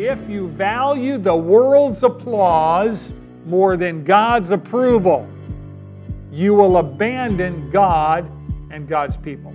If 0.00 0.30
you 0.30 0.48
value 0.48 1.18
the 1.18 1.36
world's 1.36 2.04
applause 2.04 3.12
more 3.44 3.76
than 3.76 4.02
God's 4.02 4.50
approval, 4.50 5.28
you 6.32 6.54
will 6.54 6.78
abandon 6.78 7.70
God 7.70 8.24
and 8.70 8.88
God's 8.88 9.18
people. 9.18 9.52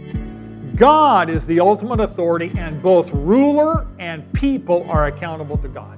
God 0.75 1.31
is 1.31 1.47
the 1.47 1.59
ultimate 1.59 1.99
authority, 1.99 2.51
and 2.59 2.79
both 2.79 3.09
ruler 3.09 3.87
and 3.97 4.31
people 4.33 4.85
are 4.87 5.07
accountable 5.07 5.57
to 5.57 5.67
God. 5.67 5.97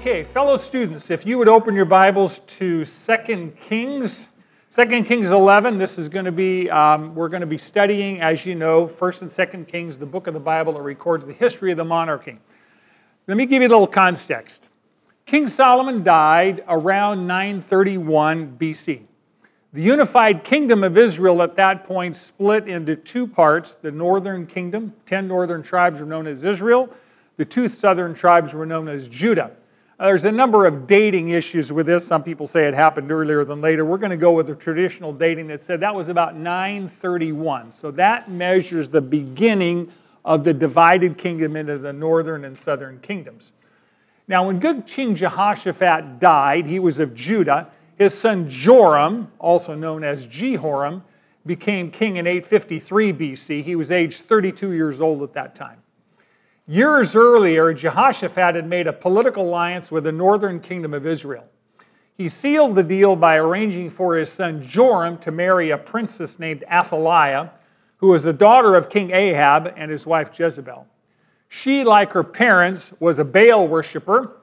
Okay, 0.00 0.24
fellow 0.24 0.56
students, 0.56 1.10
if 1.10 1.26
you 1.26 1.36
would 1.36 1.46
open 1.46 1.74
your 1.74 1.84
Bibles 1.84 2.38
to 2.46 2.86
2 2.86 3.52
Kings, 3.60 4.28
2 4.74 5.02
Kings 5.02 5.28
11, 5.28 5.76
this 5.76 5.98
is 5.98 6.08
going 6.08 6.24
to 6.24 6.32
be, 6.32 6.70
um, 6.70 7.14
we're 7.14 7.28
going 7.28 7.42
to 7.42 7.46
be 7.46 7.58
studying, 7.58 8.18
as 8.22 8.46
you 8.46 8.54
know, 8.54 8.86
1st 8.86 9.20
and 9.20 9.30
2nd 9.30 9.68
Kings, 9.68 9.98
the 9.98 10.06
book 10.06 10.26
of 10.26 10.32
the 10.32 10.40
Bible 10.40 10.72
that 10.72 10.80
records 10.80 11.26
the 11.26 11.34
history 11.34 11.70
of 11.70 11.76
the 11.76 11.84
monarchy. 11.84 12.38
Let 13.26 13.36
me 13.36 13.44
give 13.44 13.60
you 13.60 13.68
a 13.68 13.72
little 13.72 13.86
context. 13.86 14.70
King 15.26 15.46
Solomon 15.46 16.02
died 16.02 16.64
around 16.66 17.26
931 17.26 18.56
BC. 18.58 19.02
The 19.74 19.82
unified 19.82 20.44
kingdom 20.44 20.82
of 20.82 20.96
Israel 20.96 21.42
at 21.42 21.56
that 21.56 21.84
point 21.84 22.16
split 22.16 22.68
into 22.68 22.96
two 22.96 23.26
parts. 23.26 23.74
The 23.74 23.90
northern 23.90 24.46
kingdom, 24.46 24.94
10 25.04 25.28
northern 25.28 25.62
tribes 25.62 26.00
were 26.00 26.06
known 26.06 26.26
as 26.26 26.42
Israel. 26.42 26.88
The 27.36 27.44
two 27.44 27.68
southern 27.68 28.14
tribes 28.14 28.54
were 28.54 28.64
known 28.64 28.88
as 28.88 29.06
Judah. 29.06 29.50
Uh, 30.00 30.06
there's 30.06 30.24
a 30.24 30.32
number 30.32 30.64
of 30.64 30.86
dating 30.86 31.28
issues 31.28 31.70
with 31.70 31.84
this. 31.84 32.06
Some 32.06 32.22
people 32.22 32.46
say 32.46 32.66
it 32.66 32.72
happened 32.72 33.12
earlier 33.12 33.44
than 33.44 33.60
later. 33.60 33.84
We're 33.84 33.98
going 33.98 34.08
to 34.08 34.16
go 34.16 34.32
with 34.32 34.46
the 34.46 34.54
traditional 34.54 35.12
dating 35.12 35.48
that 35.48 35.62
said 35.62 35.80
that 35.80 35.94
was 35.94 36.08
about 36.08 36.34
931. 36.34 37.70
So 37.70 37.90
that 37.90 38.30
measures 38.30 38.88
the 38.88 39.02
beginning 39.02 39.92
of 40.24 40.42
the 40.42 40.54
divided 40.54 41.18
kingdom 41.18 41.54
into 41.54 41.76
the 41.76 41.92
northern 41.92 42.46
and 42.46 42.58
southern 42.58 42.98
kingdoms. 43.00 43.52
Now, 44.26 44.46
when 44.46 44.58
good 44.58 44.86
King 44.86 45.14
Jehoshaphat 45.14 46.18
died, 46.18 46.64
he 46.64 46.78
was 46.78 46.98
of 46.98 47.14
Judah. 47.14 47.68
His 47.96 48.14
son 48.16 48.48
Joram, 48.48 49.30
also 49.38 49.74
known 49.74 50.02
as 50.02 50.24
Jehoram, 50.24 51.04
became 51.44 51.90
king 51.90 52.16
in 52.16 52.26
853 52.26 53.12
BC. 53.12 53.62
He 53.62 53.76
was 53.76 53.92
aged 53.92 54.22
32 54.22 54.72
years 54.72 55.02
old 55.02 55.22
at 55.22 55.34
that 55.34 55.54
time. 55.54 55.82
Years 56.70 57.16
earlier, 57.16 57.74
Jehoshaphat 57.74 58.54
had 58.54 58.68
made 58.68 58.86
a 58.86 58.92
political 58.92 59.42
alliance 59.42 59.90
with 59.90 60.04
the 60.04 60.12
northern 60.12 60.60
kingdom 60.60 60.94
of 60.94 61.04
Israel. 61.04 61.44
He 62.16 62.28
sealed 62.28 62.76
the 62.76 62.84
deal 62.84 63.16
by 63.16 63.38
arranging 63.38 63.90
for 63.90 64.14
his 64.14 64.30
son 64.30 64.64
Joram 64.64 65.18
to 65.18 65.32
marry 65.32 65.70
a 65.70 65.76
princess 65.76 66.38
named 66.38 66.62
Athaliah, 66.70 67.50
who 67.96 68.10
was 68.10 68.22
the 68.22 68.32
daughter 68.32 68.76
of 68.76 68.88
King 68.88 69.10
Ahab 69.10 69.74
and 69.76 69.90
his 69.90 70.06
wife 70.06 70.30
Jezebel. 70.38 70.86
She, 71.48 71.82
like 71.82 72.12
her 72.12 72.22
parents, 72.22 72.92
was 73.00 73.18
a 73.18 73.24
Baal 73.24 73.66
worshiper, 73.66 74.36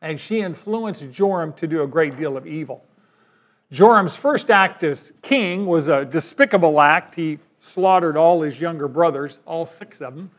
and 0.00 0.20
she 0.20 0.42
influenced 0.42 1.10
Joram 1.10 1.54
to 1.54 1.66
do 1.66 1.82
a 1.82 1.88
great 1.88 2.16
deal 2.16 2.36
of 2.36 2.46
evil. 2.46 2.84
Joram's 3.72 4.14
first 4.14 4.48
act 4.48 4.84
as 4.84 5.12
king 5.22 5.66
was 5.66 5.88
a 5.88 6.04
despicable 6.04 6.80
act. 6.80 7.16
He 7.16 7.40
slaughtered 7.58 8.16
all 8.16 8.42
his 8.42 8.60
younger 8.60 8.86
brothers, 8.86 9.40
all 9.44 9.66
six 9.66 10.00
of 10.00 10.14
them 10.14 10.30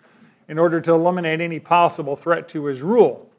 in 0.47 0.59
order 0.59 0.81
to 0.81 0.93
eliminate 0.93 1.41
any 1.41 1.59
possible 1.59 2.15
threat 2.15 2.47
to 2.49 2.65
his 2.65 2.81
rule. 2.81 3.29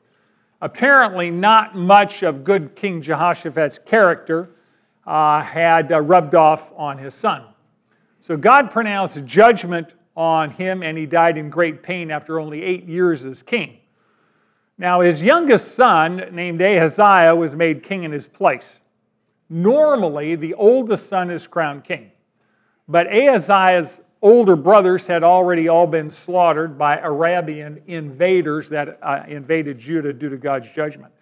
Apparently, 0.61 1.31
not 1.31 1.75
much 1.75 2.23
of 2.23 2.45
good 2.45 2.75
King 2.75 3.03
Jehoshaphat's 3.03 3.79
character 3.79 4.51
uh, 5.07 5.43
had 5.43 5.93
uh, 5.93 6.01
rubbed 6.01 6.35
off 6.35 6.73
on 6.77 6.97
his 6.97 7.15
son. 7.15 7.45
So 8.21 8.37
God 8.37 8.71
pronounced 8.71 9.25
judgment 9.27 9.95
on 10.17 10.51
him, 10.51 10.83
and 10.83 10.97
he 10.97 11.07
died 11.07 11.37
in 11.37 11.51
great 11.51 11.83
pain 11.83 12.11
after 12.11 12.41
only 12.41 12.63
eight 12.63 12.87
years 12.87 13.25
as 13.27 13.43
king. 13.43 13.79
Now, 14.79 15.01
his 15.01 15.23
youngest 15.23 15.75
son, 15.75 16.29
named 16.33 16.63
Ahaziah, 16.63 17.35
was 17.35 17.55
made 17.55 17.83
king 17.83 18.05
in 18.05 18.13
his 18.13 18.27
place. 18.27 18.81
Normally, 19.49 20.35
the 20.37 20.55
oldest 20.55 21.09
son 21.09 21.31
is 21.31 21.47
crowned 21.47 21.85
king. 21.85 22.11
But 22.89 23.07
Ahaziah's 23.07 24.01
older 24.25 24.57
brothers 24.57 25.07
had 25.07 25.23
already 25.23 25.69
all 25.69 25.87
been 25.87 26.09
slaughtered 26.09 26.79
by 26.79 26.97
Arabian 26.97 27.81
invaders 27.87 28.71
that 28.71 28.99
uh, 29.03 29.23
invaded 29.29 29.79
Judah 29.79 30.15
due 30.15 30.31
to 30.31 30.39
God's 30.39 30.69
judgment. 30.71 31.13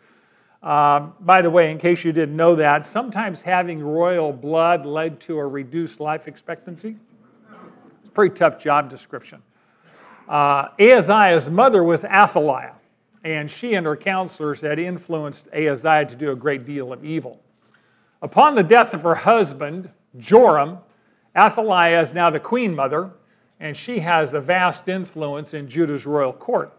Uh, 0.62 1.08
by 1.20 1.42
the 1.42 1.50
way, 1.50 1.72
in 1.72 1.78
case 1.78 2.04
you 2.04 2.12
didn't 2.12 2.36
know 2.36 2.54
that, 2.54 2.86
sometimes 2.86 3.42
having 3.42 3.82
royal 3.82 4.32
blood 4.32 4.86
led 4.86 5.18
to 5.18 5.36
a 5.38 5.46
reduced 5.46 5.98
life 5.98 6.28
expectancy. 6.28 6.96
It's 7.98 8.08
a 8.08 8.12
pretty 8.12 8.36
tough 8.36 8.60
job 8.60 8.88
description. 8.88 9.42
Uh, 10.28 10.68
Ahaziah's 10.78 11.50
mother 11.50 11.82
was 11.82 12.04
Athaliah, 12.04 12.76
and 13.24 13.50
she 13.50 13.74
and 13.74 13.84
her 13.84 13.96
counselors 13.96 14.60
had 14.60 14.78
influenced 14.78 15.48
Ahaziah 15.52 16.06
to 16.06 16.14
do 16.14 16.30
a 16.30 16.36
great 16.36 16.64
deal 16.64 16.92
of 16.92 17.04
evil. 17.04 17.40
Upon 18.22 18.54
the 18.54 18.62
death 18.62 18.94
of 18.94 19.02
her 19.02 19.16
husband, 19.16 19.90
Joram, 20.18 20.78
Athaliah 21.36 22.00
is 22.00 22.12
now 22.12 22.30
the 22.30 22.40
queen 22.40 22.74
mother, 22.74 23.10
and 23.60 23.76
she 23.76 24.00
has 24.00 24.30
the 24.30 24.40
vast 24.40 24.88
influence 24.88 25.54
in 25.54 25.68
Judah's 25.68 26.04
royal 26.04 26.32
court. 26.32 26.76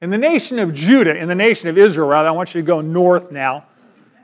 In 0.00 0.10
the 0.10 0.18
nation 0.18 0.58
of 0.58 0.72
Judah, 0.72 1.16
in 1.16 1.28
the 1.28 1.34
nation 1.34 1.68
of 1.68 1.76
Israel, 1.76 2.12
I 2.12 2.30
want 2.30 2.54
you 2.54 2.60
to 2.60 2.66
go 2.66 2.80
north 2.80 3.32
now. 3.32 3.66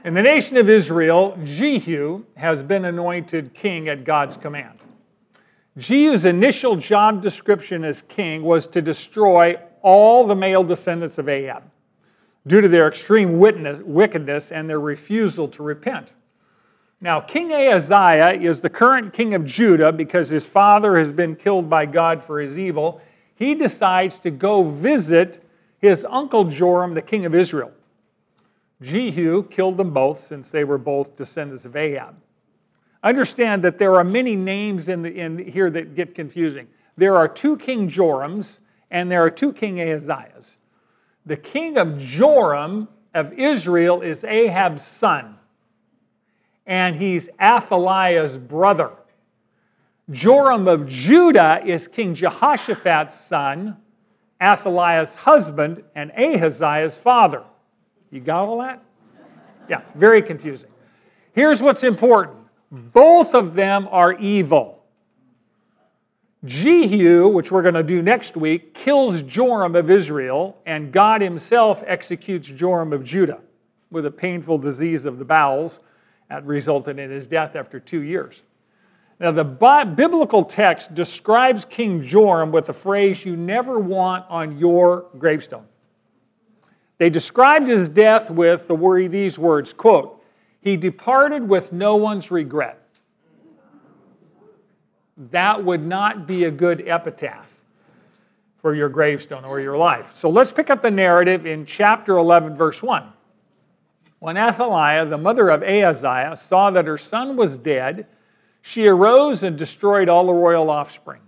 In 0.04 0.14
the 0.14 0.22
nation 0.22 0.56
of 0.56 0.68
Israel, 0.68 1.36
Jehu 1.44 2.24
has 2.36 2.62
been 2.62 2.84
anointed 2.84 3.54
king 3.54 3.88
at 3.88 4.04
God's 4.04 4.36
command. 4.36 4.78
Jehu's 5.76 6.24
initial 6.24 6.76
job 6.76 7.20
description 7.20 7.84
as 7.84 8.02
king 8.02 8.44
was 8.44 8.66
to 8.68 8.80
destroy 8.80 9.56
all 9.82 10.26
the 10.26 10.36
male 10.36 10.62
descendants 10.62 11.18
of 11.18 11.28
Ahab 11.28 11.64
due 12.46 12.60
to 12.60 12.68
their 12.68 12.86
extreme 12.86 13.38
wickedness 13.38 14.52
and 14.52 14.68
their 14.70 14.80
refusal 14.80 15.48
to 15.48 15.62
repent. 15.62 16.12
Now, 17.04 17.20
King 17.20 17.52
Ahaziah 17.52 18.40
is 18.40 18.60
the 18.60 18.70
current 18.70 19.12
king 19.12 19.34
of 19.34 19.44
Judah 19.44 19.92
because 19.92 20.30
his 20.30 20.46
father 20.46 20.96
has 20.96 21.12
been 21.12 21.36
killed 21.36 21.68
by 21.68 21.84
God 21.84 22.24
for 22.24 22.40
his 22.40 22.58
evil. 22.58 22.98
He 23.34 23.54
decides 23.54 24.18
to 24.20 24.30
go 24.30 24.62
visit 24.62 25.44
his 25.82 26.06
uncle 26.08 26.44
Joram, 26.44 26.94
the 26.94 27.02
king 27.02 27.26
of 27.26 27.34
Israel. 27.34 27.72
Jehu 28.80 29.42
killed 29.48 29.76
them 29.76 29.90
both 29.90 30.18
since 30.18 30.50
they 30.50 30.64
were 30.64 30.78
both 30.78 31.14
descendants 31.14 31.66
of 31.66 31.76
Ahab. 31.76 32.14
Understand 33.02 33.62
that 33.64 33.78
there 33.78 33.96
are 33.96 34.04
many 34.04 34.34
names 34.34 34.88
in, 34.88 35.02
the, 35.02 35.14
in 35.14 35.36
here 35.36 35.68
that 35.68 35.94
get 35.94 36.14
confusing. 36.14 36.66
There 36.96 37.16
are 37.16 37.28
two 37.28 37.58
King 37.58 37.90
Jorams 37.90 38.60
and 38.90 39.10
there 39.10 39.22
are 39.22 39.30
two 39.30 39.52
King 39.52 39.76
Ahaziahs. 39.76 40.56
The 41.26 41.36
king 41.36 41.76
of 41.76 41.98
Joram 41.98 42.88
of 43.12 43.34
Israel 43.34 44.00
is 44.00 44.24
Ahab's 44.24 44.82
son 44.86 45.36
and 46.66 46.96
he's 46.96 47.28
Athaliah's 47.40 48.36
brother. 48.36 48.90
Joram 50.10 50.68
of 50.68 50.86
Judah 50.86 51.62
is 51.64 51.88
King 51.88 52.14
Jehoshaphat's 52.14 53.18
son, 53.18 53.76
Athaliah's 54.40 55.14
husband, 55.14 55.82
and 55.94 56.12
Ahaziah's 56.12 56.98
father. 56.98 57.42
You 58.10 58.20
got 58.20 58.46
all 58.46 58.58
that? 58.60 58.82
Yeah, 59.68 59.80
very 59.94 60.22
confusing. 60.22 60.70
Here's 61.32 61.62
what's 61.62 61.82
important 61.82 62.38
both 62.70 63.34
of 63.34 63.54
them 63.54 63.88
are 63.90 64.14
evil. 64.14 64.82
Jehu, 66.44 67.28
which 67.28 67.50
we're 67.50 67.62
going 67.62 67.74
to 67.74 67.82
do 67.82 68.02
next 68.02 68.36
week, 68.36 68.74
kills 68.74 69.22
Joram 69.22 69.74
of 69.74 69.90
Israel, 69.90 70.58
and 70.66 70.92
God 70.92 71.22
himself 71.22 71.82
executes 71.86 72.48
Joram 72.48 72.92
of 72.92 73.02
Judah 73.02 73.40
with 73.90 74.04
a 74.04 74.10
painful 74.10 74.58
disease 74.58 75.06
of 75.06 75.18
the 75.18 75.24
bowels 75.24 75.80
that 76.28 76.44
resulted 76.46 76.98
in 76.98 77.10
his 77.10 77.26
death 77.26 77.56
after 77.56 77.78
two 77.78 78.02
years. 78.02 78.42
Now, 79.20 79.30
the 79.30 79.44
biblical 79.44 80.44
text 80.44 80.94
describes 80.94 81.64
King 81.64 82.02
Joram 82.02 82.50
with 82.50 82.68
a 82.68 82.72
phrase 82.72 83.24
you 83.24 83.36
never 83.36 83.78
want 83.78 84.24
on 84.28 84.58
your 84.58 85.06
gravestone. 85.18 85.66
They 86.98 87.10
described 87.10 87.66
his 87.66 87.88
death 87.88 88.30
with 88.30 88.66
the 88.66 88.74
word, 88.74 89.12
these 89.12 89.38
words, 89.38 89.72
quote, 89.72 90.22
he 90.60 90.76
departed 90.76 91.46
with 91.48 91.72
no 91.72 91.96
one's 91.96 92.30
regret. 92.30 92.80
that 95.30 95.64
would 95.64 95.84
not 95.84 96.26
be 96.26 96.44
a 96.44 96.50
good 96.50 96.88
epitaph 96.88 97.60
for 98.56 98.74
your 98.74 98.88
gravestone 98.88 99.44
or 99.44 99.60
your 99.60 99.76
life. 99.76 100.12
So 100.14 100.28
let's 100.28 100.50
pick 100.50 100.70
up 100.70 100.82
the 100.82 100.90
narrative 100.90 101.46
in 101.46 101.66
chapter 101.66 102.16
11, 102.16 102.56
verse 102.56 102.82
1. 102.82 103.13
When 104.24 104.38
Athaliah, 104.38 105.04
the 105.04 105.18
mother 105.18 105.50
of 105.50 105.62
Ahaziah, 105.62 106.34
saw 106.36 106.70
that 106.70 106.86
her 106.86 106.96
son 106.96 107.36
was 107.36 107.58
dead, 107.58 108.06
she 108.62 108.86
arose 108.86 109.42
and 109.42 109.54
destroyed 109.54 110.08
all 110.08 110.28
the 110.28 110.32
royal 110.32 110.70
offspring. 110.70 111.20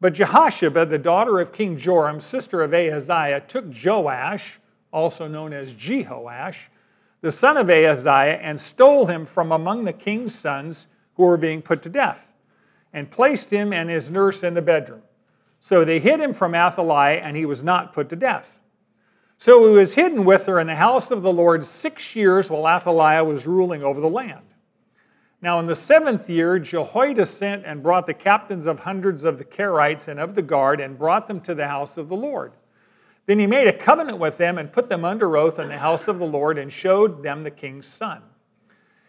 But 0.00 0.12
Jehosheba, 0.12 0.86
the 0.86 0.98
daughter 0.98 1.40
of 1.40 1.52
King 1.52 1.76
Joram, 1.76 2.20
sister 2.20 2.62
of 2.62 2.72
Ahaziah, 2.72 3.40
took 3.48 3.64
Joash, 3.74 4.60
also 4.92 5.26
known 5.26 5.52
as 5.52 5.72
Jehoash, 5.72 6.54
the 7.22 7.32
son 7.32 7.56
of 7.56 7.68
Ahaziah, 7.68 8.38
and 8.40 8.60
stole 8.60 9.04
him 9.06 9.26
from 9.26 9.50
among 9.50 9.82
the 9.82 9.92
king's 9.92 10.32
sons 10.32 10.86
who 11.16 11.24
were 11.24 11.36
being 11.36 11.60
put 11.60 11.82
to 11.82 11.88
death, 11.88 12.32
and 12.92 13.10
placed 13.10 13.50
him 13.50 13.72
and 13.72 13.90
his 13.90 14.12
nurse 14.12 14.44
in 14.44 14.54
the 14.54 14.62
bedroom. 14.62 15.02
So 15.58 15.84
they 15.84 15.98
hid 15.98 16.20
him 16.20 16.34
from 16.34 16.54
Athaliah, 16.54 17.18
and 17.18 17.36
he 17.36 17.46
was 17.46 17.64
not 17.64 17.92
put 17.92 18.08
to 18.10 18.16
death. 18.16 18.60
So 19.42 19.66
he 19.66 19.74
was 19.74 19.94
hidden 19.94 20.24
with 20.24 20.46
her 20.46 20.60
in 20.60 20.68
the 20.68 20.76
house 20.76 21.10
of 21.10 21.22
the 21.22 21.32
Lord 21.32 21.64
six 21.64 22.14
years 22.14 22.48
while 22.48 22.68
Athaliah 22.68 23.24
was 23.24 23.44
ruling 23.44 23.82
over 23.82 24.00
the 24.00 24.08
land. 24.08 24.46
Now, 25.40 25.58
in 25.58 25.66
the 25.66 25.74
seventh 25.74 26.30
year, 26.30 26.60
Jehoiada 26.60 27.26
sent 27.26 27.64
and 27.66 27.82
brought 27.82 28.06
the 28.06 28.14
captains 28.14 28.66
of 28.66 28.78
hundreds 28.78 29.24
of 29.24 29.38
the 29.38 29.44
Carites 29.44 30.06
and 30.06 30.20
of 30.20 30.36
the 30.36 30.42
guard 30.42 30.78
and 30.78 30.96
brought 30.96 31.26
them 31.26 31.40
to 31.40 31.56
the 31.56 31.66
house 31.66 31.96
of 31.96 32.08
the 32.08 32.14
Lord. 32.14 32.52
Then 33.26 33.40
he 33.40 33.48
made 33.48 33.66
a 33.66 33.72
covenant 33.72 34.18
with 34.18 34.38
them 34.38 34.58
and 34.58 34.72
put 34.72 34.88
them 34.88 35.04
under 35.04 35.36
oath 35.36 35.58
in 35.58 35.66
the 35.66 35.76
house 35.76 36.06
of 36.06 36.20
the 36.20 36.24
Lord 36.24 36.56
and 36.56 36.72
showed 36.72 37.20
them 37.20 37.42
the 37.42 37.50
king's 37.50 37.88
son. 37.88 38.22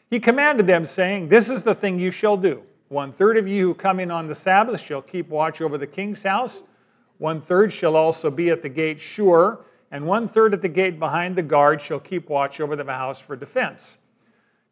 He 0.10 0.20
commanded 0.20 0.66
them, 0.66 0.84
saying, 0.84 1.30
This 1.30 1.48
is 1.48 1.62
the 1.62 1.76
thing 1.76 2.00
you 2.00 2.10
shall 2.10 2.38
do. 2.38 2.64
One 2.88 3.12
third 3.12 3.38
of 3.38 3.48
you 3.48 3.68
who 3.68 3.74
come 3.76 4.00
in 4.00 4.10
on 4.10 4.28
the 4.28 4.34
Sabbath 4.34 4.82
shall 4.82 5.04
keep 5.04 5.30
watch 5.30 5.62
over 5.62 5.78
the 5.78 5.86
king's 5.86 6.24
house. 6.24 6.64
One 7.20 7.40
third 7.40 7.72
shall 7.72 7.96
also 7.96 8.32
be 8.32 8.50
at 8.50 8.64
the 8.64 8.70
gate 8.70 9.00
sure 9.00 9.64
and 9.94 10.08
one 10.08 10.28
third 10.28 10.56
at 10.56 10.62
the 10.64 10.68
gate 10.68 10.98
behind 10.98 11.36
the 11.36 11.44
guard 11.44 11.80
shall 11.80 12.00
keep 12.00 12.28
watch 12.28 12.60
over 12.60 12.76
the 12.76 12.84
house 12.84 13.20
for 13.20 13.36
defense. 13.36 14.00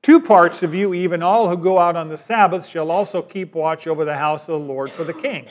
Two 0.02 0.20
parts 0.20 0.64
of 0.64 0.74
you, 0.74 0.96
even 0.96 1.22
all 1.22 1.48
who 1.48 1.56
go 1.56 1.78
out 1.78 1.96
on 1.96 2.10
the 2.10 2.18
Sabbath, 2.18 2.66
shall 2.66 2.90
also 2.90 3.22
keep 3.22 3.54
watch 3.54 3.86
over 3.86 4.04
the 4.04 4.18
house 4.18 4.50
of 4.50 4.60
the 4.60 4.66
Lord 4.66 4.90
for 4.90 5.04
the 5.04 5.14
king. 5.14 5.46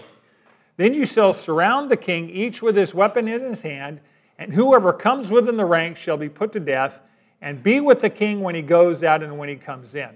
Then 0.77 0.93
you 0.93 1.07
shall 1.07 1.33
surround 1.33 1.89
the 1.89 1.97
king, 1.97 2.29
each 2.31 2.61
with 2.63 2.75
his 2.75 2.97
weapon 2.97 3.29
in 3.29 3.45
his 3.45 3.63
hand, 3.63 4.01
and 4.39 4.53
whoever 4.53 4.93
comes 4.93 5.31
within 5.31 5.57
the 5.57 5.65
ranks 5.65 6.01
shall 6.01 6.17
be 6.17 6.29
put 6.29 6.53
to 6.55 6.61
death, 6.61 7.01
and 7.41 7.63
be 7.63 7.79
with 7.79 8.01
the 8.01 8.11
king 8.11 8.41
when 8.41 8.57
he 8.57 8.63
goes 8.63 9.05
out 9.05 9.23
and 9.23 9.39
when 9.39 9.49
he 9.49 9.55
comes 9.55 9.95
in. 9.95 10.11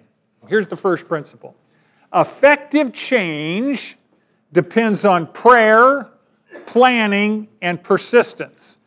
Here's 0.48 0.66
the 0.66 0.76
first 0.76 1.06
principle 1.06 1.54
effective 2.12 2.92
change 2.92 3.96
depends 4.52 5.04
on 5.04 5.28
prayer, 5.28 6.10
planning, 6.66 7.46
and 7.62 7.80
persistence. 7.80 8.78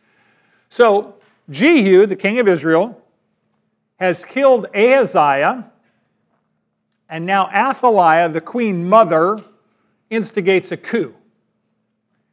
So, 0.68 1.14
Jehu, 1.50 2.06
the 2.06 2.16
king 2.16 2.38
of 2.38 2.48
Israel, 2.48 3.00
has 3.98 4.24
killed 4.24 4.66
Ahaziah, 4.74 5.70
and 7.08 7.24
now 7.24 7.48
Athaliah, 7.48 8.28
the 8.28 8.40
queen 8.40 8.88
mother, 8.88 9.42
instigates 10.10 10.72
a 10.72 10.76
coup. 10.76 11.14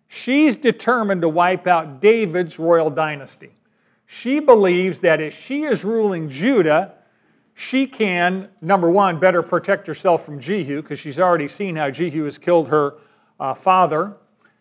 She's 0.08 0.56
determined 0.56 1.22
to 1.22 1.30
wipe 1.30 1.66
out 1.66 2.02
David's 2.02 2.60
royal 2.60 2.90
dynasty. 2.90 3.52
She 4.06 4.40
believes 4.40 5.00
that 5.00 5.20
if 5.20 5.40
she 5.40 5.64
is 5.64 5.84
ruling 5.84 6.30
Judah, 6.30 6.94
she 7.56 7.88
can, 7.88 8.50
number 8.62 8.90
one, 8.90 9.18
better 9.18 9.42
protect 9.42 9.88
herself 9.88 10.26
from 10.26 10.40
Jehu, 10.40 10.82
because 10.82 11.00
she's 11.00 11.20
already 11.20 11.48
seen 11.48 11.76
how 11.76 11.90
Jehu 11.90 12.26
has 12.26 12.38
killed 12.38 12.68
her 12.68 12.96
uh, 13.40 13.54
father 13.54 14.14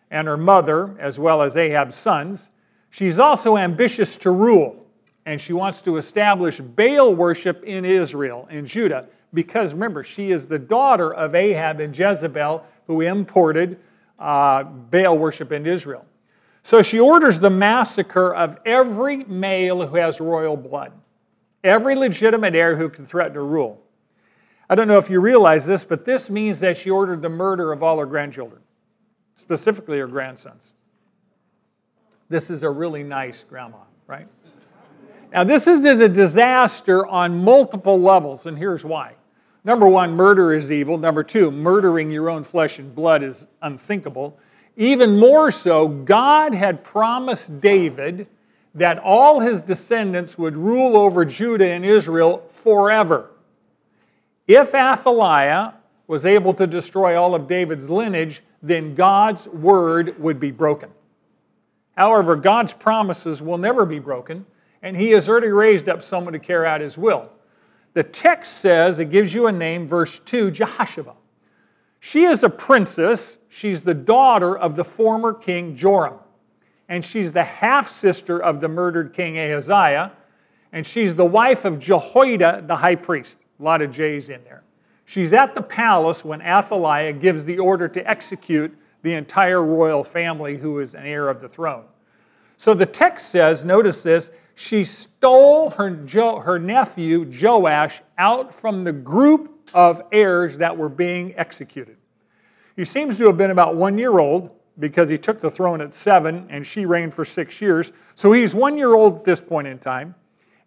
and 0.09 0.27
her 0.27 0.37
mother, 0.37 0.95
as 0.97 1.19
well 1.19 1.41
as 1.41 1.57
Ahab's 1.57 1.95
sons. 1.95 2.49
She's 2.95 3.19
also 3.19 3.57
ambitious 3.57 4.15
to 4.15 4.31
rule, 4.31 4.85
and 5.25 5.41
she 5.41 5.51
wants 5.51 5.81
to 5.81 5.97
establish 5.97 6.61
Baal 6.61 7.13
worship 7.13 7.61
in 7.65 7.83
Israel, 7.83 8.47
in 8.49 8.65
Judah, 8.65 9.09
because 9.33 9.73
remember, 9.73 10.01
she 10.01 10.31
is 10.31 10.47
the 10.47 10.57
daughter 10.57 11.13
of 11.13 11.35
Ahab 11.35 11.81
and 11.81 11.93
Jezebel, 11.93 12.65
who 12.87 13.01
imported 13.01 13.77
uh, 14.17 14.63
Baal 14.63 15.17
worship 15.17 15.51
in 15.51 15.65
Israel. 15.65 16.05
So 16.63 16.81
she 16.81 17.01
orders 17.01 17.37
the 17.37 17.49
massacre 17.49 18.33
of 18.33 18.59
every 18.65 19.25
male 19.25 19.85
who 19.85 19.97
has 19.97 20.21
royal 20.21 20.55
blood, 20.55 20.93
every 21.65 21.97
legitimate 21.97 22.55
heir 22.55 22.77
who 22.77 22.87
can 22.87 23.05
threaten 23.05 23.33
to 23.33 23.41
rule. 23.41 23.77
I 24.69 24.75
don't 24.75 24.87
know 24.87 24.97
if 24.97 25.09
you 25.09 25.19
realize 25.19 25.65
this, 25.65 25.83
but 25.83 26.05
this 26.05 26.29
means 26.29 26.61
that 26.61 26.77
she 26.77 26.91
ordered 26.91 27.21
the 27.21 27.27
murder 27.27 27.73
of 27.73 27.83
all 27.83 27.99
her 27.99 28.05
grandchildren, 28.05 28.61
specifically 29.35 29.99
her 29.99 30.07
grandsons. 30.07 30.71
This 32.29 32.49
is 32.49 32.63
a 32.63 32.69
really 32.69 33.03
nice 33.03 33.43
grandma, 33.47 33.77
right? 34.07 34.27
Now, 35.31 35.43
this 35.43 35.67
is 35.67 35.85
a 35.85 36.09
disaster 36.09 37.05
on 37.05 37.43
multiple 37.43 37.99
levels, 37.99 38.45
and 38.45 38.57
here's 38.57 38.85
why. 38.85 39.13
Number 39.63 39.87
one, 39.87 40.11
murder 40.13 40.53
is 40.53 40.71
evil. 40.71 40.97
Number 40.97 41.23
two, 41.23 41.51
murdering 41.51 42.11
your 42.11 42.29
own 42.29 42.43
flesh 42.43 42.79
and 42.79 42.93
blood 42.93 43.23
is 43.23 43.47
unthinkable. 43.61 44.39
Even 44.77 45.17
more 45.17 45.51
so, 45.51 45.87
God 45.87 46.53
had 46.53 46.83
promised 46.83 47.59
David 47.59 48.27
that 48.75 48.99
all 48.99 49.39
his 49.39 49.61
descendants 49.61 50.37
would 50.37 50.55
rule 50.55 50.97
over 50.97 51.25
Judah 51.25 51.67
and 51.67 51.85
Israel 51.85 52.47
forever. 52.51 53.31
If 54.47 54.75
Athaliah 54.75 55.73
was 56.07 56.25
able 56.25 56.53
to 56.53 56.67
destroy 56.67 57.19
all 57.19 57.33
of 57.33 57.47
David's 57.47 57.89
lineage, 57.89 58.43
then 58.61 58.93
God's 58.93 59.47
word 59.47 60.19
would 60.19 60.39
be 60.39 60.51
broken. 60.51 60.89
However, 61.95 62.35
God's 62.35 62.73
promises 62.73 63.41
will 63.41 63.57
never 63.57 63.85
be 63.85 63.99
broken, 63.99 64.45
and 64.81 64.95
He 64.95 65.11
has 65.11 65.29
already 65.29 65.47
raised 65.47 65.89
up 65.89 66.03
someone 66.03 66.33
to 66.33 66.39
carry 66.39 66.67
out 66.67 66.81
His 66.81 66.97
will. 66.97 67.29
The 67.93 68.03
text 68.03 68.59
says, 68.59 68.99
it 68.99 69.09
gives 69.09 69.33
you 69.33 69.47
a 69.47 69.51
name, 69.51 69.87
verse 69.87 70.19
2, 70.19 70.51
Jehosheba. 70.51 71.13
She 72.01 72.25
is 72.25 72.43
a 72.43 72.49
princess. 72.49 73.37
She's 73.49 73.81
the 73.81 73.93
daughter 73.93 74.57
of 74.57 74.75
the 74.75 74.83
former 74.83 75.33
king 75.33 75.75
Joram. 75.75 76.19
And 76.87 77.03
she's 77.03 77.31
the 77.31 77.43
half 77.43 77.89
sister 77.89 78.43
of 78.43 78.61
the 78.61 78.67
murdered 78.67 79.13
king 79.13 79.39
Ahaziah. 79.39 80.11
And 80.71 80.85
she's 80.85 81.15
the 81.15 81.25
wife 81.25 81.65
of 81.65 81.79
Jehoiada, 81.79 82.65
the 82.67 82.75
high 82.75 82.95
priest. 82.95 83.37
A 83.59 83.63
lot 83.63 83.81
of 83.81 83.91
J's 83.91 84.29
in 84.29 84.43
there. 84.43 84.63
She's 85.05 85.33
at 85.33 85.55
the 85.55 85.61
palace 85.61 86.25
when 86.25 86.41
Athaliah 86.41 87.13
gives 87.13 87.43
the 87.43 87.57
order 87.57 87.87
to 87.87 88.07
execute 88.07 88.75
the 89.01 89.13
entire 89.13 89.63
royal 89.63 90.03
family 90.03 90.57
who 90.57 90.79
is 90.79 90.95
an 90.95 91.05
heir 91.05 91.29
of 91.29 91.39
the 91.39 91.47
throne. 91.47 91.85
So 92.57 92.73
the 92.73 92.85
text 92.85 93.29
says, 93.29 93.65
notice 93.65 94.03
this, 94.03 94.31
she 94.55 94.83
stole 94.83 95.69
her, 95.71 95.89
jo- 95.91 96.39
her 96.39 96.57
nephew 96.57 97.29
Joash 97.29 98.01
out 98.17 98.53
from 98.53 98.83
the 98.83 98.93
group 98.93 99.69
of 99.73 100.01
heirs 100.11 100.57
that 100.57 100.75
were 100.75 100.89
being 100.89 101.33
executed. 101.37 101.97
He 102.75 102.85
seems 102.85 103.17
to 103.17 103.27
have 103.27 103.37
been 103.37 103.51
about 103.51 103.75
one 103.75 103.97
year 103.97 104.19
old 104.19 104.51
because 104.79 105.07
he 105.09 105.17
took 105.17 105.39
the 105.39 105.49
throne 105.49 105.81
at 105.81 105.93
seven 105.93 106.45
and 106.49 106.65
she 106.65 106.85
reigned 106.85 107.13
for 107.13 107.25
six 107.25 107.61
years. 107.61 107.91
So 108.15 108.31
he's 108.31 108.53
one 108.53 108.77
year 108.77 108.93
old 108.93 109.17
at 109.17 109.23
this 109.23 109.41
point 109.41 109.67
in 109.67 109.79
time. 109.79 110.15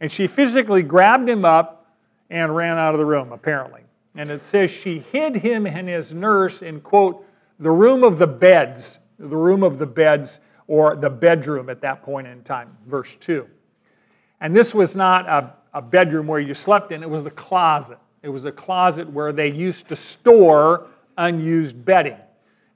And 0.00 0.10
she 0.10 0.26
physically 0.26 0.82
grabbed 0.82 1.28
him 1.28 1.44
up 1.44 1.94
and 2.30 2.54
ran 2.54 2.78
out 2.78 2.94
of 2.94 2.98
the 2.98 3.06
room, 3.06 3.32
apparently. 3.32 3.82
And 4.14 4.30
it 4.30 4.42
says 4.42 4.70
she 4.70 5.00
hid 5.00 5.36
him 5.36 5.66
and 5.66 5.88
his 5.88 6.14
nurse 6.14 6.62
in, 6.62 6.80
quote, 6.80 7.24
the 7.58 7.70
room 7.70 8.04
of 8.04 8.18
the 8.18 8.26
beds, 8.26 9.00
the 9.18 9.36
room 9.36 9.62
of 9.62 9.78
the 9.78 9.86
beds, 9.86 10.40
or 10.68 10.94
the 10.94 11.10
bedroom 11.10 11.68
at 11.68 11.80
that 11.80 12.02
point 12.02 12.26
in 12.26 12.42
time, 12.42 12.76
verse 12.86 13.16
2. 13.16 13.48
And 14.40 14.54
this 14.54 14.74
was 14.74 14.94
not 14.94 15.26
a, 15.26 15.52
a 15.74 15.82
bedroom 15.82 16.28
where 16.28 16.38
you 16.38 16.54
slept 16.54 16.92
in, 16.92 17.02
it 17.02 17.10
was 17.10 17.26
a 17.26 17.30
closet. 17.30 17.98
It 18.22 18.28
was 18.28 18.44
a 18.44 18.52
closet 18.52 19.10
where 19.10 19.32
they 19.32 19.50
used 19.50 19.88
to 19.88 19.96
store 19.96 20.86
unused 21.16 21.84
bedding. 21.84 22.18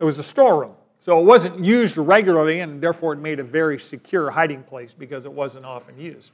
It 0.00 0.04
was 0.04 0.18
a 0.18 0.22
storeroom. 0.22 0.74
So 0.98 1.20
it 1.20 1.24
wasn't 1.24 1.64
used 1.64 1.96
regularly, 1.96 2.60
and 2.60 2.80
therefore 2.80 3.12
it 3.12 3.18
made 3.18 3.40
a 3.40 3.44
very 3.44 3.78
secure 3.78 4.30
hiding 4.30 4.62
place 4.62 4.94
because 4.96 5.24
it 5.24 5.32
wasn't 5.32 5.64
often 5.64 5.98
used. 5.98 6.32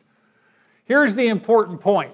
Here's 0.85 1.15
the 1.15 1.29
important 1.29 1.81
point 1.81 2.13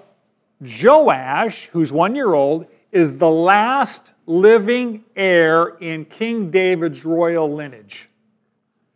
Joash, 0.61 1.67
who's 1.67 1.91
one 1.91 2.15
year 2.15 2.33
old, 2.33 2.67
is 2.91 3.17
the 3.17 3.29
last 3.29 4.13
living 4.25 5.03
heir 5.15 5.77
in 5.79 6.05
King 6.05 6.49
David's 6.49 7.03
royal 7.03 7.53
lineage. 7.53 8.09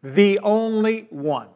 The 0.04 0.40
only 0.40 1.08
one. 1.10 1.48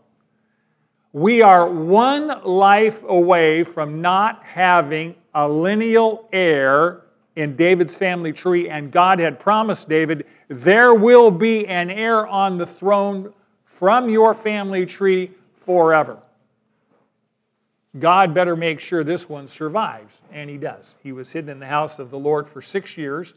We 1.12 1.42
are 1.42 1.70
one 1.70 2.44
life 2.44 3.04
away 3.04 3.64
from 3.64 4.02
not 4.02 4.44
having 4.44 5.16
a 5.34 5.48
lineal 5.48 6.28
heir 6.34 7.02
in 7.36 7.56
David's 7.56 7.96
family 7.96 8.34
tree, 8.34 8.70
and 8.70 8.92
God 8.92 9.20
had 9.20 9.40
promised 9.40 9.90
David, 9.90 10.26
there 10.50 10.94
will 10.94 11.32
be 11.32 11.68
an 11.68 11.90
heir 11.90 12.28
on 12.28 12.58
the 12.58 12.66
throne 12.66 13.34
from 13.66 14.10
your 14.10 14.34
family 14.34 14.86
tree 14.86 15.32
forever. 15.56 16.18
God 18.00 18.34
better 18.34 18.56
make 18.56 18.80
sure 18.80 19.04
this 19.04 19.30
one 19.30 19.48
survives. 19.48 20.22
And 20.32 20.50
he 20.50 20.58
does. 20.58 20.96
He 21.04 21.12
was 21.12 21.32
hidden 21.32 21.50
in 21.50 21.60
the 21.60 21.68
house 21.68 22.00
of 22.00 22.10
the 22.10 22.18
Lord 22.18 22.48
for 22.48 22.62
six 22.62 22.98
years. 22.98 23.34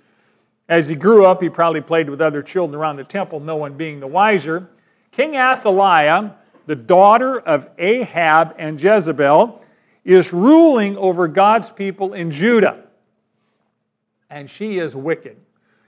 As 0.69 0.89
he 0.89 0.95
grew 0.95 1.25
up, 1.27 1.43
he 1.43 1.49
probably 1.49 1.81
played 1.81 2.09
with 2.09 2.21
other 2.21 2.43
children 2.43 2.79
around 2.79 2.97
the 2.97 3.05
temple, 3.05 3.39
no 3.41 3.57
one 3.57 3.75
being 3.75 4.01
the 4.01 4.07
wiser. 4.07 4.69
King 5.17 5.35
Athaliah, 5.39 6.35
the 6.67 6.75
daughter 6.75 7.41
of 7.41 7.71
Ahab 7.79 8.55
and 8.59 8.79
Jezebel, 8.79 9.65
is 10.05 10.31
ruling 10.31 10.95
over 10.99 11.27
God's 11.27 11.71
people 11.71 12.13
in 12.13 12.31
Judah. 12.31 12.85
And 14.29 14.51
she 14.51 14.77
is 14.79 14.95
wicked. 14.95 15.39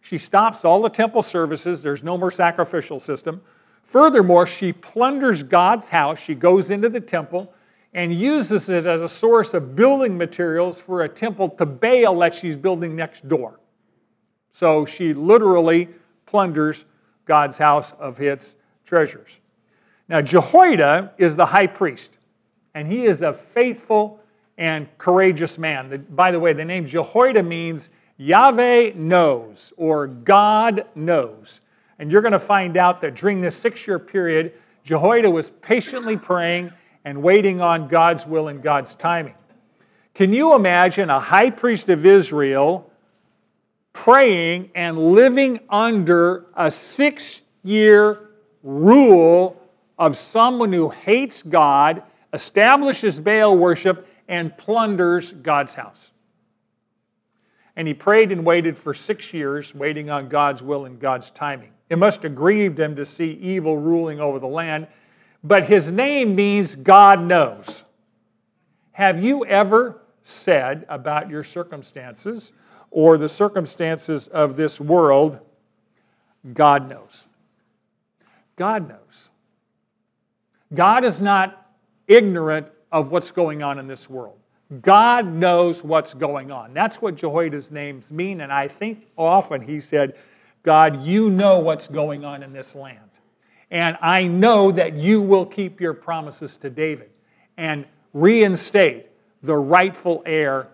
She 0.00 0.16
stops 0.16 0.64
all 0.64 0.80
the 0.80 0.88
temple 0.88 1.20
services, 1.20 1.82
there's 1.82 2.02
no 2.02 2.16
more 2.16 2.30
sacrificial 2.30 2.98
system. 2.98 3.42
Furthermore, 3.82 4.46
she 4.46 4.72
plunders 4.72 5.42
God's 5.42 5.90
house. 5.90 6.18
She 6.18 6.34
goes 6.34 6.70
into 6.70 6.88
the 6.88 7.00
temple 7.00 7.52
and 7.92 8.14
uses 8.14 8.70
it 8.70 8.86
as 8.86 9.02
a 9.02 9.08
source 9.08 9.52
of 9.52 9.76
building 9.76 10.16
materials 10.16 10.78
for 10.78 11.02
a 11.02 11.08
temple 11.08 11.50
to 11.50 11.66
Baal 11.66 12.18
that 12.20 12.34
she's 12.34 12.56
building 12.56 12.96
next 12.96 13.28
door. 13.28 13.60
So 14.52 14.86
she 14.86 15.12
literally 15.12 15.90
plunders 16.24 16.86
God's 17.26 17.58
house 17.58 17.92
of 17.98 18.22
its 18.22 18.56
treasures. 18.88 19.36
Now, 20.08 20.22
Jehoiada 20.22 21.12
is 21.18 21.36
the 21.36 21.44
high 21.44 21.66
priest, 21.66 22.16
and 22.74 22.90
he 22.90 23.04
is 23.04 23.20
a 23.20 23.34
faithful 23.34 24.20
and 24.56 24.88
courageous 24.96 25.58
man. 25.58 26.06
By 26.10 26.32
the 26.32 26.40
way, 26.40 26.54
the 26.54 26.64
name 26.64 26.86
Jehoiada 26.86 27.42
means 27.42 27.90
Yahweh 28.16 28.92
knows, 28.94 29.72
or 29.76 30.06
God 30.06 30.86
knows. 30.94 31.60
And 31.98 32.10
you're 32.10 32.22
going 32.22 32.32
to 32.32 32.38
find 32.38 32.76
out 32.76 33.00
that 33.02 33.14
during 33.14 33.40
this 33.40 33.54
six 33.54 33.86
year 33.86 33.98
period, 33.98 34.54
Jehoiada 34.84 35.30
was 35.30 35.50
patiently 35.50 36.16
praying 36.16 36.72
and 37.04 37.22
waiting 37.22 37.60
on 37.60 37.88
God's 37.88 38.26
will 38.26 38.48
and 38.48 38.62
God's 38.62 38.94
timing. 38.94 39.34
Can 40.14 40.32
you 40.32 40.54
imagine 40.54 41.10
a 41.10 41.20
high 41.20 41.50
priest 41.50 41.88
of 41.90 42.06
Israel 42.06 42.90
praying 43.92 44.70
and 44.74 45.12
living 45.12 45.60
under 45.68 46.46
a 46.56 46.70
six 46.70 47.40
year 47.62 48.27
rule 48.62 49.60
of 49.98 50.16
someone 50.16 50.72
who 50.72 50.88
hates 50.88 51.42
God, 51.42 52.02
establishes 52.32 53.18
Baal 53.18 53.56
worship, 53.56 54.06
and 54.28 54.56
plunders 54.56 55.32
God's 55.32 55.74
house? 55.74 56.12
And 57.76 57.86
he 57.86 57.94
prayed 57.94 58.32
and 58.32 58.44
waited 58.44 58.76
for 58.76 58.92
six 58.92 59.32
years, 59.32 59.74
waiting 59.74 60.10
on 60.10 60.28
God's 60.28 60.62
will 60.62 60.86
and 60.86 60.98
God's 60.98 61.30
timing. 61.30 61.70
It 61.88 61.96
must 61.96 62.24
have 62.24 62.34
grieved 62.34 62.78
him 62.78 62.96
to 62.96 63.04
see 63.04 63.32
evil 63.34 63.78
ruling 63.78 64.20
over 64.20 64.38
the 64.40 64.48
land. 64.48 64.88
But 65.44 65.64
his 65.64 65.90
name 65.90 66.34
means 66.34 66.74
God 66.74 67.22
knows. 67.22 67.84
Have 68.90 69.22
you 69.22 69.44
ever 69.46 70.02
said 70.24 70.84
about 70.88 71.30
your 71.30 71.44
circumstances 71.44 72.52
or 72.90 73.16
the 73.16 73.28
circumstances 73.28 74.26
of 74.26 74.56
this 74.56 74.80
world, 74.80 75.38
God 76.54 76.88
knows? 76.88 77.27
God 78.58 78.88
knows. 78.88 79.30
God 80.74 81.04
is 81.04 81.20
not 81.20 81.72
ignorant 82.08 82.68
of 82.92 83.10
what's 83.10 83.30
going 83.30 83.62
on 83.62 83.78
in 83.78 83.86
this 83.86 84.10
world. 84.10 84.36
God 84.82 85.26
knows 85.26 85.82
what's 85.82 86.12
going 86.12 86.50
on. 86.50 86.74
That's 86.74 87.00
what 87.00 87.14
Jehoiada's 87.14 87.70
names 87.70 88.10
mean, 88.10 88.42
and 88.42 88.52
I 88.52 88.68
think 88.68 89.06
often 89.16 89.62
he 89.62 89.80
said, 89.80 90.16
God, 90.62 91.02
you 91.02 91.30
know 91.30 91.58
what's 91.60 91.86
going 91.86 92.24
on 92.26 92.42
in 92.42 92.52
this 92.52 92.74
land. 92.74 92.98
And 93.70 93.96
I 94.02 94.26
know 94.26 94.70
that 94.72 94.94
you 94.94 95.22
will 95.22 95.46
keep 95.46 95.80
your 95.80 95.94
promises 95.94 96.56
to 96.56 96.68
David 96.68 97.10
and 97.56 97.86
reinstate 98.12 99.06
the 99.42 99.56
rightful 99.56 100.22
heir 100.26 100.68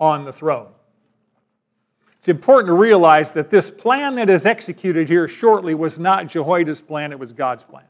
on 0.00 0.24
the 0.24 0.32
throne. 0.32 0.68
It's 2.18 2.28
important 2.28 2.66
to 2.68 2.74
realize 2.74 3.32
that 3.32 3.48
this 3.48 3.70
plan 3.70 4.16
that 4.16 4.28
is 4.28 4.44
executed 4.44 5.08
here 5.08 5.28
shortly 5.28 5.74
was 5.74 5.98
not 5.98 6.26
Jehoiada's 6.26 6.80
plan, 6.80 7.12
it 7.12 7.18
was 7.18 7.32
God's 7.32 7.64
plan. 7.64 7.84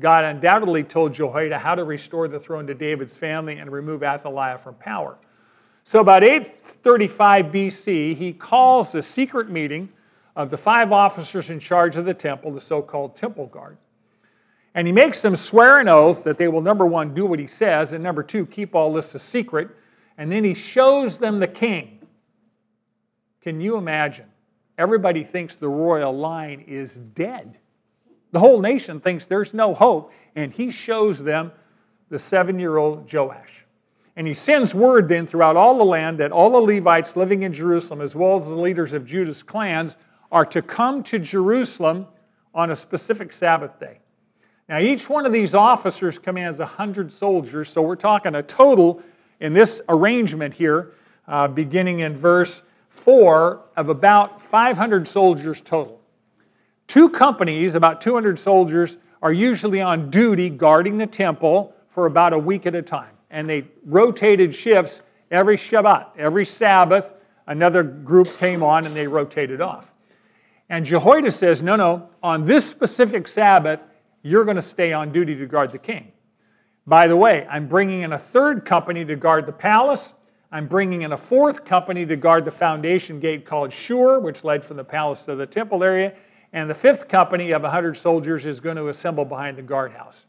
God 0.00 0.24
undoubtedly 0.24 0.82
told 0.82 1.14
Jehoiada 1.14 1.58
how 1.58 1.74
to 1.74 1.84
restore 1.84 2.28
the 2.28 2.38
throne 2.38 2.66
to 2.66 2.74
David's 2.74 3.16
family 3.16 3.58
and 3.58 3.70
remove 3.70 4.02
Athaliah 4.02 4.58
from 4.58 4.74
power. 4.74 5.16
So, 5.84 6.00
about 6.00 6.22
835 6.22 7.46
BC, 7.46 8.16
he 8.16 8.32
calls 8.32 8.94
a 8.94 9.02
secret 9.02 9.50
meeting 9.50 9.88
of 10.36 10.50
the 10.50 10.56
five 10.56 10.92
officers 10.92 11.50
in 11.50 11.58
charge 11.58 11.96
of 11.96 12.04
the 12.04 12.14
temple, 12.14 12.52
the 12.52 12.60
so 12.60 12.82
called 12.82 13.16
temple 13.16 13.46
guard. 13.46 13.76
And 14.74 14.86
he 14.86 14.92
makes 14.92 15.20
them 15.20 15.36
swear 15.36 15.80
an 15.80 15.88
oath 15.88 16.24
that 16.24 16.38
they 16.38 16.48
will, 16.48 16.62
number 16.62 16.86
one, 16.86 17.14
do 17.14 17.26
what 17.26 17.38
he 17.38 17.46
says, 17.46 17.92
and 17.92 18.02
number 18.02 18.22
two, 18.22 18.46
keep 18.46 18.74
all 18.74 18.92
this 18.92 19.14
a 19.14 19.18
secret. 19.18 19.68
And 20.18 20.30
then 20.30 20.44
he 20.44 20.54
shows 20.54 21.18
them 21.18 21.40
the 21.40 21.48
king. 21.48 21.98
Can 23.42 23.60
you 23.60 23.76
imagine? 23.76 24.26
Everybody 24.78 25.24
thinks 25.24 25.56
the 25.56 25.68
royal 25.68 26.16
line 26.16 26.64
is 26.66 26.96
dead. 26.96 27.58
The 28.30 28.38
whole 28.38 28.60
nation 28.60 29.00
thinks 29.00 29.26
there's 29.26 29.52
no 29.52 29.74
hope, 29.74 30.12
and 30.36 30.52
he 30.52 30.70
shows 30.70 31.22
them 31.22 31.52
the 32.08 32.18
seven 32.18 32.58
year 32.58 32.78
old 32.78 33.12
Joash. 33.12 33.64
And 34.16 34.26
he 34.26 34.34
sends 34.34 34.74
word 34.74 35.08
then 35.08 35.26
throughout 35.26 35.56
all 35.56 35.76
the 35.76 35.84
land 35.84 36.18
that 36.18 36.32
all 36.32 36.50
the 36.50 36.74
Levites 36.74 37.16
living 37.16 37.42
in 37.42 37.52
Jerusalem, 37.52 38.00
as 38.00 38.14
well 38.14 38.38
as 38.38 38.46
the 38.46 38.54
leaders 38.54 38.92
of 38.92 39.06
Judah's 39.06 39.42
clans, 39.42 39.96
are 40.30 40.44
to 40.46 40.62
come 40.62 41.02
to 41.04 41.18
Jerusalem 41.18 42.06
on 42.54 42.70
a 42.70 42.76
specific 42.76 43.32
Sabbath 43.32 43.78
day. 43.80 43.98
Now, 44.68 44.78
each 44.78 45.08
one 45.08 45.26
of 45.26 45.32
these 45.32 45.54
officers 45.54 46.18
commands 46.18 46.58
100 46.58 47.10
soldiers, 47.10 47.68
so 47.68 47.82
we're 47.82 47.96
talking 47.96 48.34
a 48.34 48.42
total 48.42 49.02
in 49.40 49.52
this 49.52 49.82
arrangement 49.88 50.54
here, 50.54 50.92
uh, 51.26 51.48
beginning 51.48 52.00
in 52.00 52.14
verse 52.14 52.62
4, 52.92 53.60
of 53.76 53.88
about 53.88 54.40
500 54.40 55.08
soldiers 55.08 55.60
total. 55.60 55.98
Two 56.86 57.08
companies, 57.08 57.74
about 57.74 58.02
200 58.02 58.38
soldiers, 58.38 58.98
are 59.22 59.32
usually 59.32 59.80
on 59.80 60.10
duty 60.10 60.50
guarding 60.50 60.98
the 60.98 61.06
temple 61.06 61.74
for 61.88 62.04
about 62.06 62.32
a 62.34 62.38
week 62.38 62.66
at 62.66 62.74
a 62.74 62.82
time. 62.82 63.14
And 63.30 63.48
they 63.48 63.64
rotated 63.86 64.54
shifts 64.54 65.00
every 65.30 65.56
Shabbat, 65.56 66.08
every 66.18 66.44
Sabbath, 66.44 67.14
another 67.46 67.82
group 67.82 68.28
came 68.36 68.62
on 68.62 68.84
and 68.84 68.94
they 68.94 69.06
rotated 69.06 69.62
off. 69.62 69.92
And 70.68 70.84
Jehoiada 70.84 71.30
says, 71.30 71.62
no, 71.62 71.76
no, 71.76 72.10
on 72.22 72.44
this 72.44 72.68
specific 72.68 73.26
Sabbath, 73.26 73.82
you're 74.22 74.44
going 74.44 74.56
to 74.56 74.62
stay 74.62 74.92
on 74.92 75.12
duty 75.12 75.34
to 75.34 75.46
guard 75.46 75.72
the 75.72 75.78
king. 75.78 76.12
By 76.86 77.06
the 77.08 77.16
way, 77.16 77.46
I'm 77.50 77.68
bringing 77.68 78.02
in 78.02 78.12
a 78.12 78.18
third 78.18 78.66
company 78.66 79.04
to 79.06 79.16
guard 79.16 79.46
the 79.46 79.52
palace. 79.52 80.12
I'm 80.52 80.66
bringing 80.66 81.00
in 81.00 81.12
a 81.12 81.16
fourth 81.16 81.64
company 81.64 82.04
to 82.04 82.14
guard 82.14 82.44
the 82.44 82.50
foundation 82.50 83.18
gate 83.18 83.46
called 83.46 83.72
Shur, 83.72 84.18
which 84.18 84.44
led 84.44 84.62
from 84.62 84.76
the 84.76 84.84
palace 84.84 85.24
to 85.24 85.34
the 85.34 85.46
temple 85.46 85.82
area. 85.82 86.12
And 86.52 86.68
the 86.68 86.74
fifth 86.74 87.08
company 87.08 87.52
of 87.52 87.62
100 87.62 87.96
soldiers 87.96 88.44
is 88.44 88.60
going 88.60 88.76
to 88.76 88.88
assemble 88.88 89.24
behind 89.24 89.56
the 89.56 89.62
guardhouse. 89.62 90.26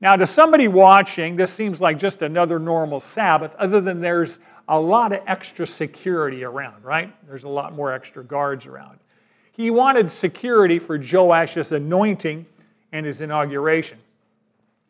Now, 0.00 0.16
to 0.16 0.26
somebody 0.26 0.68
watching, 0.68 1.36
this 1.36 1.52
seems 1.52 1.82
like 1.82 1.98
just 1.98 2.22
another 2.22 2.58
normal 2.58 2.98
Sabbath, 2.98 3.54
other 3.56 3.82
than 3.82 4.00
there's 4.00 4.38
a 4.68 4.80
lot 4.80 5.12
of 5.12 5.20
extra 5.26 5.66
security 5.66 6.44
around, 6.44 6.82
right? 6.82 7.14
There's 7.28 7.44
a 7.44 7.48
lot 7.48 7.74
more 7.74 7.92
extra 7.92 8.24
guards 8.24 8.64
around. 8.64 8.98
He 9.52 9.70
wanted 9.70 10.10
security 10.10 10.78
for 10.78 10.96
Joash's 10.96 11.72
anointing 11.72 12.46
and 12.92 13.04
his 13.04 13.20
inauguration. 13.20 13.98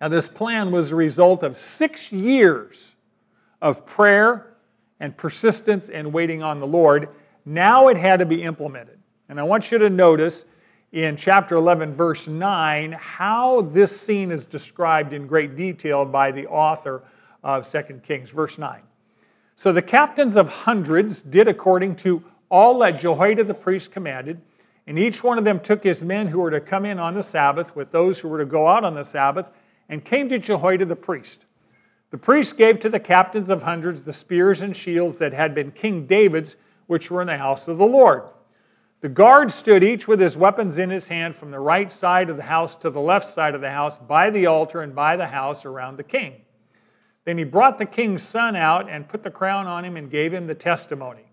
Now, 0.01 0.07
this 0.07 0.29
plan 0.29 0.71
was 0.71 0.93
a 0.93 0.97
result 0.97 1.43
of 1.43 1.57
six 1.57 2.13
years 2.13 2.93
of 3.61 3.85
prayer 3.85 4.52
and 5.03 5.15
persistence 5.17 5.91
and 5.91 6.11
waiting 6.11 6.43
on 6.43 6.61
the 6.61 6.67
Lord. 6.67 7.09
Now 7.45 7.89
it 7.89 7.97
had 7.99 8.21
to 8.21 8.25
be 8.25 8.43
implemented. 8.43 8.99
And 9.29 9.39
I 9.39 9.43
want 9.43 9.71
you 9.71 9.77
to 9.79 9.91
notice 9.91 10.47
in 10.93 11.17
chapter 11.17 11.57
11, 11.57 11.93
verse 11.93 12.29
9, 12.29 12.93
how 12.93 13.63
this 13.63 13.99
scene 14.01 14.31
is 14.31 14.45
described 14.47 15.13
in 15.13 15.27
great 15.27 15.57
detail 15.57 16.05
by 16.05 16.31
the 16.31 16.47
author 16.47 17.03
of 17.43 17.71
2 17.71 18.01
Kings. 18.05 18.31
Verse 18.31 18.59
9. 18.59 18.81
So 19.57 19.73
the 19.73 19.83
captains 19.83 20.37
of 20.37 20.49
hundreds 20.49 21.21
did 21.21 21.49
according 21.49 21.97
to 21.97 22.23
all 22.49 22.79
that 22.79 23.01
Jehoiada 23.01 23.45
the 23.45 23.55
priest 23.55 23.91
commanded 23.91 24.41
and 24.87 24.99
each 24.99 25.25
one 25.25 25.37
of 25.37 25.45
them 25.45 25.61
took 25.61 25.83
his 25.83 26.05
men 26.05 26.29
who 26.29 26.39
were 26.39 26.51
to 26.51 26.61
come 26.61 26.85
in 26.85 26.99
on 26.99 27.15
the 27.15 27.23
Sabbath 27.23 27.75
with 27.75 27.91
those 27.91 28.19
who 28.19 28.29
were 28.29 28.39
to 28.39 28.45
go 28.45 28.69
out 28.69 28.85
on 28.85 28.95
the 28.95 29.05
Sabbath 29.05 29.51
and 29.89 30.05
came 30.05 30.29
to 30.29 30.39
Jehoiada 30.39 30.85
the 30.85 30.97
priest. 30.97 31.47
The 32.13 32.19
priest 32.19 32.59
gave 32.59 32.79
to 32.81 32.91
the 32.91 33.01
captains 33.01 33.49
of 33.49 33.63
hundreds 33.63 34.03
the 34.03 34.13
spears 34.13 34.61
and 34.61 34.77
shields 34.77 35.17
that 35.17 35.33
had 35.33 35.55
been 35.55 35.71
King 35.71 36.07
David's, 36.07 36.57
which 36.87 37.11
were 37.11 37.23
in 37.23 37.27
the 37.27 37.39
house 37.39 37.69
of 37.69 37.79
the 37.79 37.87
Lord. 37.87 38.25
The 39.01 39.09
guards 39.09 39.55
stood 39.55 39.83
each 39.83 40.07
with 40.07 40.21
his 40.21 40.37
weapons 40.37 40.77
in 40.77 40.91
his 40.91 41.09
hand 41.09 41.35
from 41.35 41.51
the 41.51 41.59
right 41.59 41.91
side 41.91 42.29
of 42.29 42.37
the 42.37 42.43
house 42.43 42.77
to 42.77 42.91
the 42.91 43.01
left 43.01 43.31
side 43.31 43.55
of 43.55 43.63
the 43.63 43.71
house, 43.71 43.97
by 43.97 44.29
the 44.29 44.45
altar 44.45 44.83
and 44.83 44.95
by 44.95 45.17
the 45.17 45.27
house 45.27 45.65
around 45.65 45.97
the 45.97 46.03
king. 46.03 46.35
Then 47.25 47.39
he 47.39 47.45
brought 47.45 47.79
the 47.79 47.87
king's 47.87 48.23
son 48.23 48.57
out 48.57 48.91
and 48.91 49.09
put 49.09 49.23
the 49.23 49.31
crown 49.31 49.67
on 49.67 49.83
him 49.83 49.97
and 49.97 50.11
gave 50.11 50.35
him 50.35 50.47
the 50.47 50.55
testimony. 50.55 51.25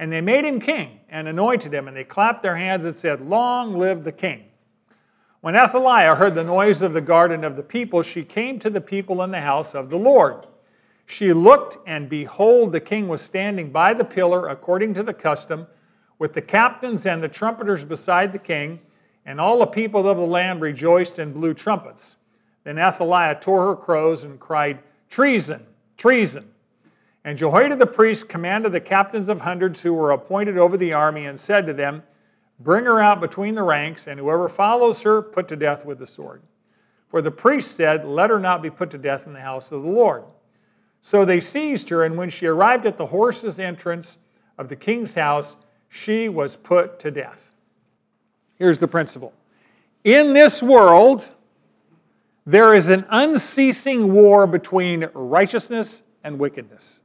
And 0.00 0.10
they 0.10 0.20
made 0.20 0.44
him 0.44 0.58
king 0.58 0.98
and 1.08 1.28
anointed 1.28 1.72
him, 1.72 1.86
and 1.86 1.96
they 1.96 2.04
clapped 2.04 2.42
their 2.42 2.56
hands 2.56 2.84
and 2.84 2.96
said, 2.96 3.20
Long 3.20 3.78
live 3.78 4.02
the 4.02 4.10
king. 4.10 4.46
When 5.46 5.54
Athaliah 5.54 6.16
heard 6.16 6.34
the 6.34 6.42
noise 6.42 6.82
of 6.82 6.92
the 6.92 7.00
garden 7.00 7.44
of 7.44 7.54
the 7.54 7.62
people, 7.62 8.02
she 8.02 8.24
came 8.24 8.58
to 8.58 8.68
the 8.68 8.80
people 8.80 9.22
in 9.22 9.30
the 9.30 9.40
house 9.40 9.76
of 9.76 9.90
the 9.90 9.96
Lord. 9.96 10.44
She 11.06 11.32
looked, 11.32 11.78
and 11.86 12.08
behold, 12.08 12.72
the 12.72 12.80
king 12.80 13.06
was 13.06 13.22
standing 13.22 13.70
by 13.70 13.94
the 13.94 14.04
pillar 14.04 14.48
according 14.48 14.94
to 14.94 15.04
the 15.04 15.14
custom, 15.14 15.68
with 16.18 16.32
the 16.32 16.42
captains 16.42 17.06
and 17.06 17.22
the 17.22 17.28
trumpeters 17.28 17.84
beside 17.84 18.32
the 18.32 18.40
king, 18.40 18.80
and 19.24 19.40
all 19.40 19.60
the 19.60 19.66
people 19.66 20.08
of 20.08 20.16
the 20.16 20.24
land 20.24 20.62
rejoiced 20.62 21.20
and 21.20 21.32
blew 21.32 21.54
trumpets. 21.54 22.16
Then 22.64 22.76
Athaliah 22.76 23.36
tore 23.36 23.68
her 23.68 23.76
clothes 23.76 24.24
and 24.24 24.40
cried, 24.40 24.80
Treason, 25.10 25.64
treason. 25.96 26.50
And 27.24 27.38
Jehoiada 27.38 27.76
the 27.76 27.86
priest 27.86 28.28
commanded 28.28 28.72
the 28.72 28.80
captains 28.80 29.28
of 29.28 29.42
hundreds 29.42 29.80
who 29.80 29.94
were 29.94 30.10
appointed 30.10 30.58
over 30.58 30.76
the 30.76 30.92
army 30.92 31.26
and 31.26 31.38
said 31.38 31.66
to 31.66 31.72
them, 31.72 32.02
Bring 32.58 32.84
her 32.84 33.00
out 33.00 33.20
between 33.20 33.54
the 33.54 33.62
ranks, 33.62 34.06
and 34.06 34.18
whoever 34.18 34.48
follows 34.48 35.02
her, 35.02 35.20
put 35.20 35.48
to 35.48 35.56
death 35.56 35.84
with 35.84 35.98
the 35.98 36.06
sword. 36.06 36.42
For 37.08 37.20
the 37.20 37.30
priest 37.30 37.76
said, 37.76 38.04
Let 38.04 38.30
her 38.30 38.40
not 38.40 38.62
be 38.62 38.70
put 38.70 38.90
to 38.90 38.98
death 38.98 39.26
in 39.26 39.32
the 39.32 39.40
house 39.40 39.72
of 39.72 39.82
the 39.82 39.88
Lord. 39.88 40.24
So 41.00 41.24
they 41.24 41.40
seized 41.40 41.88
her, 41.90 42.04
and 42.04 42.16
when 42.16 42.30
she 42.30 42.46
arrived 42.46 42.86
at 42.86 42.96
the 42.96 43.06
horses' 43.06 43.58
entrance 43.58 44.18
of 44.58 44.68
the 44.68 44.76
king's 44.76 45.14
house, 45.14 45.56
she 45.88 46.28
was 46.28 46.56
put 46.56 46.98
to 47.00 47.10
death. 47.10 47.52
Here's 48.56 48.78
the 48.78 48.88
principle 48.88 49.32
In 50.02 50.32
this 50.32 50.62
world, 50.62 51.28
there 52.46 52.74
is 52.74 52.88
an 52.88 53.04
unceasing 53.10 54.12
war 54.12 54.46
between 54.46 55.08
righteousness 55.12 56.02
and 56.24 56.38
wickedness. 56.38 57.00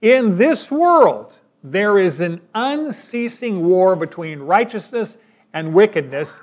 In 0.00 0.36
this 0.36 0.70
world, 0.70 1.38
there 1.62 1.98
is 1.98 2.20
an 2.20 2.40
unceasing 2.54 3.64
war 3.64 3.94
between 3.96 4.40
righteousness 4.40 5.16
and 5.52 5.72
wickedness. 5.72 6.40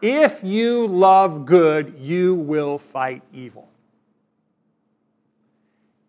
If 0.00 0.42
you 0.42 0.86
love 0.86 1.46
good, 1.46 1.94
you 1.98 2.34
will 2.34 2.78
fight 2.78 3.22
evil. 3.32 3.68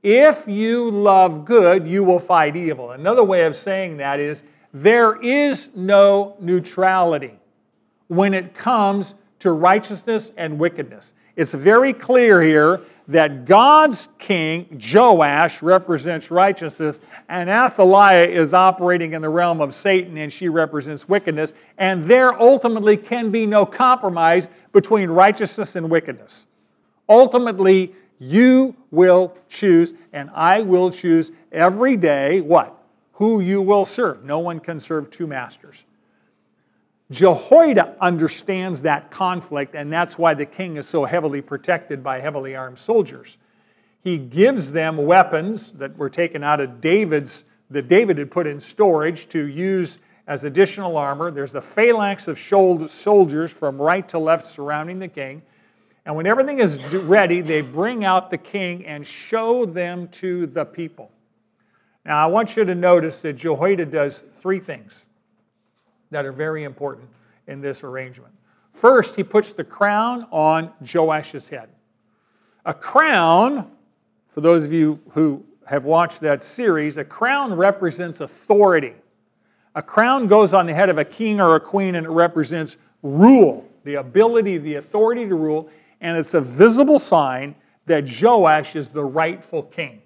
If 0.01 0.47
you 0.47 0.91
love 0.91 1.45
good, 1.45 1.87
you 1.87 2.03
will 2.03 2.19
fight 2.19 2.55
evil. 2.55 2.91
Another 2.91 3.23
way 3.23 3.45
of 3.45 3.55
saying 3.55 3.97
that 3.97 4.19
is 4.19 4.43
there 4.73 5.21
is 5.21 5.69
no 5.75 6.35
neutrality 6.39 7.39
when 8.07 8.33
it 8.33 8.53
comes 8.53 9.15
to 9.39 9.51
righteousness 9.51 10.31
and 10.37 10.57
wickedness. 10.57 11.13
It's 11.35 11.53
very 11.53 11.93
clear 11.93 12.41
here 12.41 12.81
that 13.07 13.45
God's 13.45 14.09
king, 14.17 14.81
Joash, 14.93 15.61
represents 15.61 16.31
righteousness, 16.31 16.99
and 17.29 17.49
Athaliah 17.49 18.27
is 18.27 18.53
operating 18.53 19.13
in 19.13 19.21
the 19.21 19.29
realm 19.29 19.61
of 19.61 19.73
Satan, 19.73 20.17
and 20.17 20.31
she 20.31 20.49
represents 20.49 21.09
wickedness. 21.09 21.53
And 21.77 22.05
there 22.05 22.39
ultimately 22.41 22.95
can 22.95 23.29
be 23.29 23.45
no 23.45 23.65
compromise 23.65 24.47
between 24.71 25.09
righteousness 25.09 25.75
and 25.75 25.89
wickedness. 25.89 26.47
Ultimately, 27.09 27.93
you 28.19 28.75
will 28.91 29.35
choose, 29.49 29.93
and 30.13 30.29
I 30.33 30.61
will 30.61 30.89
choose 30.89 31.31
every 31.51 31.97
day 31.97 32.41
what? 32.41 32.77
Who 33.13 33.41
you 33.41 33.61
will 33.61 33.85
serve. 33.85 34.23
No 34.23 34.39
one 34.39 34.59
can 34.59 34.79
serve 34.79 35.11
two 35.11 35.27
masters. 35.27 35.83
Jehoiada 37.13 37.95
understands 38.01 38.81
that 38.81 39.11
conflict, 39.11 39.75
and 39.75 39.93
that's 39.93 40.17
why 40.17 40.33
the 40.33 40.45
king 40.45 40.77
is 40.77 40.87
so 40.87 41.05
heavily 41.05 41.41
protected 41.41 42.03
by 42.03 42.19
heavily 42.19 42.55
armed 42.55 42.79
soldiers. 42.79 43.37
He 44.01 44.17
gives 44.17 44.71
them 44.71 44.97
weapons 44.97 45.71
that 45.73 45.95
were 45.95 46.09
taken 46.09 46.43
out 46.43 46.59
of 46.59 46.81
David's, 46.81 47.45
that 47.69 47.87
David 47.87 48.17
had 48.17 48.31
put 48.31 48.47
in 48.47 48.59
storage 48.59 49.29
to 49.29 49.45
use 49.45 49.99
as 50.25 50.43
additional 50.43 50.97
armor. 50.97 51.29
There's 51.29 51.53
a 51.53 51.61
phalanx 51.61 52.27
of 52.27 52.39
soldiers 52.39 53.51
from 53.51 53.79
right 53.79 54.09
to 54.09 54.17
left 54.17 54.47
surrounding 54.47 54.97
the 54.97 55.07
king. 55.07 55.43
And 56.05 56.15
when 56.15 56.25
everything 56.25 56.59
is 56.59 56.83
ready, 56.93 57.41
they 57.41 57.61
bring 57.61 58.03
out 58.03 58.31
the 58.31 58.37
king 58.37 58.85
and 58.85 59.05
show 59.05 59.65
them 59.65 60.07
to 60.13 60.47
the 60.47 60.65
people. 60.65 61.11
Now, 62.05 62.21
I 62.21 62.25
want 62.25 62.57
you 62.57 62.65
to 62.65 62.75
notice 62.75 63.21
that 63.21 63.33
Jehoiada 63.33 63.85
does 63.85 64.23
three 64.41 64.59
things 64.59 65.05
that 66.13 66.25
are 66.25 66.31
very 66.31 66.63
important 66.63 67.09
in 67.47 67.61
this 67.61 67.83
arrangement. 67.83 68.33
First, 68.73 69.15
he 69.15 69.23
puts 69.23 69.51
the 69.51 69.63
crown 69.63 70.25
on 70.31 70.71
Joash's 70.83 71.47
head. 71.47 71.69
A 72.65 72.73
crown, 72.73 73.69
for 74.29 74.41
those 74.41 74.63
of 74.63 74.73
you 74.73 74.99
who 75.11 75.43
have 75.65 75.85
watched 75.85 76.21
that 76.21 76.43
series, 76.43 76.97
a 76.97 77.03
crown 77.03 77.53
represents 77.53 78.21
authority. 78.21 78.93
A 79.75 79.81
crown 79.81 80.27
goes 80.27 80.53
on 80.53 80.65
the 80.65 80.73
head 80.73 80.89
of 80.89 80.97
a 80.97 81.05
king 81.05 81.39
or 81.39 81.55
a 81.55 81.59
queen 81.59 81.95
and 81.95 82.05
it 82.05 82.09
represents 82.09 82.77
rule, 83.01 83.67
the 83.83 83.95
ability, 83.95 84.57
the 84.57 84.75
authority 84.75 85.27
to 85.27 85.35
rule, 85.35 85.69
and 86.01 86.17
it's 86.17 86.33
a 86.33 86.41
visible 86.41 86.99
sign 86.99 87.55
that 87.85 88.05
Joash 88.21 88.75
is 88.75 88.87
the 88.87 89.03
rightful 89.03 89.63
king. 89.63 90.01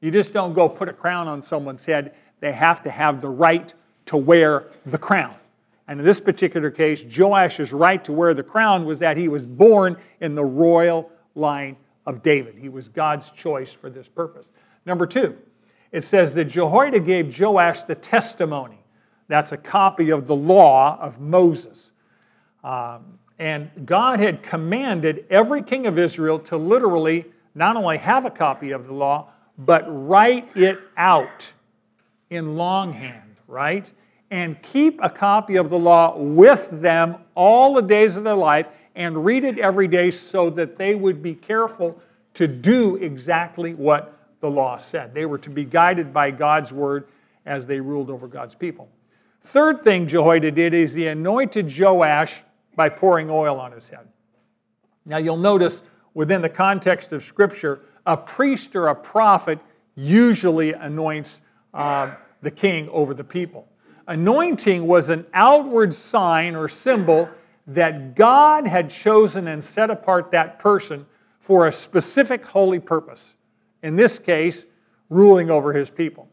You 0.00 0.10
just 0.10 0.32
don't 0.32 0.54
go 0.54 0.68
put 0.68 0.88
a 0.88 0.92
crown 0.92 1.28
on 1.28 1.42
someone's 1.42 1.84
head, 1.84 2.14
they 2.40 2.52
have 2.52 2.82
to 2.84 2.90
have 2.90 3.20
the 3.20 3.28
right 3.28 3.72
to 4.06 4.16
wear 4.16 4.64
the 4.86 4.98
crown. 4.98 5.34
And 5.90 5.98
in 5.98 6.06
this 6.06 6.20
particular 6.20 6.70
case, 6.70 7.02
Joash's 7.02 7.72
right 7.72 8.02
to 8.04 8.12
wear 8.12 8.32
the 8.32 8.44
crown 8.44 8.84
was 8.84 9.00
that 9.00 9.16
he 9.16 9.26
was 9.26 9.44
born 9.44 9.96
in 10.20 10.36
the 10.36 10.44
royal 10.44 11.10
line 11.34 11.76
of 12.06 12.22
David. 12.22 12.54
He 12.56 12.68
was 12.68 12.88
God's 12.88 13.32
choice 13.32 13.72
for 13.72 13.90
this 13.90 14.08
purpose. 14.08 14.50
Number 14.86 15.04
two, 15.04 15.36
it 15.90 16.02
says 16.02 16.32
that 16.34 16.44
Jehoiada 16.44 17.00
gave 17.00 17.36
Joash 17.36 17.82
the 17.82 17.96
testimony. 17.96 18.78
That's 19.26 19.50
a 19.50 19.56
copy 19.56 20.10
of 20.10 20.28
the 20.28 20.36
law 20.36 20.96
of 21.00 21.20
Moses. 21.20 21.90
Um, 22.62 23.18
and 23.40 23.68
God 23.84 24.20
had 24.20 24.44
commanded 24.44 25.26
every 25.28 25.60
king 25.60 25.88
of 25.88 25.98
Israel 25.98 26.38
to 26.38 26.56
literally 26.56 27.24
not 27.56 27.74
only 27.74 27.98
have 27.98 28.26
a 28.26 28.30
copy 28.30 28.70
of 28.70 28.86
the 28.86 28.94
law, 28.94 29.32
but 29.58 29.86
write 29.88 30.56
it 30.56 30.78
out 30.96 31.52
in 32.30 32.54
longhand, 32.54 33.34
right? 33.48 33.92
And 34.30 34.60
keep 34.62 35.00
a 35.02 35.10
copy 35.10 35.56
of 35.56 35.68
the 35.68 35.78
law 35.78 36.16
with 36.16 36.68
them 36.70 37.16
all 37.34 37.74
the 37.74 37.82
days 37.82 38.16
of 38.16 38.24
their 38.24 38.34
life 38.34 38.66
and 38.94 39.24
read 39.24 39.44
it 39.44 39.58
every 39.58 39.88
day 39.88 40.10
so 40.10 40.50
that 40.50 40.76
they 40.76 40.94
would 40.94 41.22
be 41.22 41.34
careful 41.34 42.00
to 42.34 42.46
do 42.46 42.96
exactly 42.96 43.74
what 43.74 44.16
the 44.40 44.50
law 44.50 44.76
said. 44.76 45.12
They 45.14 45.26
were 45.26 45.38
to 45.38 45.50
be 45.50 45.64
guided 45.64 46.12
by 46.12 46.30
God's 46.30 46.72
word 46.72 47.08
as 47.46 47.66
they 47.66 47.80
ruled 47.80 48.10
over 48.10 48.28
God's 48.28 48.54
people. 48.54 48.88
Third 49.42 49.82
thing 49.82 50.06
Jehoiada 50.06 50.50
did 50.50 50.74
is 50.74 50.92
he 50.92 51.06
anointed 51.06 51.76
Joash 51.76 52.34
by 52.76 52.88
pouring 52.88 53.30
oil 53.30 53.58
on 53.58 53.72
his 53.72 53.88
head. 53.88 54.06
Now 55.04 55.16
you'll 55.16 55.36
notice 55.36 55.82
within 56.14 56.42
the 56.42 56.48
context 56.48 57.12
of 57.12 57.24
Scripture, 57.24 57.80
a 58.06 58.16
priest 58.16 58.76
or 58.76 58.88
a 58.88 58.94
prophet 58.94 59.58
usually 59.94 60.72
anoints 60.72 61.40
uh, 61.74 62.12
the 62.42 62.50
king 62.50 62.88
over 62.90 63.14
the 63.14 63.24
people. 63.24 63.68
Anointing 64.10 64.88
was 64.88 65.08
an 65.08 65.24
outward 65.34 65.94
sign 65.94 66.56
or 66.56 66.68
symbol 66.68 67.28
that 67.68 68.16
God 68.16 68.66
had 68.66 68.90
chosen 68.90 69.46
and 69.46 69.62
set 69.62 69.88
apart 69.88 70.32
that 70.32 70.58
person 70.58 71.06
for 71.38 71.68
a 71.68 71.72
specific 71.72 72.44
holy 72.44 72.80
purpose. 72.80 73.34
In 73.84 73.94
this 73.94 74.18
case, 74.18 74.66
ruling 75.10 75.48
over 75.48 75.72
his 75.72 75.90
people. 75.90 76.28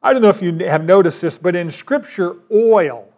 I 0.00 0.12
don't 0.12 0.22
know 0.22 0.28
if 0.28 0.40
you 0.40 0.56
have 0.60 0.84
noticed 0.84 1.20
this, 1.20 1.36
but 1.36 1.56
in 1.56 1.72
Scripture, 1.72 2.36
oil 2.52 3.08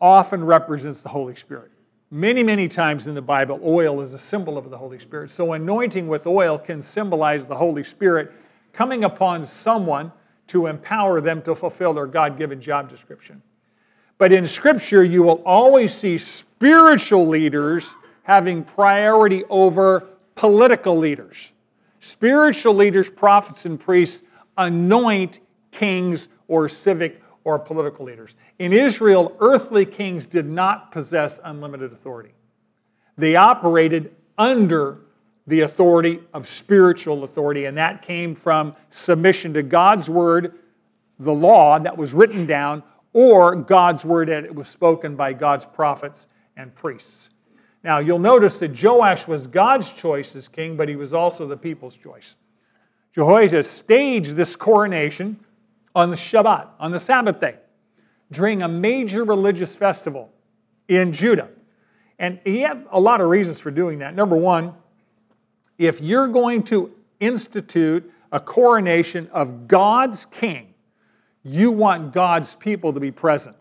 often 0.00 0.42
represents 0.42 1.02
the 1.02 1.10
Holy 1.10 1.34
Spirit. 1.34 1.70
Many, 2.10 2.42
many 2.42 2.66
times 2.66 3.08
in 3.08 3.14
the 3.14 3.20
Bible, 3.20 3.60
oil 3.62 4.00
is 4.00 4.14
a 4.14 4.18
symbol 4.18 4.56
of 4.56 4.70
the 4.70 4.78
Holy 4.78 4.98
Spirit. 4.98 5.30
So, 5.30 5.52
anointing 5.52 6.08
with 6.08 6.26
oil 6.26 6.56
can 6.56 6.80
symbolize 6.80 7.44
the 7.44 7.56
Holy 7.56 7.84
Spirit 7.84 8.32
coming 8.72 9.04
upon 9.04 9.44
someone 9.44 10.10
to 10.48 10.66
empower 10.66 11.20
them 11.20 11.42
to 11.42 11.54
fulfill 11.54 11.94
their 11.94 12.06
God 12.06 12.38
given 12.38 12.60
job 12.60 12.88
description. 12.88 13.42
But 14.18 14.32
in 14.32 14.46
Scripture, 14.46 15.02
you 15.02 15.22
will 15.22 15.42
always 15.44 15.92
see 15.92 16.18
spiritual 16.18 17.26
leaders 17.26 17.94
having 18.22 18.62
priority 18.62 19.44
over 19.50 20.06
political 20.34 20.96
leaders. 20.96 21.50
Spiritual 22.00 22.74
leaders, 22.74 23.10
prophets, 23.10 23.66
and 23.66 23.78
priests 23.78 24.24
anoint 24.58 25.40
kings 25.70 26.28
or 26.48 26.68
civic 26.68 27.22
or 27.44 27.58
political 27.58 28.04
leaders. 28.04 28.36
In 28.58 28.72
Israel, 28.72 29.36
earthly 29.40 29.84
kings 29.84 30.26
did 30.26 30.46
not 30.46 30.92
possess 30.92 31.40
unlimited 31.44 31.92
authority, 31.92 32.32
they 33.16 33.36
operated 33.36 34.14
under 34.38 34.98
the 35.46 35.60
authority 35.60 36.20
of 36.34 36.46
spiritual 36.48 37.24
authority, 37.24 37.64
and 37.64 37.76
that 37.76 38.02
came 38.02 38.34
from 38.34 38.74
submission 38.90 39.52
to 39.54 39.62
God's 39.62 40.08
word, 40.08 40.58
the 41.18 41.32
law 41.32 41.78
that 41.78 41.96
was 41.96 42.14
written 42.14 42.46
down, 42.46 42.82
or 43.12 43.56
God's 43.56 44.04
word 44.04 44.28
that 44.28 44.44
it 44.44 44.54
was 44.54 44.68
spoken 44.68 45.16
by 45.16 45.32
God's 45.32 45.66
prophets 45.66 46.26
and 46.56 46.74
priests. 46.74 47.30
Now, 47.84 47.98
you'll 47.98 48.18
notice 48.18 48.58
that 48.58 48.80
Joash 48.80 49.26
was 49.26 49.46
God's 49.46 49.90
choice 49.90 50.36
as 50.36 50.48
king, 50.48 50.76
but 50.76 50.88
he 50.88 50.96
was 50.96 51.12
also 51.12 51.46
the 51.46 51.56
people's 51.56 51.96
choice. 51.96 52.36
Jehoiada 53.12 53.62
staged 53.62 54.36
this 54.36 54.54
coronation 54.56 55.38
on 55.94 56.10
the 56.10 56.16
Shabbat, 56.16 56.68
on 56.78 56.92
the 56.92 57.00
Sabbath 57.00 57.40
day, 57.40 57.56
during 58.30 58.62
a 58.62 58.68
major 58.68 59.24
religious 59.24 59.74
festival 59.74 60.30
in 60.88 61.12
Judah. 61.12 61.48
And 62.18 62.38
he 62.44 62.60
had 62.60 62.86
a 62.90 63.00
lot 63.00 63.20
of 63.20 63.28
reasons 63.28 63.58
for 63.60 63.70
doing 63.70 63.98
that. 63.98 64.14
Number 64.14 64.36
one, 64.36 64.74
if 65.78 66.00
you're 66.00 66.28
going 66.28 66.62
to 66.64 66.92
institute 67.20 68.10
a 68.30 68.40
coronation 68.40 69.28
of 69.32 69.68
God's 69.68 70.26
king, 70.26 70.74
you 71.44 71.70
want 71.70 72.12
God's 72.12 72.54
people 72.56 72.92
to 72.92 73.00
be 73.00 73.10
present. 73.10 73.56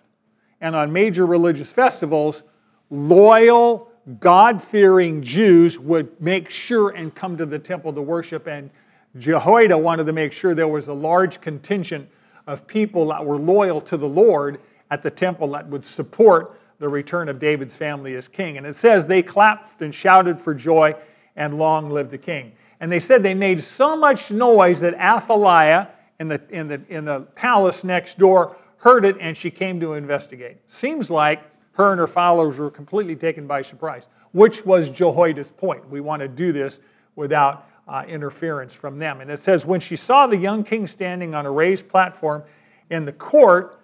And 0.61 0.75
on 0.75 0.93
major 0.93 1.25
religious 1.25 1.71
festivals, 1.71 2.43
loyal, 2.89 3.91
God 4.19 4.61
fearing 4.61 5.21
Jews 5.21 5.79
would 5.79 6.19
make 6.21 6.49
sure 6.49 6.89
and 6.89 7.13
come 7.13 7.37
to 7.37 7.45
the 7.45 7.59
temple 7.59 7.93
to 7.93 8.01
worship. 8.01 8.47
And 8.47 8.69
Jehoiada 9.17 9.77
wanted 9.77 10.05
to 10.05 10.13
make 10.13 10.31
sure 10.33 10.53
there 10.53 10.67
was 10.67 10.87
a 10.87 10.93
large 10.93 11.41
contingent 11.41 12.07
of 12.47 12.65
people 12.67 13.07
that 13.07 13.25
were 13.25 13.37
loyal 13.37 13.81
to 13.81 13.97
the 13.97 14.07
Lord 14.07 14.59
at 14.89 15.03
the 15.03 15.11
temple 15.11 15.49
that 15.51 15.67
would 15.67 15.85
support 15.85 16.59
the 16.79 16.89
return 16.89 17.29
of 17.29 17.39
David's 17.39 17.75
family 17.75 18.15
as 18.15 18.27
king. 18.27 18.57
And 18.57 18.65
it 18.65 18.75
says 18.75 19.05
they 19.05 19.21
clapped 19.21 19.81
and 19.81 19.93
shouted 19.93 20.39
for 20.39 20.53
joy, 20.53 20.95
and 21.35 21.57
long 21.57 21.89
live 21.89 22.09
the 22.09 22.17
king. 22.17 22.51
And 22.79 22.91
they 22.91 22.99
said 22.99 23.23
they 23.23 23.33
made 23.33 23.63
so 23.63 23.95
much 23.95 24.31
noise 24.31 24.79
that 24.79 24.95
Athaliah 24.95 25.89
in 26.19 26.27
the, 26.27 26.41
in 26.49 26.67
the, 26.67 26.81
in 26.89 27.05
the 27.05 27.21
palace 27.35 27.83
next 27.83 28.17
door 28.17 28.57
heard 28.77 29.05
it 29.05 29.17
and 29.19 29.37
she 29.37 29.51
came 29.51 29.79
to 29.79 29.93
investigate. 29.93 30.57
Seems 30.67 31.09
like 31.09 31.43
her 31.73 31.91
and 31.91 31.99
her 31.99 32.07
followers 32.07 32.57
were 32.57 32.71
completely 32.71 33.15
taken 33.15 33.47
by 33.47 33.61
surprise, 33.61 34.07
which 34.31 34.65
was 34.65 34.89
Jehoiada's 34.89 35.51
point. 35.51 35.87
We 35.89 36.01
want 36.01 36.21
to 36.21 36.27
do 36.27 36.51
this 36.51 36.79
without 37.15 37.67
uh, 37.87 38.03
interference 38.07 38.73
from 38.73 38.97
them. 38.97 39.21
And 39.21 39.29
it 39.29 39.37
says, 39.37 39.65
when 39.65 39.79
she 39.79 39.95
saw 39.95 40.27
the 40.27 40.37
young 40.37 40.63
king 40.63 40.87
standing 40.87 41.35
on 41.35 41.45
a 41.45 41.51
raised 41.51 41.87
platform 41.87 42.43
in 42.89 43.05
the 43.05 43.11
court 43.13 43.79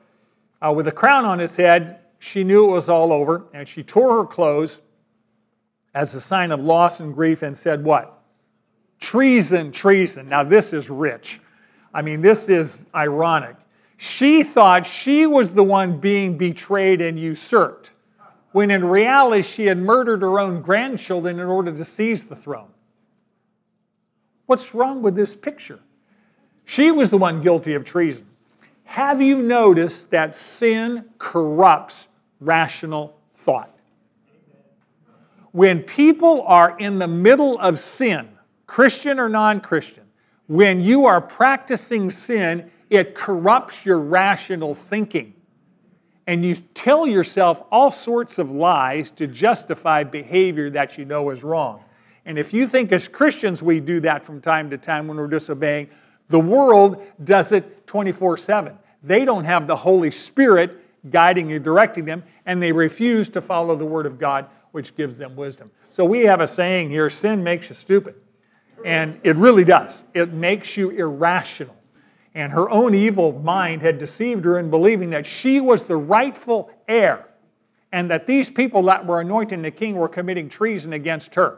uh, 0.65 0.71
with 0.71 0.87
a 0.87 0.91
crown 0.91 1.25
on 1.25 1.39
his 1.39 1.55
head, 1.55 1.99
she 2.19 2.43
knew 2.43 2.65
it 2.65 2.71
was 2.71 2.89
all 2.89 3.13
over, 3.13 3.45
and 3.53 3.67
she 3.67 3.83
tore 3.83 4.17
her 4.17 4.25
clothes 4.25 4.79
as 5.97 6.13
a 6.13 6.21
sign 6.21 6.51
of 6.51 6.59
loss 6.59 6.99
and 6.99 7.11
grief 7.11 7.41
and 7.41 7.57
said, 7.57 7.83
What? 7.83 8.21
Treason, 8.99 9.71
treason. 9.71 10.29
Now, 10.29 10.43
this 10.43 10.71
is 10.71 10.91
rich. 10.91 11.41
I 11.91 12.03
mean, 12.03 12.21
this 12.21 12.49
is 12.49 12.85
ironic. 12.93 13.55
She 13.97 14.43
thought 14.43 14.85
she 14.85 15.25
was 15.25 15.51
the 15.51 15.63
one 15.63 15.99
being 15.99 16.37
betrayed 16.37 17.01
and 17.01 17.19
usurped, 17.19 17.89
when 18.51 18.69
in 18.69 18.85
reality, 18.85 19.41
she 19.41 19.65
had 19.65 19.79
murdered 19.79 20.21
her 20.21 20.39
own 20.39 20.61
grandchildren 20.61 21.39
in 21.39 21.47
order 21.47 21.71
to 21.71 21.83
seize 21.83 22.21
the 22.21 22.35
throne. 22.35 22.69
What's 24.45 24.75
wrong 24.75 25.01
with 25.01 25.15
this 25.15 25.35
picture? 25.35 25.79
She 26.65 26.91
was 26.91 27.09
the 27.09 27.17
one 27.17 27.41
guilty 27.41 27.73
of 27.73 27.83
treason. 27.85 28.27
Have 28.83 29.19
you 29.19 29.41
noticed 29.41 30.11
that 30.11 30.35
sin 30.35 31.05
corrupts 31.17 32.07
rational 32.39 33.17
thought? 33.33 33.76
When 35.51 35.81
people 35.81 36.43
are 36.43 36.77
in 36.77 36.99
the 36.99 37.07
middle 37.07 37.59
of 37.59 37.79
sin, 37.79 38.29
Christian 38.65 39.19
or 39.19 39.29
non 39.29 39.61
Christian, 39.61 40.03
when 40.47 40.81
you 40.81 41.05
are 41.05 41.21
practicing 41.21 42.09
sin, 42.09 42.69
it 42.89 43.15
corrupts 43.15 43.85
your 43.85 43.99
rational 43.99 44.75
thinking. 44.75 45.33
And 46.25 46.43
you 46.43 46.55
tell 46.73 47.07
yourself 47.07 47.63
all 47.71 47.89
sorts 47.89 48.37
of 48.37 48.51
lies 48.51 49.11
to 49.11 49.27
justify 49.27 50.03
behavior 50.03 50.69
that 50.71 50.97
you 50.97 51.05
know 51.05 51.29
is 51.29 51.43
wrong. 51.43 51.83
And 52.25 52.37
if 52.37 52.53
you 52.53 52.67
think 52.67 52.91
as 52.91 53.07
Christians 53.07 53.63
we 53.63 53.79
do 53.79 54.01
that 54.01 54.25
from 54.25 54.41
time 54.41 54.69
to 54.69 54.77
time 54.77 55.07
when 55.07 55.15
we're 55.15 55.27
disobeying, 55.27 55.89
the 56.27 56.39
world 56.39 57.01
does 57.23 57.53
it 57.53 57.87
24 57.87 58.37
7. 58.37 58.77
They 59.03 59.23
don't 59.23 59.45
have 59.45 59.67
the 59.67 59.75
Holy 59.75 60.11
Spirit 60.11 60.83
guiding 61.09 61.53
and 61.53 61.63
directing 61.63 62.03
them, 62.03 62.23
and 62.45 62.61
they 62.61 62.73
refuse 62.73 63.29
to 63.29 63.41
follow 63.41 63.75
the 63.77 63.85
Word 63.85 64.05
of 64.05 64.19
God, 64.19 64.47
which 64.77 64.95
gives 64.95 65.17
them 65.17 65.35
wisdom. 65.35 65.71
So 65.89 66.05
we 66.05 66.19
have 66.25 66.39
a 66.39 66.47
saying 66.47 66.91
here 66.91 67.09
sin 67.09 67.43
makes 67.43 67.67
you 67.67 67.73
stupid. 67.73 68.13
And 68.85 69.19
it 69.23 69.35
really 69.35 69.63
does. 69.63 70.03
It 70.13 70.33
makes 70.33 70.77
you 70.77 70.91
irrational. 70.91 71.75
And 72.35 72.53
her 72.53 72.69
own 72.69 72.93
evil 72.93 73.33
mind 73.39 73.81
had 73.81 73.97
deceived 73.97 74.45
her 74.45 74.59
in 74.59 74.69
believing 74.69 75.09
that 75.09 75.25
she 75.25 75.59
was 75.61 75.85
the 75.85 75.97
rightful 75.97 76.69
heir 76.87 77.25
and 77.91 78.07
that 78.11 78.27
these 78.27 78.51
people 78.51 78.83
that 78.83 79.03
were 79.03 79.19
anointing 79.19 79.63
the 79.63 79.71
king 79.71 79.95
were 79.95 80.07
committing 80.07 80.47
treason 80.47 80.93
against 80.93 81.33
her. 81.33 81.57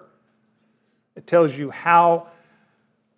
It 1.18 1.28
tells 1.28 1.54
you 1.54 1.72
how 1.72 2.28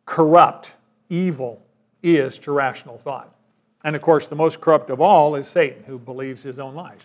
corrupt 0.07 0.73
evil 1.09 1.61
is 2.01 2.39
to 2.39 2.51
rational 2.51 2.97
thought. 2.97 3.35
And 3.83 3.95
of 3.95 4.01
course, 4.01 4.27
the 4.27 4.35
most 4.35 4.61
corrupt 4.61 4.89
of 4.89 4.99
all 4.99 5.35
is 5.35 5.47
Satan, 5.47 5.83
who 5.83 5.99
believes 5.99 6.41
his 6.41 6.57
own 6.57 6.73
lies. 6.73 7.01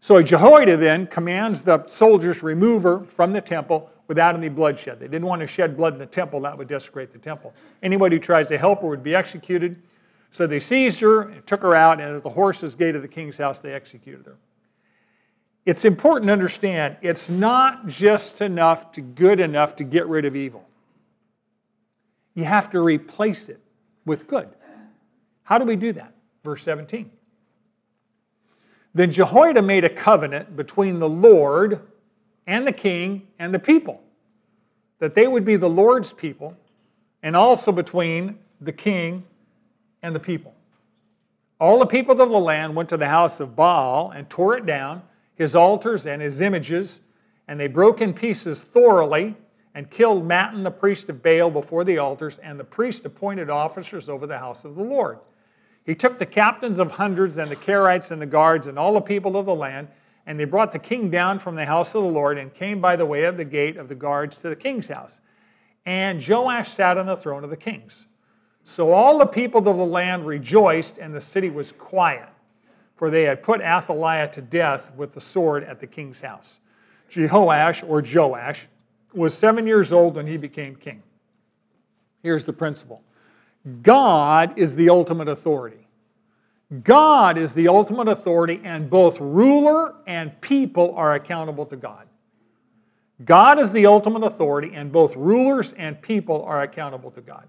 So 0.00 0.22
Jehoiada 0.22 0.76
then 0.76 1.06
commands 1.06 1.62
the 1.62 1.84
soldiers 1.86 2.42
remove 2.42 2.84
her 2.84 3.04
from 3.04 3.32
the 3.32 3.40
temple 3.40 3.90
without 4.06 4.34
any 4.34 4.48
bloodshed. 4.48 4.98
They 5.00 5.08
didn't 5.08 5.26
want 5.26 5.40
to 5.40 5.46
shed 5.46 5.76
blood 5.76 5.92
in 5.92 5.98
the 5.98 6.06
temple, 6.06 6.40
that 6.40 6.56
would 6.56 6.68
desecrate 6.68 7.12
the 7.12 7.18
temple. 7.18 7.54
Anybody 7.82 8.16
who 8.16 8.20
tries 8.20 8.48
to 8.48 8.58
help 8.58 8.80
her 8.82 8.88
would 8.88 9.02
be 9.02 9.14
executed. 9.14 9.82
So 10.30 10.46
they 10.46 10.60
seized 10.60 11.00
her 11.00 11.22
and 11.22 11.46
took 11.46 11.62
her 11.62 11.74
out, 11.74 12.00
and 12.00 12.16
at 12.16 12.22
the 12.22 12.30
horse's 12.30 12.74
gate 12.74 12.94
of 12.94 13.02
the 13.02 13.08
king's 13.08 13.38
house, 13.38 13.58
they 13.58 13.72
executed 13.72 14.24
her. 14.26 14.36
It's 15.66 15.84
important 15.84 16.28
to 16.28 16.32
understand 16.32 16.96
it's 17.02 17.28
not 17.28 17.86
just 17.86 18.40
enough 18.40 18.92
to 18.92 19.02
good 19.02 19.40
enough 19.40 19.76
to 19.76 19.84
get 19.84 20.06
rid 20.06 20.24
of 20.24 20.34
evil. 20.34 20.66
You 22.34 22.44
have 22.44 22.70
to 22.70 22.80
replace 22.80 23.48
it 23.48 23.60
with 24.06 24.26
good. 24.26 24.48
How 25.42 25.58
do 25.58 25.64
we 25.64 25.76
do 25.76 25.92
that? 25.92 26.14
Verse 26.44 26.62
17. 26.62 27.10
Then 28.98 29.12
Jehoiada 29.12 29.62
made 29.62 29.84
a 29.84 29.88
covenant 29.88 30.56
between 30.56 30.98
the 30.98 31.08
Lord 31.08 31.82
and 32.48 32.66
the 32.66 32.72
king 32.72 33.28
and 33.38 33.54
the 33.54 33.58
people, 33.60 34.02
that 34.98 35.14
they 35.14 35.28
would 35.28 35.44
be 35.44 35.54
the 35.54 35.70
Lord's 35.70 36.12
people, 36.12 36.56
and 37.22 37.36
also 37.36 37.70
between 37.70 38.40
the 38.60 38.72
king 38.72 39.22
and 40.02 40.16
the 40.16 40.18
people. 40.18 40.52
All 41.60 41.78
the 41.78 41.86
people 41.86 42.20
of 42.20 42.28
the 42.28 42.40
land 42.40 42.74
went 42.74 42.88
to 42.88 42.96
the 42.96 43.06
house 43.06 43.38
of 43.38 43.54
Baal 43.54 44.10
and 44.10 44.28
tore 44.28 44.56
it 44.56 44.66
down, 44.66 45.02
his 45.36 45.54
altars 45.54 46.08
and 46.08 46.20
his 46.20 46.40
images, 46.40 46.98
and 47.46 47.60
they 47.60 47.68
broke 47.68 48.00
in 48.00 48.12
pieces 48.12 48.64
thoroughly 48.64 49.36
and 49.76 49.88
killed 49.92 50.26
Mattan, 50.26 50.64
the 50.64 50.72
priest 50.72 51.08
of 51.08 51.22
Baal, 51.22 51.50
before 51.50 51.84
the 51.84 51.98
altars, 51.98 52.40
and 52.40 52.58
the 52.58 52.64
priest 52.64 53.04
appointed 53.04 53.48
officers 53.48 54.08
over 54.08 54.26
the 54.26 54.38
house 54.38 54.64
of 54.64 54.74
the 54.74 54.82
Lord. 54.82 55.20
He 55.88 55.96
took 55.96 56.18
the 56.18 56.26
captains 56.26 56.78
of 56.78 56.92
hundreds 56.92 57.38
and 57.38 57.50
the 57.50 57.56
Carites 57.56 58.12
and 58.12 58.22
the 58.22 58.26
guards 58.26 58.68
and 58.68 58.78
all 58.78 58.94
the 58.94 59.00
people 59.00 59.36
of 59.36 59.46
the 59.46 59.54
land 59.54 59.88
and 60.28 60.38
they 60.38 60.44
brought 60.44 60.72
the 60.72 60.78
king 60.78 61.08
down 61.08 61.38
from 61.38 61.56
the 61.56 61.64
house 61.64 61.94
of 61.94 62.02
the 62.02 62.08
Lord 62.08 62.36
and 62.36 62.52
came 62.52 62.82
by 62.82 62.96
the 62.96 63.06
way 63.06 63.24
of 63.24 63.38
the 63.38 63.46
gate 63.46 63.78
of 63.78 63.88
the 63.88 63.94
guards 63.94 64.36
to 64.36 64.50
the 64.50 64.54
king's 64.54 64.86
house. 64.86 65.20
And 65.86 66.22
Joash 66.22 66.70
sat 66.70 66.98
on 66.98 67.06
the 67.06 67.16
throne 67.16 67.44
of 67.44 67.48
the 67.48 67.56
kings. 67.56 68.06
So 68.62 68.92
all 68.92 69.18
the 69.18 69.24
people 69.24 69.66
of 69.66 69.78
the 69.78 69.86
land 69.86 70.26
rejoiced, 70.26 70.98
and 70.98 71.14
the 71.14 71.20
city 71.22 71.48
was 71.48 71.72
quiet, 71.72 72.28
for 72.96 73.08
they 73.08 73.22
had 73.22 73.42
put 73.42 73.62
Athaliah 73.62 74.28
to 74.32 74.42
death 74.42 74.92
with 74.94 75.14
the 75.14 75.20
sword 75.22 75.64
at 75.64 75.80
the 75.80 75.86
king's 75.86 76.20
house. 76.20 76.58
Jehoash, 77.10 77.88
or 77.88 78.02
Joash, 78.02 78.66
was 79.14 79.32
seven 79.32 79.66
years 79.66 79.94
old 79.94 80.16
when 80.16 80.26
he 80.26 80.36
became 80.36 80.76
king. 80.76 81.02
Here's 82.22 82.44
the 82.44 82.52
principle 82.52 83.02
God 83.82 84.58
is 84.58 84.76
the 84.76 84.88
ultimate 84.90 85.28
authority. 85.28 85.86
God 86.84 87.38
is 87.38 87.54
the 87.54 87.68
ultimate 87.68 88.08
authority, 88.08 88.60
and 88.62 88.90
both 88.90 89.18
ruler 89.20 89.94
and 90.06 90.38
people 90.40 90.94
are 90.96 91.14
accountable 91.14 91.64
to 91.66 91.76
God. 91.76 92.06
God 93.24 93.58
is 93.58 93.72
the 93.72 93.86
ultimate 93.86 94.22
authority, 94.22 94.72
and 94.74 94.92
both 94.92 95.16
rulers 95.16 95.72
and 95.72 96.00
people 96.00 96.44
are 96.44 96.62
accountable 96.62 97.10
to 97.12 97.20
God. 97.20 97.48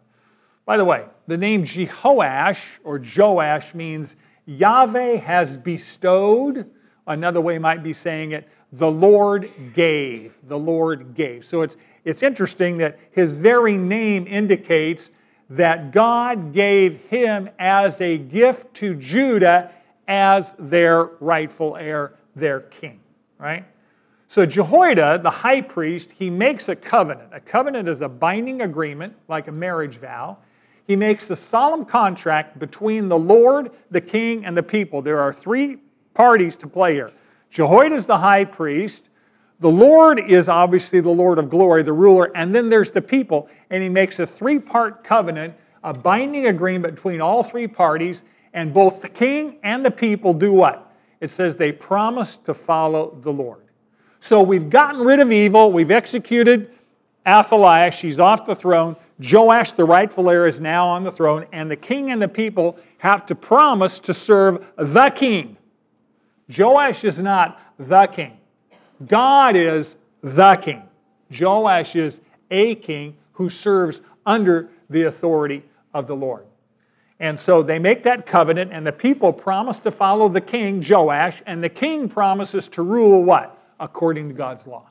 By 0.66 0.78
the 0.78 0.86
way, 0.86 1.06
the 1.28 1.38
name 1.38 1.64
Jehoash 1.64 2.60
or 2.84 3.00
Joash 3.00 3.74
means 3.74 4.16
Yahweh 4.46 5.18
has 5.18 5.58
bestowed. 5.58 6.70
Another 7.06 7.42
way 7.42 7.58
might 7.60 7.84
be 7.84 7.94
saying 7.94 8.32
it, 8.32 8.48
the 8.74 8.90
Lord 8.90 9.52
gave. 9.74 10.38
The 10.48 10.58
Lord 10.58 11.14
gave. 11.14 11.44
So 11.44 11.62
it's, 11.62 11.76
it's 12.06 12.24
interesting 12.24 12.78
that 12.78 13.00
his 13.12 13.34
very 13.34 13.78
name 13.78 14.28
indicates 14.28 15.12
that 15.50 15.92
God 15.92 16.54
gave 16.54 17.02
him 17.02 17.50
as 17.58 18.02
a 18.02 18.18
gift 18.18 18.74
to 18.76 18.96
Judah 18.96 19.72
as 20.08 20.56
their 20.60 21.06
rightful 21.20 21.76
heir, 21.76 22.14
their 22.36 22.62
king, 22.62 23.00
right? 23.38 23.66
So 24.28 24.46
Jehoiada, 24.46 25.20
the 25.24 25.30
high 25.30 25.62
priest, 25.62 26.12
he 26.12 26.30
makes 26.30 26.70
a 26.70 26.76
covenant. 26.76 27.30
A 27.34 27.40
covenant 27.40 27.90
is 27.90 28.02
a 28.02 28.10
binding 28.10 28.62
agreement, 28.62 29.16
like 29.28 29.48
a 29.48 29.52
marriage 29.52 29.98
vow. 29.98 30.38
He 30.86 30.96
makes 30.96 31.30
a 31.32 31.36
solemn 31.36 31.86
contract 31.86 32.60
between 32.60 33.10
the 33.10 33.18
Lord, 33.18 33.72
the 33.90 34.02
king, 34.02 34.46
and 34.46 34.56
the 34.56 34.64
people. 34.64 35.02
There 35.02 35.20
are 35.20 35.34
three 35.34 35.78
parties 36.14 36.56
to 36.58 36.68
play 36.68 36.94
here. 36.94 37.12
Jehoiada 37.50 37.96
is 37.96 38.06
the 38.06 38.18
high 38.18 38.46
priest. 38.46 39.09
The 39.60 39.70
Lord 39.70 40.20
is 40.20 40.48
obviously 40.48 41.02
the 41.02 41.10
Lord 41.10 41.38
of 41.38 41.50
glory, 41.50 41.84
the 41.84 41.94
ruler, 41.94 42.32
and 42.36 42.56
then 42.56 42.70
there's 42.70 42.92
the 42.92 43.02
people. 43.02 43.50
And 43.70 43.84
he 43.84 43.90
makes 43.90 44.20
a 44.20 44.26
three 44.26 44.60
part 44.60 45.04
covenant, 45.04 45.54
a 45.84 45.94
binding 45.94 46.48
agreement 46.48 46.96
between 46.96 47.20
all 47.20 47.44
three 47.44 47.68
parties, 47.68 48.24
and 48.54 48.74
both 48.74 49.02
the 49.02 49.10
king 49.10 49.58
and 49.64 49.86
the 49.86 49.92
people 49.92 50.34
do 50.34 50.54
what? 50.54 50.94
It 51.20 51.30
says 51.30 51.56
they 51.56 51.72
promise 51.72 52.38
to 52.46 52.54
follow 52.54 53.18
the 53.22 53.32
Lord. 53.32 53.64
So 54.22 54.42
we've 54.42 54.70
gotten 54.70 55.02
rid 55.02 55.20
of 55.20 55.32
evil, 55.32 55.72
we've 55.72 55.92
executed 55.92 56.72
Athaliah, 57.28 57.92
she's 57.92 58.20
off 58.20 58.46
the 58.46 58.56
throne. 58.56 58.96
Joash, 59.20 59.74
the 59.74 59.84
rightful 59.84 60.30
heir, 60.30 60.48
is 60.48 60.60
now 60.60 60.88
on 60.88 61.04
the 61.04 61.12
throne, 61.12 61.46
and 61.52 61.70
the 61.70 61.76
king 61.76 62.12
and 62.12 62.22
the 62.22 62.28
people 62.28 62.78
have 62.98 63.26
to 63.28 63.36
promise 63.36 64.00
to 64.00 64.14
serve 64.14 64.66
the 64.78 65.10
king. 65.10 65.58
Joash 66.58 67.04
is 67.04 67.22
not 67.22 67.62
the 67.78 68.08
king. 68.08 68.39
God 69.06 69.56
is 69.56 69.96
the 70.22 70.56
king. 70.56 70.84
Joash 71.32 71.96
is 71.96 72.22
a 72.52 72.76
king 72.76 73.16
who 73.34 73.50
serves 73.50 74.02
under 74.26 74.70
the 74.90 75.04
authority 75.04 75.64
of 75.94 76.08
the 76.08 76.16
Lord. 76.16 76.46
And 77.20 77.38
so 77.38 77.62
they 77.62 77.80
make 77.80 78.04
that 78.04 78.26
covenant, 78.26 78.72
and 78.72 78.88
the 78.88 78.92
people 78.92 79.34
promise 79.34 79.80
to 79.80 79.92
follow 79.92 80.30
the 80.30 80.42
king, 80.42 80.84
Joash, 80.88 81.42
and 81.46 81.64
the 81.64 81.70
king 81.70 82.08
promises 82.08 82.68
to 82.70 82.82
rule 82.82 83.24
what? 83.24 83.58
According 83.80 84.30
to 84.30 84.34
God's 84.34 84.66
law. 84.66 84.90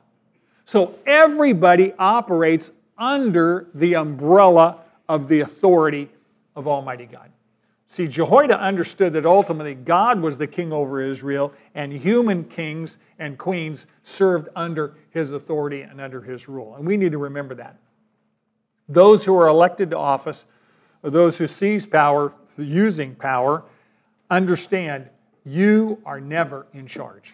So 0.65 0.95
everybody 1.05 1.93
operates 1.97 2.71
under 2.97 3.67
the 3.73 3.95
umbrella 3.95 4.77
of 5.07 5.27
the 5.27 5.39
authority 5.39 6.09
of 6.55 6.67
Almighty 6.67 7.05
God. 7.05 7.31
See, 7.91 8.07
Jehoiada 8.07 8.61
understood 8.61 9.13
that 9.13 9.25
ultimately 9.25 9.73
God 9.73 10.21
was 10.21 10.37
the 10.37 10.45
king 10.45 10.71
over 10.71 11.01
Israel, 11.01 11.51
and 11.73 11.91
human 11.91 12.43
kings 12.43 12.99
and 13.17 13.35
queens 13.35 13.87
served 14.03 14.47
under 14.55 14.95
his 15.09 15.33
authority 15.33 15.81
and 15.81 15.99
under 15.99 16.21
his 16.21 16.47
rule. 16.47 16.75
And 16.75 16.85
we 16.85 16.97
need 16.97 17.13
to 17.13 17.17
remember 17.17 17.55
that. 17.55 17.77
Those 18.87 19.25
who 19.25 19.35
are 19.35 19.47
elected 19.47 19.89
to 19.89 19.97
office, 19.97 20.45
or 21.01 21.09
those 21.09 21.39
who 21.39 21.47
seize 21.47 21.87
power 21.87 22.31
using 22.57 23.15
power, 23.15 23.63
understand 24.29 25.09
you 25.43 25.99
are 26.05 26.21
never 26.21 26.67
in 26.73 26.85
charge. 26.85 27.33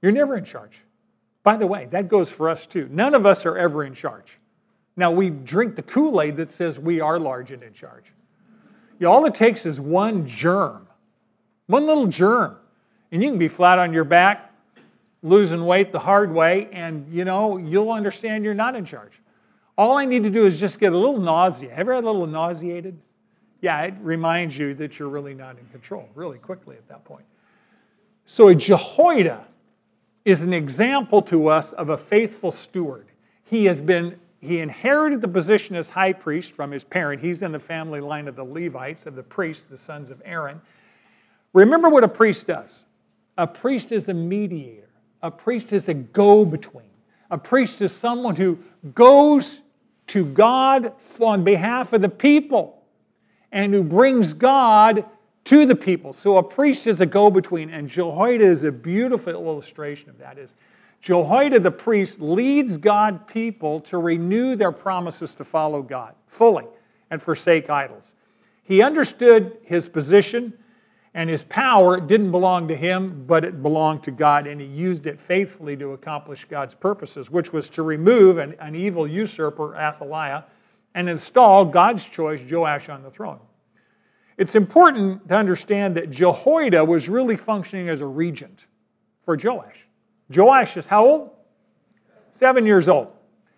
You're 0.00 0.12
never 0.12 0.36
in 0.36 0.44
charge. 0.44 0.80
By 1.42 1.56
the 1.56 1.66
way, 1.66 1.86
that 1.86 2.06
goes 2.06 2.30
for 2.30 2.50
us 2.50 2.66
too. 2.66 2.88
None 2.88 3.14
of 3.14 3.26
us 3.26 3.44
are 3.46 3.58
ever 3.58 3.82
in 3.82 3.94
charge. 3.94 4.38
Now, 4.96 5.10
we 5.10 5.30
drink 5.30 5.76
the 5.76 5.82
Kool 5.82 6.22
Aid 6.22 6.36
that 6.36 6.50
says 6.50 6.78
we 6.78 7.00
are 7.00 7.18
large 7.18 7.50
and 7.50 7.62
in 7.62 7.74
charge. 7.74 8.04
You 8.98 9.06
know, 9.06 9.12
all 9.12 9.26
it 9.26 9.34
takes 9.34 9.66
is 9.66 9.78
one 9.78 10.26
germ, 10.26 10.88
one 11.66 11.86
little 11.86 12.06
germ, 12.06 12.56
and 13.12 13.22
you 13.22 13.28
can 13.28 13.38
be 13.38 13.48
flat 13.48 13.78
on 13.78 13.92
your 13.92 14.04
back, 14.04 14.52
losing 15.22 15.66
weight 15.66 15.92
the 15.92 15.98
hard 15.98 16.32
way, 16.32 16.68
and 16.72 17.06
you 17.12 17.24
know, 17.24 17.58
you'll 17.58 17.92
understand 17.92 18.42
you're 18.42 18.54
not 18.54 18.74
in 18.74 18.86
charge. 18.86 19.20
All 19.76 19.98
I 19.98 20.06
need 20.06 20.22
to 20.22 20.30
do 20.30 20.46
is 20.46 20.58
just 20.58 20.80
get 20.80 20.94
a 20.94 20.96
little 20.96 21.20
nausea. 21.20 21.74
Ever 21.74 21.94
had 21.94 22.04
a 22.04 22.06
little 22.06 22.26
nauseated? 22.26 22.98
Yeah, 23.60 23.82
it 23.82 23.94
reminds 24.00 24.56
you 24.56 24.74
that 24.74 24.98
you're 24.98 25.10
really 25.10 25.34
not 25.34 25.58
in 25.58 25.66
control 25.66 26.08
really 26.14 26.38
quickly 26.38 26.76
at 26.76 26.88
that 26.88 27.04
point. 27.04 27.24
So, 28.24 28.48
a 28.48 28.54
Jehoiada 28.54 29.44
is 30.24 30.42
an 30.42 30.54
example 30.54 31.20
to 31.22 31.48
us 31.48 31.72
of 31.72 31.90
a 31.90 31.98
faithful 31.98 32.50
steward. 32.50 33.06
He 33.44 33.66
has 33.66 33.80
been 33.80 34.18
he 34.46 34.60
inherited 34.60 35.20
the 35.20 35.28
position 35.28 35.76
as 35.76 35.90
high 35.90 36.12
priest 36.12 36.52
from 36.52 36.70
his 36.70 36.84
parent. 36.84 37.20
He's 37.20 37.42
in 37.42 37.52
the 37.52 37.58
family 37.58 38.00
line 38.00 38.28
of 38.28 38.36
the 38.36 38.44
Levites, 38.44 39.06
of 39.06 39.16
the 39.16 39.22
priests, 39.22 39.64
the 39.64 39.76
sons 39.76 40.10
of 40.10 40.22
Aaron. 40.24 40.60
Remember 41.52 41.88
what 41.88 42.04
a 42.04 42.08
priest 42.08 42.46
does 42.46 42.84
a 43.38 43.46
priest 43.46 43.92
is 43.92 44.08
a 44.08 44.14
mediator, 44.14 44.88
a 45.22 45.30
priest 45.30 45.72
is 45.72 45.88
a 45.88 45.94
go 45.94 46.44
between. 46.44 46.84
A 47.30 47.36
priest 47.38 47.82
is 47.82 47.92
someone 47.92 48.36
who 48.36 48.58
goes 48.94 49.60
to 50.08 50.24
God 50.24 50.92
on 51.20 51.42
behalf 51.42 51.92
of 51.92 52.00
the 52.00 52.08
people 52.08 52.82
and 53.52 53.74
who 53.74 53.82
brings 53.82 54.32
God 54.32 55.04
to 55.44 55.66
the 55.66 55.74
people. 55.74 56.12
So 56.12 56.38
a 56.38 56.42
priest 56.42 56.86
is 56.86 57.00
a 57.00 57.06
go 57.06 57.30
between, 57.30 57.70
and 57.70 57.88
Jehoiada 57.88 58.44
is 58.44 58.64
a 58.64 58.72
beautiful 58.72 59.32
illustration 59.32 60.10
of 60.10 60.18
that. 60.18 60.38
Is 60.38 60.54
Jehoiada 61.00 61.60
the 61.60 61.70
priest 61.70 62.20
leads 62.20 62.78
God 62.78 63.26
people 63.26 63.80
to 63.82 63.98
renew 63.98 64.56
their 64.56 64.72
promises 64.72 65.34
to 65.34 65.44
follow 65.44 65.82
God 65.82 66.14
fully 66.26 66.66
and 67.10 67.22
forsake 67.22 67.70
idols. 67.70 68.14
He 68.62 68.82
understood 68.82 69.58
his 69.62 69.88
position 69.88 70.52
and 71.16 71.30
his 71.30 71.42
power 71.44 71.98
didn't 71.98 72.30
belong 72.30 72.68
to 72.68 72.76
him, 72.76 73.24
but 73.26 73.42
it 73.42 73.62
belonged 73.62 74.02
to 74.02 74.10
God, 74.10 74.46
and 74.46 74.60
he 74.60 74.66
used 74.66 75.06
it 75.06 75.18
faithfully 75.18 75.74
to 75.78 75.92
accomplish 75.92 76.44
God's 76.44 76.74
purposes, 76.74 77.30
which 77.30 77.54
was 77.54 77.70
to 77.70 77.82
remove 77.82 78.36
an, 78.36 78.54
an 78.60 78.74
evil 78.74 79.08
usurper, 79.08 79.74
Athaliah, 79.74 80.44
and 80.94 81.08
install 81.08 81.64
God's 81.64 82.04
choice, 82.04 82.40
Joash, 82.46 82.90
on 82.90 83.02
the 83.02 83.10
throne. 83.10 83.38
It's 84.36 84.56
important 84.56 85.26
to 85.28 85.34
understand 85.34 85.96
that 85.96 86.10
Jehoiada 86.10 86.84
was 86.84 87.08
really 87.08 87.36
functioning 87.36 87.88
as 87.88 88.02
a 88.02 88.06
regent 88.06 88.66
for 89.24 89.38
Joash. 89.42 89.85
Joash 90.34 90.76
is 90.76 90.86
how 90.86 91.06
old? 91.06 91.30
Seven 92.32 92.66
years 92.66 92.88
old. 92.88 93.12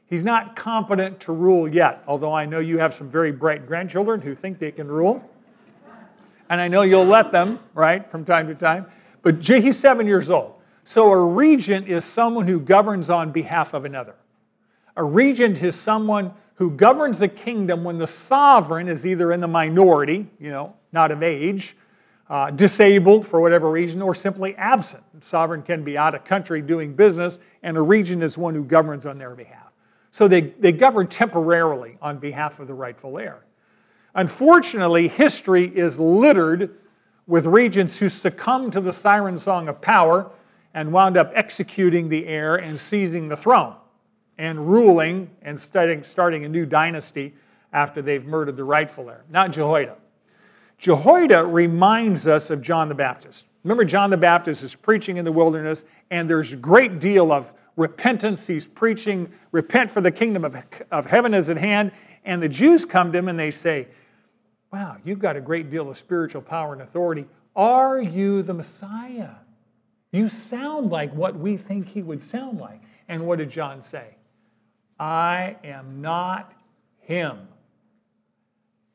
He's 0.07 0.25
not 0.25 0.57
competent 0.57 1.21
to 1.21 1.33
rule 1.33 1.69
yet, 1.69 2.03
although 2.07 2.33
I 2.33 2.47
know 2.47 2.61
you 2.61 2.79
have 2.79 2.95
some 2.95 3.11
very 3.11 3.33
bright 3.33 3.67
grandchildren 3.67 4.21
who 4.21 4.35
think 4.35 4.59
they 4.59 4.73
can 4.73 4.89
rule. 4.89 5.23
And 6.49 6.61
I 6.61 6.69
know 6.69 6.83
you'll 6.83 7.05
let 7.05 7.31
them, 7.31 7.59
right, 7.75 8.11
from 8.11 8.25
time 8.25 8.47
to 8.49 8.55
time. 8.55 8.87
But 9.23 9.45
he's 9.47 9.79
seven 9.79 10.07
years 10.07 10.31
old. 10.31 10.55
So 10.85 11.11
a 11.11 11.27
regent 11.27 11.89
is 11.89 12.05
someone 12.05 12.47
who 12.47 12.59
governs 12.59 13.11
on 13.11 13.31
behalf 13.31 13.75
of 13.75 13.85
another. 13.85 14.15
A 14.97 15.05
regent 15.05 15.63
is 15.63 15.77
someone 15.77 16.33
who 16.55 16.71
governs 16.71 17.21
a 17.21 17.29
kingdom 17.29 17.85
when 17.85 17.99
the 17.99 18.07
sovereign 18.07 18.89
is 18.89 19.07
either 19.07 19.33
in 19.33 19.41
the 19.41 19.49
minority, 19.49 20.27
you 20.41 20.51
know, 20.51 20.75
not 20.93 21.11
of 21.11 21.23
age, 21.23 21.77
uh, 22.31 22.51
disabled 22.51 23.27
for 23.27 23.41
whatever 23.41 23.71
reason, 23.71 24.03
or 24.03 24.15
simply 24.15 24.55
absent. 24.57 25.03
Sovereign 25.21 25.63
can 25.63 25.83
be 25.83 25.97
out 25.97 26.15
of 26.15 26.25
country 26.25 26.61
doing 26.61 26.95
business, 26.95 27.39
and 27.63 27.77
a 27.77 27.83
regent 27.83 28.23
is 28.23 28.37
one 28.37 28.55
who 28.55 28.65
governs 28.65 29.07
on 29.07 29.19
their 29.19 29.35
behalf. 29.35 29.73
So 30.11 30.29
they, 30.29 30.41
they 30.41 30.73
govern 30.73 31.07
temporarily 31.07 31.97
on 32.03 32.19
behalf 32.19 32.61
of 32.61 32.67
the 32.67 32.75
rightful 32.75 33.19
heir. 33.19 33.45
Unfortunately, 34.15 35.09
history 35.09 35.67
is 35.67 35.99
littered 35.99 36.77
with 37.27 37.47
regents 37.47 37.97
who 37.97 38.09
succumbed 38.09 38.73
to 38.73 38.81
the 38.81 38.93
siren 38.93 39.39
song 39.39 39.69
of 39.69 39.81
power 39.81 40.31
and 40.75 40.93
wound 40.93 41.17
up 41.17 41.31
executing 41.35 42.09
the 42.09 42.27
heir 42.27 42.57
and 42.57 42.79
seizing 42.79 43.29
the 43.29 43.37
throne 43.37 43.75
and 44.39 44.69
ruling 44.69 45.31
and 45.43 45.59
starting, 45.59 46.03
starting 46.03 46.45
a 46.45 46.49
new 46.49 46.65
dynasty 46.65 47.35
after 47.73 48.01
they've 48.01 48.25
murdered 48.25 48.57
the 48.57 48.65
rightful 48.65 49.11
heir. 49.11 49.25
Not 49.31 49.53
Jehoiada. 49.53 49.97
Jehoiada 50.79 51.45
reminds 51.45 52.27
us 52.27 52.51
of 52.51 52.63
John 52.63 52.89
the 52.89 52.95
Baptist. 52.95 53.47
Remember, 53.65 53.85
John 53.85 54.11
the 54.11 54.17
Baptist 54.17 54.63
is 54.63 54.75
preaching 54.75 55.17
in 55.17 55.25
the 55.25 55.33
wilderness, 55.33 55.85
and 56.11 56.31
there's 56.31 56.53
a 56.53 56.57
great 56.57 57.01
deal 57.01 57.33
of 57.33 57.53
repentance. 57.77 58.47
He's 58.47 58.67
preaching, 58.67 59.31
repent 59.53 59.91
for 59.91 60.01
the 60.01 60.11
kingdom 60.11 60.45
of, 60.45 60.57
of 60.91 61.07
heaven 61.07 61.35
is 61.35 61.51
at 61.51 61.57
hand. 61.57 61.93
And 62.25 62.43
the 62.43 62.49
Jews 62.49 62.85
come 62.85 63.13
to 63.13 63.19
him 63.19 63.29
and 63.29 63.39
they 63.39 63.51
say, 63.51 63.89
Wow, 64.73 64.99
you've 65.03 65.19
got 65.19 65.35
a 65.35 65.41
great 65.41 65.71
deal 65.71 65.89
of 65.89 65.97
spiritual 65.97 66.43
power 66.43 66.75
and 66.75 66.83
authority. 66.83 67.25
Are 67.57 68.03
you 68.03 68.43
the 68.43 68.53
Messiah? 68.53 69.31
You 70.13 70.29
sound 70.29 70.91
like 70.91 71.13
what 71.15 71.37
we 71.37 71.57
think 71.57 71.89
he 71.89 72.03
would 72.03 72.23
sound 72.23 72.61
like. 72.61 72.83
And 73.09 73.27
what 73.27 73.39
did 73.39 73.51
John 73.51 73.81
say? 73.81 74.17
I 75.01 75.57
am 75.65 76.03
not 76.03 76.55
him. 77.01 77.49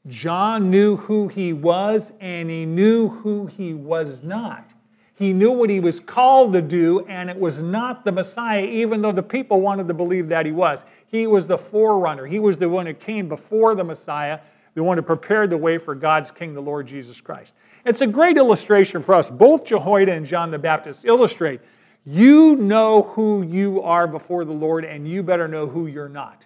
John 0.07 0.69
knew 0.69 0.97
who 0.97 1.27
he 1.29 1.53
was 1.53 2.11
and 2.19 2.49
he 2.49 2.65
knew 2.65 3.07
who 3.07 3.45
he 3.47 3.73
was 3.73 4.21
not. 4.21 4.73
He 5.15 5.31
knew 5.31 5.51
what 5.51 5.69
he 5.69 5.79
was 5.79 5.99
called 5.99 6.53
to 6.53 6.61
do, 6.61 7.05
and 7.07 7.29
it 7.29 7.39
was 7.39 7.61
not 7.61 8.03
the 8.03 8.11
Messiah, 8.11 8.65
even 8.65 9.01
though 9.01 9.11
the 9.11 9.23
people 9.23 9.61
wanted 9.61 9.87
to 9.87 9.93
believe 9.93 10.27
that 10.29 10.45
he 10.45 10.51
was. 10.51 10.85
He 11.07 11.27
was 11.27 11.45
the 11.45 11.57
forerunner. 11.57 12.25
He 12.25 12.39
was 12.39 12.57
the 12.57 12.67
one 12.67 12.87
who 12.87 12.93
came 12.93 13.29
before 13.29 13.75
the 13.75 13.83
Messiah, 13.83 14.39
the 14.73 14.83
one 14.83 14.97
who 14.97 15.03
prepared 15.03 15.51
the 15.51 15.57
way 15.57 15.77
for 15.77 15.93
God's 15.93 16.31
King, 16.31 16.53
the 16.53 16.61
Lord 16.61 16.87
Jesus 16.87 17.21
Christ. 17.21 17.53
It's 17.85 18.01
a 18.01 18.07
great 18.07 18.37
illustration 18.37 19.03
for 19.03 19.13
us. 19.13 19.29
Both 19.29 19.65
Jehoiada 19.65 20.11
and 20.11 20.25
John 20.25 20.49
the 20.49 20.59
Baptist 20.59 21.05
illustrate 21.05 21.61
you 22.05 22.57
know 22.57 23.03
who 23.03 23.43
you 23.43 23.81
are 23.81 24.07
before 24.07 24.43
the 24.43 24.51
Lord, 24.51 24.83
and 24.83 25.07
you 25.07 25.23
better 25.23 25.47
know 25.47 25.67
who 25.67 25.87
you're 25.87 26.09
not. 26.09 26.45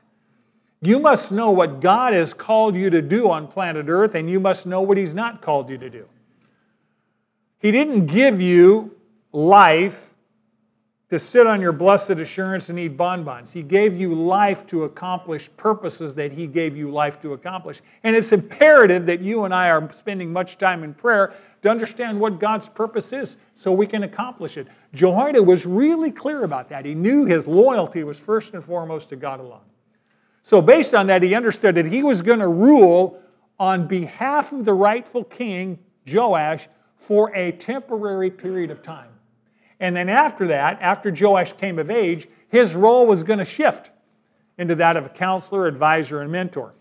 You 0.82 1.00
must 1.00 1.32
know 1.32 1.52
what 1.52 1.80
God 1.80 2.14
has 2.14 2.34
called 2.34 2.76
you 2.76 2.90
to 2.90 3.02
do 3.02 3.30
on 3.30 3.48
planet 3.48 3.88
Earth, 3.90 4.16
and 4.16 4.30
you 4.30 4.40
must 4.40 4.66
know 4.66 4.82
what 4.82 4.98
He's 4.98 5.14
not 5.14 5.42
called 5.42 5.70
you 5.70 5.78
to 5.78 5.90
do. 5.90 6.06
He 7.60 7.72
didn't 7.72 8.06
give 8.06 8.40
you 8.40 8.96
life 9.32 10.14
to 11.10 11.18
sit 11.18 11.48
on 11.48 11.62
your 11.62 11.72
blessed 11.72 12.12
assurance 12.12 12.70
and 12.70 12.78
eat 12.78 12.90
bonbons. 12.90 13.52
He 13.52 13.64
gave 13.64 13.98
you 13.98 14.14
life 14.14 14.68
to 14.68 14.84
accomplish 14.84 15.50
purposes 15.56 16.14
that 16.16 16.32
He 16.32 16.46
gave 16.46 16.76
you 16.76 16.92
life 16.92 17.20
to 17.22 17.34
accomplish. 17.34 17.82
And 18.04 18.16
it's 18.16 18.32
imperative 18.32 19.06
that 19.06 19.22
you 19.22 19.46
and 19.46 19.54
I 19.54 19.70
are 19.70 19.92
spending 19.94 20.32
much 20.32 20.58
time 20.58 20.84
in 20.84 20.94
prayer 20.94 21.34
to 21.64 21.70
understand 21.70 22.20
what 22.20 22.40
God's 22.40 22.70
purpose 22.70 23.14
is 23.14 23.38
so 23.56 23.72
we 23.72 23.88
can 23.88 24.04
accomplish 24.04 24.58
it. 24.58 24.68
Jehoiada 24.94 25.42
was 25.42 25.66
really 25.66 26.12
clear 26.12 26.44
about 26.44 26.70
that. 26.70 26.86
He 26.86 26.94
knew 26.94 27.26
his 27.26 27.48
loyalty 27.48 28.04
was 28.04 28.20
first 28.20 28.54
and 28.54 28.64
foremost 28.64 29.10
to 29.10 29.16
God 29.16 29.40
alone. 29.40 29.62
So, 30.48 30.62
based 30.62 30.96
on 30.96 31.08
that, 31.08 31.24
he 31.24 31.36
understood 31.36 31.76
that 31.76 31.88
he 31.88 32.04
was 32.04 32.22
going 32.22 32.40
to 32.40 32.48
rule 32.48 33.20
on 33.60 33.86
behalf 33.86 34.54
of 34.54 34.64
the 34.64 34.74
rightful 34.74 35.26
king, 35.26 35.78
Joash, 36.10 36.70
for 36.96 37.36
a 37.36 37.52
temporary 37.52 38.32
period 38.32 38.72
of 38.72 38.82
time. 38.82 39.10
And 39.82 39.94
then 39.94 40.08
after 40.08 40.48
that, 40.48 40.78
after 40.80 41.12
Joash 41.12 41.52
came 41.58 41.80
of 41.80 41.92
age, 41.92 42.30
his 42.48 42.76
role 42.76 43.06
was 43.06 43.24
going 43.24 43.40
to 43.40 43.46
shift 43.46 43.90
into 44.58 44.74
that 44.76 44.96
of 44.96 45.06
a 45.06 45.10
counselor, 45.10 45.68
advisor, 45.68 46.22
and 46.22 46.32
mentor. 46.32 46.74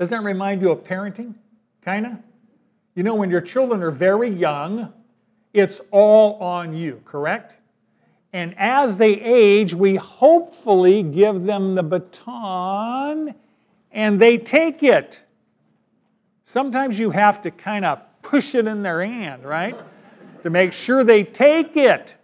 Doesn't 0.00 0.18
that 0.18 0.26
remind 0.26 0.62
you 0.62 0.72
of 0.72 0.82
parenting? 0.82 1.36
Kind 1.82 2.06
of? 2.06 2.12
You 2.96 3.04
know, 3.04 3.14
when 3.14 3.30
your 3.30 3.40
children 3.40 3.84
are 3.84 3.92
very 3.92 4.30
young, 4.30 4.92
it's 5.52 5.80
all 5.92 6.42
on 6.42 6.74
you, 6.74 7.02
correct? 7.04 7.58
And 8.32 8.54
as 8.58 8.96
they 8.96 9.20
age, 9.20 9.74
we 9.74 9.96
hopefully 9.96 11.02
give 11.02 11.44
them 11.44 11.74
the 11.74 11.82
baton 11.82 13.34
and 13.90 14.20
they 14.20 14.38
take 14.38 14.82
it. 14.82 15.22
Sometimes 16.44 16.98
you 16.98 17.10
have 17.10 17.42
to 17.42 17.50
kind 17.50 17.84
of 17.84 18.00
push 18.22 18.54
it 18.54 18.66
in 18.66 18.82
their 18.82 19.04
hand, 19.04 19.44
right? 19.44 19.76
to 20.42 20.50
make 20.50 20.72
sure 20.72 21.04
they 21.04 21.24
take 21.24 21.76
it. 21.76 22.14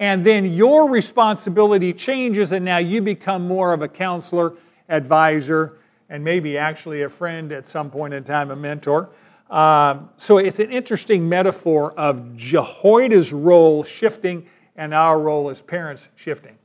And 0.00 0.24
then 0.24 0.52
your 0.52 0.90
responsibility 0.90 1.92
changes, 1.92 2.52
and 2.52 2.64
now 2.64 2.78
you 2.78 3.00
become 3.00 3.46
more 3.46 3.72
of 3.72 3.80
a 3.80 3.88
counselor, 3.88 4.54
advisor, 4.88 5.78
and 6.10 6.22
maybe 6.22 6.58
actually 6.58 7.02
a 7.02 7.08
friend 7.08 7.52
at 7.52 7.68
some 7.68 7.90
point 7.90 8.12
in 8.12 8.24
time, 8.24 8.50
a 8.50 8.56
mentor. 8.56 9.10
Um, 9.50 10.10
so 10.16 10.38
it's 10.38 10.58
an 10.58 10.70
interesting 10.70 11.28
metaphor 11.28 11.92
of 11.92 12.36
Jehoiada's 12.36 13.32
role 13.32 13.84
shifting 13.84 14.46
and 14.76 14.94
our 14.94 15.20
role 15.20 15.50
as 15.50 15.60
parents 15.60 16.08
shifting. 16.16 16.56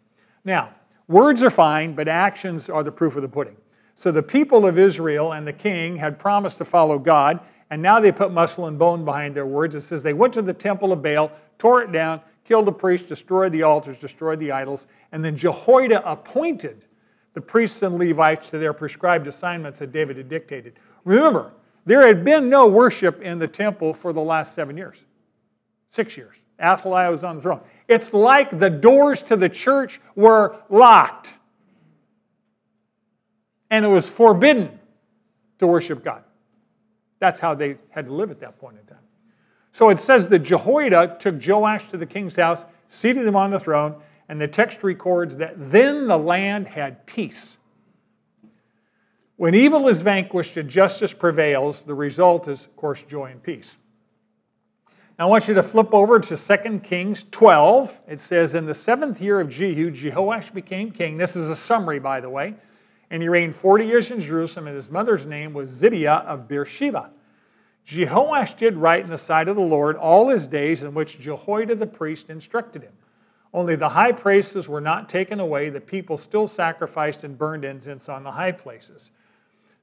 Now, 0.45 0.69
words 1.07 1.43
are 1.43 1.49
fine, 1.49 1.93
but 1.93 2.07
actions 2.07 2.69
are 2.69 2.83
the 2.83 2.91
proof 2.91 3.15
of 3.15 3.21
the 3.21 3.29
pudding. 3.29 3.57
So 3.95 4.11
the 4.11 4.23
people 4.23 4.65
of 4.65 4.77
Israel 4.79 5.33
and 5.33 5.45
the 5.45 5.53
king 5.53 5.97
had 5.97 6.17
promised 6.17 6.57
to 6.59 6.65
follow 6.65 6.97
God, 6.97 7.39
and 7.69 7.81
now 7.81 7.99
they 7.99 8.11
put 8.11 8.31
muscle 8.31 8.67
and 8.67 8.79
bone 8.79 9.03
behind 9.05 9.35
their 9.35 9.45
words. 9.45 9.75
It 9.75 9.81
says 9.81 10.01
they 10.01 10.13
went 10.13 10.33
to 10.35 10.41
the 10.41 10.53
temple 10.53 10.91
of 10.91 11.03
Baal, 11.03 11.31
tore 11.57 11.83
it 11.83 11.91
down, 11.91 12.21
killed 12.45 12.65
the 12.65 12.71
priests, 12.71 13.07
destroyed 13.07 13.51
the 13.51 13.63
altars, 13.63 13.97
destroyed 13.97 14.39
the 14.39 14.51
idols, 14.51 14.87
and 15.11 15.23
then 15.23 15.37
Jehoiada 15.37 16.09
appointed 16.09 16.85
the 17.33 17.41
priests 17.41 17.83
and 17.83 17.99
Levites 17.99 18.49
to 18.49 18.57
their 18.57 18.73
prescribed 18.73 19.27
assignments 19.27 19.79
that 19.79 19.91
David 19.91 20.17
had 20.17 20.29
dictated. 20.29 20.73
Remember, 21.05 21.51
there 21.85 22.05
had 22.07 22.25
been 22.25 22.49
no 22.49 22.67
worship 22.67 23.21
in 23.21 23.37
the 23.37 23.47
temple 23.47 23.93
for 23.93 24.13
the 24.13 24.21
last 24.21 24.55
seven 24.55 24.77
years, 24.77 24.97
six 25.91 26.17
years. 26.17 26.35
Athaliah 26.61 27.11
was 27.11 27.23
on 27.23 27.37
the 27.37 27.41
throne. 27.41 27.61
It's 27.87 28.13
like 28.13 28.59
the 28.59 28.69
doors 28.69 29.21
to 29.23 29.35
the 29.35 29.49
church 29.49 29.99
were 30.15 30.57
locked, 30.69 31.33
and 33.69 33.85
it 33.85 33.87
was 33.87 34.09
forbidden 34.09 34.79
to 35.59 35.67
worship 35.67 36.03
God. 36.03 36.23
That's 37.19 37.39
how 37.39 37.53
they 37.55 37.77
had 37.89 38.05
to 38.05 38.13
live 38.13 38.31
at 38.31 38.39
that 38.39 38.59
point 38.59 38.77
in 38.79 38.85
time. 38.85 39.03
So 39.71 39.89
it 39.89 39.99
says 39.99 40.27
that 40.29 40.39
Jehoiada 40.39 41.17
took 41.19 41.35
Joash 41.45 41.89
to 41.89 41.97
the 41.97 42.05
king's 42.05 42.35
house, 42.35 42.65
seated 42.87 43.25
him 43.25 43.35
on 43.35 43.51
the 43.51 43.59
throne, 43.59 43.95
and 44.29 44.39
the 44.39 44.47
text 44.47 44.83
records 44.83 45.35
that 45.37 45.53
then 45.71 46.07
the 46.07 46.17
land 46.17 46.67
had 46.67 47.05
peace. 47.05 47.57
When 49.37 49.55
evil 49.55 49.87
is 49.87 50.01
vanquished 50.01 50.57
and 50.57 50.69
justice 50.69 51.13
prevails, 51.13 51.83
the 51.83 51.93
result 51.93 52.47
is, 52.47 52.65
of 52.65 52.75
course, 52.75 53.03
joy 53.03 53.31
and 53.31 53.41
peace. 53.41 53.77
I 55.19 55.25
want 55.25 55.49
you 55.49 55.53
to 55.55 55.63
flip 55.63 55.93
over 55.93 56.17
to 56.17 56.38
2 56.38 56.79
Kings 56.79 57.25
12. 57.29 57.99
It 58.08 58.21
says, 58.21 58.55
In 58.55 58.65
the 58.65 58.73
seventh 58.73 59.19
year 59.19 59.41
of 59.41 59.49
Jehu, 59.49 59.91
Jehoash 59.91 60.53
became 60.53 60.91
king. 60.91 61.17
This 61.17 61.36
is 61.36 61.49
a 61.49 61.58
summary, 61.58 61.99
by 61.99 62.21
the 62.21 62.29
way. 62.29 62.55
And 63.12 63.21
he 63.21 63.27
reigned 63.27 63.53
40 63.53 63.86
years 63.86 64.12
in 64.12 64.21
Jerusalem, 64.21 64.67
and 64.67 64.77
his 64.77 64.89
mother's 64.89 65.25
name 65.25 65.51
was 65.51 65.69
Zibiah 65.69 66.23
of 66.25 66.47
Beersheba. 66.47 67.10
Jehoash 67.86 68.55
did 68.55 68.77
right 68.77 69.03
in 69.03 69.10
the 69.10 69.17
sight 69.17 69.49
of 69.49 69.58
the 69.58 69.62
Lord 69.62 69.97
all 69.97 70.29
his 70.29 70.47
days 70.47 70.84
in 70.84 70.93
which 70.93 71.19
Jehoiada 71.19 71.75
the 71.75 71.86
priest 71.86 72.29
instructed 72.29 72.84
him. 72.84 72.93
Only 73.53 73.75
the 73.75 73.89
high 73.89 74.13
places 74.13 74.69
were 74.69 74.79
not 74.79 75.10
taken 75.10 75.41
away. 75.41 75.69
The 75.69 75.82
people 75.82 76.17
still 76.17 76.47
sacrificed 76.47 77.25
and 77.25 77.38
burned 77.38 77.65
incense 77.65 78.08
on 78.08 78.23
the 78.23 78.32
high 78.32 78.53
places. 78.53 79.12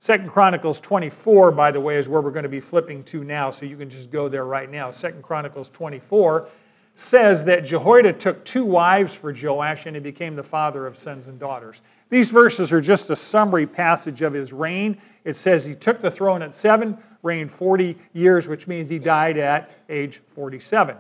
Second 0.07 0.31
Chronicles 0.31 0.79
24, 0.79 1.51
by 1.51 1.73
the 1.73 1.81
way, 1.81 1.97
is 1.97 2.09
where 2.09 2.21
we're 2.21 2.31
going 2.31 2.45
to 2.45 2.49
be 2.49 2.61
flipping 2.61 3.03
to 3.03 3.25
now, 3.25 3.51
so 3.51 3.67
you 3.67 3.77
can 3.77 3.91
just 3.91 4.09
go 4.09 4.29
there 4.29 4.45
right 4.45 4.71
now. 4.71 4.89
Second 4.93 5.21
Chronicles 5.21 5.69
24 5.71 6.47
says 6.95 7.43
that 7.43 7.65
Jehoiada 7.65 8.13
took 8.13 8.45
two 8.45 8.65
wives 8.65 9.13
for 9.15 9.35
Joash 9.35 9.87
and 9.87 9.97
he 9.97 10.01
became 10.01 10.37
the 10.37 10.45
father 10.45 10.87
of 10.87 10.97
sons 10.97 11.27
and 11.27 11.41
daughters. 11.41 11.81
These 12.09 12.31
verses 12.31 12.73
are 12.73 12.81
just 12.81 13.11
a 13.11 13.17
summary 13.17 13.67
passage 13.67 14.23
of 14.23 14.33
his 14.33 14.53
reign. 14.53 14.97
It 15.25 15.35
says 15.35 15.65
he 15.65 15.75
took 15.75 16.01
the 16.01 16.11
throne 16.13 16.41
at 16.41 16.55
seven, 16.55 16.97
reigned 17.25 17.51
40 17.51 17.99
years, 18.13 18.47
which 18.47 18.69
means 18.69 18.89
he 18.89 19.01
died 19.01 19.39
at 19.39 19.73
age 19.89 20.21
47. 20.29 20.97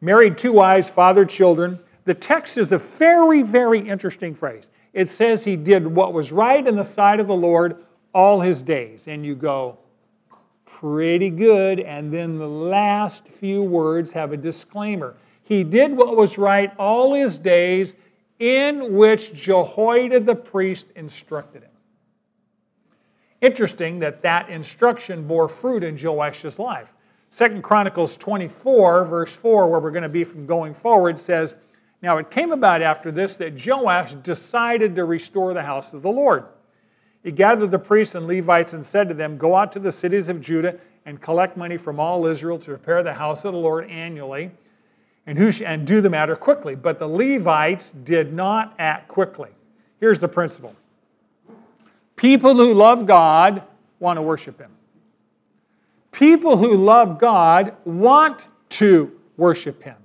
Married 0.00 0.38
two 0.38 0.52
wives, 0.52 0.88
fathered 0.88 1.28
children. 1.28 1.76
The 2.04 2.14
text 2.14 2.56
is 2.56 2.70
a 2.70 2.78
very, 2.78 3.42
very 3.42 3.80
interesting 3.80 4.36
phrase. 4.36 4.70
It 4.92 5.08
says 5.08 5.42
he 5.42 5.56
did 5.56 5.84
what 5.84 6.12
was 6.12 6.30
right 6.30 6.64
in 6.64 6.76
the 6.76 6.84
sight 6.84 7.18
of 7.18 7.26
the 7.26 7.34
Lord 7.34 7.84
all 8.12 8.40
his 8.40 8.62
days. 8.62 9.08
And 9.08 9.24
you 9.24 9.34
go, 9.34 9.78
pretty 10.64 11.30
good. 11.30 11.80
And 11.80 12.12
then 12.12 12.38
the 12.38 12.48
last 12.48 13.26
few 13.26 13.62
words 13.62 14.12
have 14.12 14.32
a 14.32 14.36
disclaimer. 14.36 15.16
He 15.42 15.64
did 15.64 15.96
what 15.96 16.16
was 16.16 16.38
right 16.38 16.72
all 16.78 17.14
his 17.14 17.38
days, 17.38 17.96
in 18.38 18.94
which 18.94 19.32
Jehoiada 19.32 20.20
the 20.20 20.34
priest 20.34 20.86
instructed 20.94 21.62
him. 21.62 21.70
Interesting 23.40 23.98
that 24.00 24.22
that 24.22 24.48
instruction 24.50 25.26
bore 25.26 25.48
fruit 25.48 25.82
in 25.82 25.96
Joash's 25.96 26.58
life. 26.58 26.94
Second 27.30 27.62
Chronicles 27.62 28.16
24, 28.16 29.04
verse 29.04 29.32
4, 29.32 29.68
where 29.68 29.80
we're 29.80 29.90
going 29.90 30.02
to 30.02 30.08
be 30.08 30.24
from 30.24 30.46
going 30.46 30.74
forward, 30.74 31.18
says, 31.18 31.56
Now 32.02 32.18
it 32.18 32.30
came 32.30 32.52
about 32.52 32.82
after 32.82 33.12
this 33.12 33.36
that 33.36 33.64
Joash 33.64 34.14
decided 34.14 34.96
to 34.96 35.04
restore 35.04 35.54
the 35.54 35.62
house 35.62 35.92
of 35.92 36.02
the 36.02 36.08
Lord. 36.08 36.44
He 37.22 37.30
gathered 37.30 37.70
the 37.70 37.78
priests 37.78 38.14
and 38.14 38.26
Levites 38.26 38.72
and 38.72 38.84
said 38.84 39.08
to 39.08 39.14
them, 39.14 39.36
Go 39.36 39.54
out 39.54 39.72
to 39.72 39.78
the 39.78 39.92
cities 39.92 40.28
of 40.28 40.40
Judah 40.40 40.78
and 41.04 41.20
collect 41.20 41.56
money 41.56 41.76
from 41.76 41.98
all 41.98 42.26
Israel 42.26 42.58
to 42.60 42.70
repair 42.70 43.02
the 43.02 43.12
house 43.12 43.44
of 43.44 43.52
the 43.52 43.58
Lord 43.58 43.90
annually, 43.90 44.50
and, 45.26 45.38
who 45.38 45.50
sh- 45.50 45.62
and 45.62 45.86
do 45.86 46.00
the 46.00 46.10
matter 46.10 46.36
quickly. 46.36 46.74
But 46.74 46.98
the 46.98 47.08
Levites 47.08 47.90
did 47.90 48.32
not 48.32 48.74
act 48.78 49.08
quickly. 49.08 49.50
Here's 50.00 50.18
the 50.18 50.28
principle 50.28 50.74
people 52.16 52.54
who 52.54 52.74
love 52.74 53.06
God 53.06 53.62
want 54.00 54.16
to 54.16 54.22
worship 54.22 54.58
Him. 54.58 54.70
People 56.12 56.56
who 56.56 56.74
love 56.76 57.18
God 57.18 57.74
want 57.84 58.48
to 58.70 59.18
worship 59.36 59.82
Him. 59.82 59.96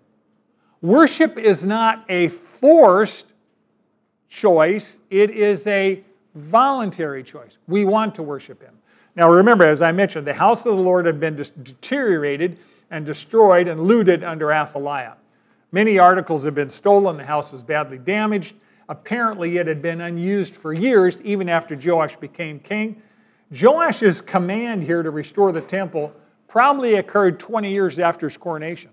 Worship 0.82 1.38
is 1.38 1.65
not 1.65 2.06
a 2.10 2.28
forced 2.28 3.34
choice, 4.30 4.99
it 5.10 5.30
is 5.32 5.67
a 5.67 6.04
voluntary 6.36 7.24
choice. 7.24 7.58
We 7.67 7.86
want 7.86 8.15
to 8.15 8.24
worship 8.24 8.62
Him. 8.62 8.74
Now, 9.15 9.30
remember, 9.30 9.65
as 9.65 9.82
I 9.82 9.91
mentioned, 9.91 10.26
the 10.26 10.34
house 10.34 10.65
of 10.65 10.76
the 10.76 10.82
Lord 10.82 11.06
had 11.06 11.19
been 11.19 11.36
deteriorated 11.36 12.60
and 12.89 13.06
destroyed 13.06 13.67
and 13.67 13.82
looted 13.82 14.24
under 14.24 14.52
Athaliah. 14.52 15.17
Many 15.72 16.00
articles 16.00 16.43
had 16.43 16.56
been 16.56 16.69
stolen, 16.69 17.17
the 17.17 17.24
house 17.24 17.52
was 17.52 17.63
badly 17.63 17.98
damaged. 17.98 18.56
Apparently, 18.89 19.58
it 19.58 19.67
had 19.67 19.82
been 19.82 20.02
unused 20.02 20.56
for 20.56 20.74
years, 20.74 21.22
even 21.24 21.50
after 21.50 21.76
Joash 21.76 22.15
became 22.17 22.60
king. 22.60 23.02
Joash's 23.52 24.19
command 24.19 24.84
here 24.84 25.04
to 25.04 25.10
restore 25.10 25.52
the 25.52 25.62
temple 25.62 26.13
probably 26.48 26.96
occurred 26.96 27.39
20 27.39 27.72
years 27.72 27.98
after 27.98 28.28
his 28.28 28.38
coronation. 28.38 28.91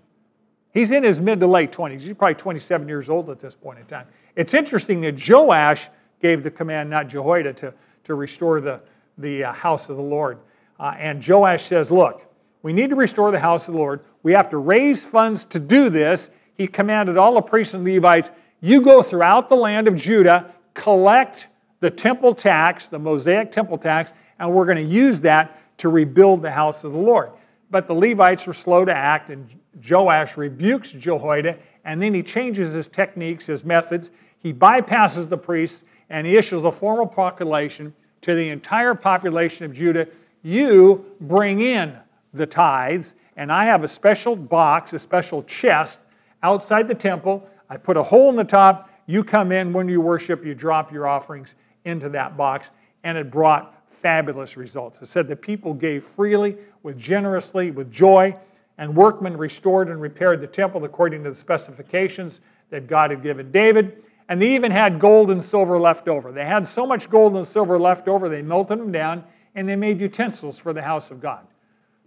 He's 0.73 0.91
in 0.91 1.03
his 1.03 1.19
mid 1.19 1.39
to 1.41 1.47
late 1.47 1.71
20s. 1.71 2.01
He's 2.01 2.13
probably 2.13 2.35
27 2.35 2.87
years 2.87 3.09
old 3.09 3.29
at 3.29 3.39
this 3.39 3.53
point 3.53 3.79
in 3.79 3.85
time. 3.85 4.07
It's 4.35 4.53
interesting 4.53 5.01
that 5.01 5.27
Joash 5.27 5.89
gave 6.21 6.43
the 6.43 6.51
command, 6.51 6.89
not 6.89 7.07
Jehoiada, 7.07 7.53
to, 7.53 7.73
to 8.05 8.15
restore 8.15 8.61
the, 8.61 8.81
the 9.17 9.45
uh, 9.45 9.53
house 9.53 9.89
of 9.89 9.97
the 9.97 10.03
Lord. 10.03 10.39
Uh, 10.79 10.95
and 10.97 11.25
Joash 11.25 11.63
says, 11.63 11.91
Look, 11.91 12.25
we 12.63 12.73
need 12.73 12.89
to 12.89 12.95
restore 12.95 13.31
the 13.31 13.39
house 13.39 13.67
of 13.67 13.73
the 13.73 13.79
Lord. 13.79 14.01
We 14.23 14.31
have 14.33 14.49
to 14.49 14.57
raise 14.57 15.03
funds 15.03 15.45
to 15.45 15.59
do 15.59 15.89
this. 15.89 16.29
He 16.55 16.67
commanded 16.67 17.17
all 17.17 17.33
the 17.35 17.41
priests 17.41 17.73
and 17.73 17.83
Levites, 17.83 18.31
You 18.61 18.81
go 18.81 19.01
throughout 19.01 19.47
the 19.47 19.55
land 19.55 19.87
of 19.87 19.95
Judah, 19.95 20.53
collect 20.73 21.47
the 21.79 21.89
temple 21.89 22.35
tax, 22.35 22.87
the 22.87 22.99
Mosaic 22.99 23.51
temple 23.51 23.77
tax, 23.77 24.13
and 24.39 24.51
we're 24.51 24.65
going 24.65 24.77
to 24.77 24.93
use 24.93 25.21
that 25.21 25.77
to 25.79 25.89
rebuild 25.89 26.41
the 26.41 26.51
house 26.51 26.83
of 26.83 26.91
the 26.91 26.97
Lord. 26.97 27.31
But 27.71 27.87
the 27.87 27.95
Levites 27.95 28.45
were 28.45 28.53
slow 28.53 28.85
to 28.85 28.93
act, 28.93 29.29
and 29.29 29.47
Joash 29.89 30.37
rebukes 30.37 30.91
Jehoiada, 30.91 31.57
and 31.85 32.01
then 32.01 32.13
he 32.13 32.21
changes 32.21 32.73
his 32.73 32.87
techniques, 32.87 33.47
his 33.47 33.65
methods. 33.65 34.11
He 34.39 34.53
bypasses 34.53 35.27
the 35.27 35.37
priests 35.37 35.83
and 36.11 36.27
he 36.27 36.37
issues 36.37 36.63
a 36.63 36.71
formal 36.71 37.07
proclamation 37.07 37.93
to 38.21 38.35
the 38.35 38.49
entire 38.49 38.93
population 38.93 39.65
of 39.65 39.73
Judah 39.73 40.07
you 40.43 41.05
bring 41.21 41.61
in 41.61 41.95
the 42.33 42.45
tithes, 42.45 43.15
and 43.37 43.51
I 43.51 43.65
have 43.65 43.83
a 43.83 43.87
special 43.87 44.35
box, 44.35 44.93
a 44.93 44.99
special 44.99 45.43
chest 45.43 45.99
outside 46.43 46.87
the 46.87 46.95
temple. 46.95 47.47
I 47.69 47.77
put 47.77 47.97
a 47.97 48.03
hole 48.03 48.29
in 48.29 48.35
the 48.35 48.43
top. 48.43 48.89
You 49.05 49.23
come 49.23 49.51
in 49.51 49.73
when 49.73 49.87
you 49.87 50.01
worship, 50.01 50.45
you 50.45 50.55
drop 50.55 50.91
your 50.91 51.07
offerings 51.07 51.55
into 51.85 52.09
that 52.09 52.37
box, 52.37 52.71
and 53.03 53.17
it 53.17 53.31
brought 53.31 53.75
fabulous 53.89 54.57
results. 54.57 55.01
It 55.01 55.07
said 55.07 55.27
the 55.27 55.35
people 55.35 55.73
gave 55.73 56.03
freely, 56.03 56.57
with 56.83 56.97
generously, 56.97 57.71
with 57.71 57.91
joy, 57.91 58.35
and 58.77 58.95
workmen 58.95 59.37
restored 59.37 59.89
and 59.89 60.01
repaired 60.01 60.41
the 60.41 60.47
temple 60.47 60.83
according 60.85 61.23
to 61.23 61.29
the 61.29 61.35
specifications 61.35 62.41
that 62.71 62.87
God 62.87 63.11
had 63.11 63.21
given 63.21 63.51
David. 63.51 64.03
And 64.31 64.41
they 64.41 64.55
even 64.55 64.71
had 64.71 64.97
gold 64.97 65.29
and 65.29 65.43
silver 65.43 65.77
left 65.77 66.07
over. 66.07 66.31
They 66.31 66.45
had 66.45 66.65
so 66.65 66.87
much 66.87 67.09
gold 67.09 67.35
and 67.35 67.45
silver 67.45 67.77
left 67.77 68.07
over, 68.07 68.29
they 68.29 68.41
melted 68.41 68.79
them 68.79 68.89
down 68.89 69.25
and 69.55 69.67
they 69.67 69.75
made 69.75 69.99
utensils 69.99 70.57
for 70.57 70.71
the 70.71 70.81
house 70.81 71.11
of 71.11 71.19
God, 71.19 71.45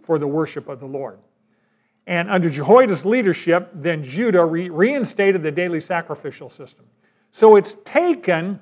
for 0.01 0.17
the 0.17 0.25
worship 0.25 0.67
of 0.67 0.79
the 0.79 0.87
Lord. 0.87 1.19
And 2.07 2.31
under 2.31 2.49
Jehoiada's 2.49 3.05
leadership, 3.05 3.69
then 3.75 4.03
Judah 4.03 4.43
re- 4.43 4.69
reinstated 4.69 5.43
the 5.43 5.51
daily 5.51 5.79
sacrificial 5.79 6.49
system. 6.49 6.85
So 7.31 7.57
it's 7.57 7.77
taken 7.85 8.59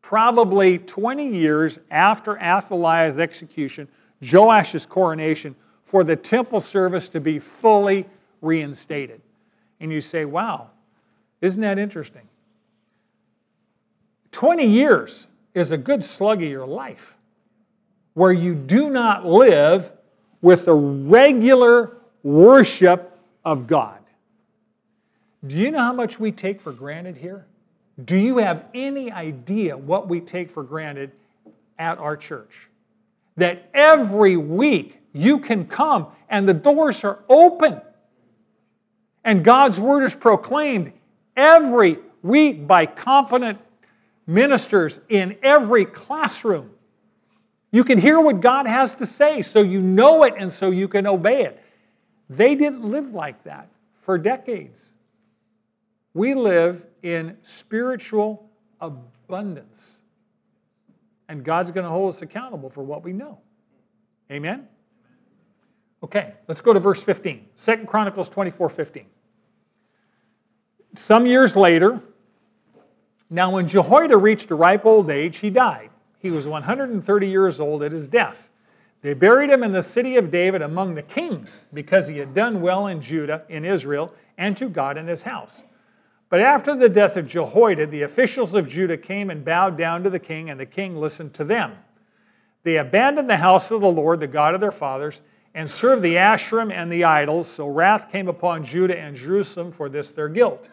probably 0.00 0.78
20 0.78 1.28
years 1.28 1.78
after 1.90 2.38
Athaliah's 2.38 3.18
execution, 3.18 3.86
Joash's 4.22 4.86
coronation, 4.86 5.54
for 5.82 6.02
the 6.02 6.16
temple 6.16 6.62
service 6.62 7.10
to 7.10 7.20
be 7.20 7.38
fully 7.38 8.06
reinstated. 8.40 9.20
And 9.80 9.92
you 9.92 10.00
say, 10.00 10.24
wow, 10.24 10.70
isn't 11.42 11.60
that 11.60 11.78
interesting? 11.78 12.26
20 14.34 14.66
years 14.66 15.28
is 15.54 15.70
a 15.70 15.78
good 15.78 16.02
slug 16.02 16.42
of 16.42 16.48
your 16.48 16.66
life 16.66 17.16
where 18.14 18.32
you 18.32 18.54
do 18.54 18.90
not 18.90 19.24
live 19.24 19.92
with 20.42 20.64
the 20.64 20.74
regular 20.74 21.96
worship 22.24 23.16
of 23.44 23.66
God. 23.68 23.98
Do 25.46 25.56
you 25.56 25.70
know 25.70 25.78
how 25.78 25.92
much 25.92 26.18
we 26.18 26.32
take 26.32 26.60
for 26.60 26.72
granted 26.72 27.16
here? 27.16 27.46
Do 28.04 28.16
you 28.16 28.38
have 28.38 28.64
any 28.74 29.12
idea 29.12 29.76
what 29.76 30.08
we 30.08 30.20
take 30.20 30.50
for 30.50 30.64
granted 30.64 31.12
at 31.78 31.98
our 31.98 32.16
church? 32.16 32.68
That 33.36 33.68
every 33.72 34.36
week 34.36 35.00
you 35.12 35.38
can 35.38 35.66
come 35.66 36.08
and 36.28 36.48
the 36.48 36.54
doors 36.54 37.04
are 37.04 37.20
open 37.28 37.80
and 39.22 39.44
God's 39.44 39.78
word 39.78 40.02
is 40.02 40.14
proclaimed 40.14 40.92
every 41.36 41.98
week 42.22 42.66
by 42.66 42.86
competent 42.86 43.58
ministers 44.26 45.00
in 45.08 45.36
every 45.42 45.84
classroom. 45.84 46.70
You 47.70 47.84
can 47.84 47.98
hear 47.98 48.20
what 48.20 48.40
God 48.40 48.66
has 48.66 48.94
to 48.96 49.06
say 49.06 49.42
so 49.42 49.60
you 49.60 49.80
know 49.80 50.22
it 50.22 50.34
and 50.38 50.52
so 50.52 50.70
you 50.70 50.88
can 50.88 51.06
obey 51.06 51.44
it. 51.44 51.60
They 52.30 52.54
didn't 52.54 52.84
live 52.84 53.12
like 53.12 53.42
that 53.44 53.68
for 54.00 54.16
decades. 54.16 54.92
We 56.14 56.34
live 56.34 56.86
in 57.02 57.36
spiritual 57.42 58.48
abundance. 58.80 59.98
And 61.28 61.44
God's 61.44 61.70
going 61.70 61.84
to 61.84 61.90
hold 61.90 62.14
us 62.14 62.22
accountable 62.22 62.70
for 62.70 62.82
what 62.82 63.02
we 63.02 63.12
know. 63.12 63.38
Amen? 64.30 64.68
Okay, 66.02 66.34
let's 66.48 66.60
go 66.60 66.72
to 66.72 66.80
verse 66.80 67.02
15. 67.02 67.46
Second 67.54 67.86
Chronicles 67.86 68.28
24 68.28 68.68
15. 68.68 69.06
Some 70.96 71.26
years 71.26 71.56
later, 71.56 72.00
now 73.34 73.50
when 73.50 73.66
Jehoiada 73.66 74.16
reached 74.16 74.50
a 74.50 74.54
ripe 74.54 74.86
old 74.86 75.10
age, 75.10 75.38
he 75.38 75.50
died. 75.50 75.90
He 76.20 76.30
was 76.30 76.46
130 76.46 77.28
years 77.28 77.58
old 77.58 77.82
at 77.82 77.90
his 77.90 78.06
death. 78.06 78.48
They 79.02 79.12
buried 79.12 79.50
him 79.50 79.64
in 79.64 79.72
the 79.72 79.82
city 79.82 80.16
of 80.16 80.30
David 80.30 80.62
among 80.62 80.94
the 80.94 81.02
kings 81.02 81.64
because 81.74 82.06
he 82.06 82.16
had 82.16 82.32
done 82.32 82.62
well 82.62 82.86
in 82.86 83.02
Judah, 83.02 83.42
in 83.48 83.64
Israel, 83.64 84.14
and 84.38 84.56
to 84.56 84.68
God 84.68 84.96
in 84.96 85.08
his 85.08 85.22
house. 85.22 85.64
But 86.28 86.40
after 86.40 86.76
the 86.76 86.88
death 86.88 87.16
of 87.16 87.26
Jehoiada, 87.26 87.86
the 87.88 88.02
officials 88.02 88.54
of 88.54 88.68
Judah 88.68 88.96
came 88.96 89.30
and 89.30 89.44
bowed 89.44 89.76
down 89.76 90.04
to 90.04 90.10
the 90.10 90.18
king, 90.18 90.48
and 90.48 90.58
the 90.58 90.64
king 90.64 90.96
listened 90.96 91.34
to 91.34 91.44
them. 91.44 91.72
They 92.62 92.76
abandoned 92.76 93.28
the 93.28 93.36
house 93.36 93.70
of 93.72 93.80
the 93.80 93.90
Lord, 93.90 94.20
the 94.20 94.26
God 94.26 94.54
of 94.54 94.60
their 94.60 94.72
fathers, 94.72 95.20
and 95.54 95.68
served 95.68 96.02
the 96.02 96.14
Asherim 96.14 96.72
and 96.72 96.90
the 96.90 97.04
idols, 97.04 97.48
so 97.48 97.66
wrath 97.66 98.10
came 98.10 98.28
upon 98.28 98.64
Judah 98.64 98.98
and 98.98 99.16
Jerusalem 99.16 99.70
for 99.70 99.88
this 99.88 100.12
their 100.12 100.28
guilt. 100.28 100.68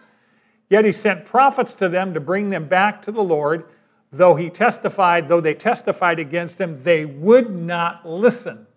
Yet 0.72 0.86
he 0.86 0.92
sent 0.92 1.26
prophets 1.26 1.76
to 1.76 1.88
them 1.88 2.16
to 2.16 2.20
bring 2.20 2.50
them 2.50 2.68
back 2.68 3.04
to 3.04 3.12
the 3.12 3.24
Lord 3.24 3.66
though 4.12 4.36
he 4.36 4.50
testified, 4.50 5.28
though 5.28 5.42
they 5.42 5.54
testified 5.54 6.20
against 6.20 6.60
him, 6.60 6.82
they 6.84 7.06
would 7.06 7.50
not 7.50 8.08
listen. 8.08 8.68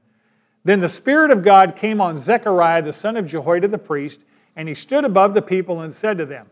Then 0.65 0.81
the 0.81 0.89
Spirit 0.89 1.31
of 1.31 1.43
God 1.43 1.77
came 1.77 2.01
on 2.01 2.17
Zechariah, 2.17 2.83
the 2.83 2.93
son 2.93 3.17
of 3.17 3.27
Jehoiada 3.27 3.69
the 3.69 3.79
priest, 3.79 4.21
and 4.57 4.69
he 4.69 4.75
stood 4.75 5.05
above 5.05 5.35
the 5.35 5.43
people 5.43 5.81
and 5.81 5.93
said 5.93 6.19
to 6.19 6.27
them, 6.27 6.47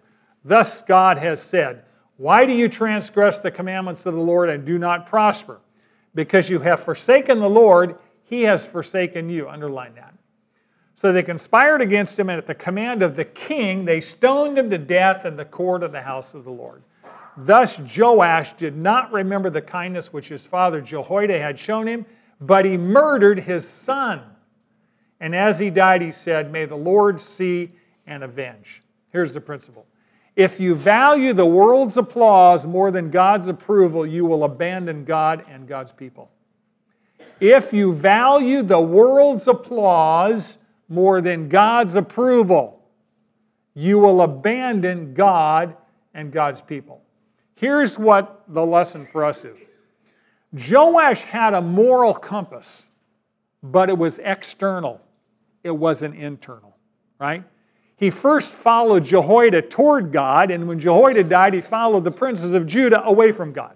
Thus 0.44 0.82
God 0.82 1.18
has 1.18 1.40
said, 1.40 1.84
Why 2.16 2.44
do 2.44 2.52
you 2.52 2.68
transgress 2.68 3.38
the 3.38 3.50
commandments 3.50 4.04
of 4.04 4.14
the 4.14 4.20
Lord 4.20 4.48
and 4.48 4.66
do 4.66 4.78
not 4.78 5.06
prosper? 5.06 5.60
Because 6.14 6.50
you 6.50 6.58
have 6.58 6.80
forsaken 6.80 7.38
the 7.38 7.48
Lord, 7.48 7.96
he 8.24 8.42
has 8.42 8.66
forsaken 8.66 9.30
you. 9.30 9.48
Underline 9.48 9.94
that. 9.94 10.12
So 11.02 11.12
they 11.12 11.24
conspired 11.24 11.82
against 11.82 12.16
him, 12.16 12.28
and 12.30 12.38
at 12.38 12.46
the 12.46 12.54
command 12.54 13.02
of 13.02 13.16
the 13.16 13.24
king, 13.24 13.84
they 13.84 14.00
stoned 14.00 14.56
him 14.56 14.70
to 14.70 14.78
death 14.78 15.26
in 15.26 15.34
the 15.34 15.44
court 15.44 15.82
of 15.82 15.90
the 15.90 16.00
house 16.00 16.32
of 16.32 16.44
the 16.44 16.52
Lord. 16.52 16.80
Thus 17.36 17.76
Joash 17.76 18.52
did 18.52 18.76
not 18.76 19.10
remember 19.10 19.50
the 19.50 19.62
kindness 19.62 20.12
which 20.12 20.28
his 20.28 20.46
father 20.46 20.80
Jehoiada 20.80 21.40
had 21.40 21.58
shown 21.58 21.88
him, 21.88 22.06
but 22.40 22.64
he 22.64 22.76
murdered 22.76 23.40
his 23.40 23.68
son. 23.68 24.22
And 25.18 25.34
as 25.34 25.58
he 25.58 25.70
died, 25.70 26.02
he 26.02 26.12
said, 26.12 26.52
May 26.52 26.66
the 26.66 26.76
Lord 26.76 27.20
see 27.20 27.72
and 28.06 28.22
avenge. 28.22 28.80
Here's 29.10 29.34
the 29.34 29.40
principle 29.40 29.86
if 30.36 30.60
you 30.60 30.76
value 30.76 31.32
the 31.32 31.44
world's 31.44 31.96
applause 31.96 32.64
more 32.64 32.92
than 32.92 33.10
God's 33.10 33.48
approval, 33.48 34.06
you 34.06 34.24
will 34.24 34.44
abandon 34.44 35.04
God 35.04 35.44
and 35.48 35.66
God's 35.66 35.90
people. 35.90 36.30
If 37.40 37.72
you 37.72 37.92
value 37.92 38.62
the 38.62 38.80
world's 38.80 39.48
applause 39.48 40.58
more 40.92 41.22
than 41.22 41.48
God's 41.48 41.94
approval, 41.94 42.78
you 43.72 43.98
will 43.98 44.20
abandon 44.20 45.14
God 45.14 45.74
and 46.12 46.30
God's 46.30 46.60
people. 46.60 47.00
Here's 47.54 47.98
what 47.98 48.44
the 48.48 48.64
lesson 48.64 49.06
for 49.06 49.24
us 49.24 49.44
is 49.46 49.66
Joash 50.52 51.22
had 51.22 51.54
a 51.54 51.62
moral 51.62 52.12
compass, 52.12 52.86
but 53.62 53.88
it 53.88 53.96
was 53.96 54.18
external, 54.18 55.00
it 55.64 55.70
wasn't 55.70 56.14
internal, 56.14 56.76
right? 57.18 57.42
He 57.96 58.10
first 58.10 58.52
followed 58.52 59.04
Jehoiada 59.04 59.62
toward 59.62 60.12
God, 60.12 60.50
and 60.50 60.68
when 60.68 60.78
Jehoiada 60.78 61.24
died, 61.24 61.54
he 61.54 61.62
followed 61.62 62.04
the 62.04 62.10
princes 62.10 62.52
of 62.52 62.66
Judah 62.66 63.02
away 63.04 63.32
from 63.32 63.52
God. 63.52 63.74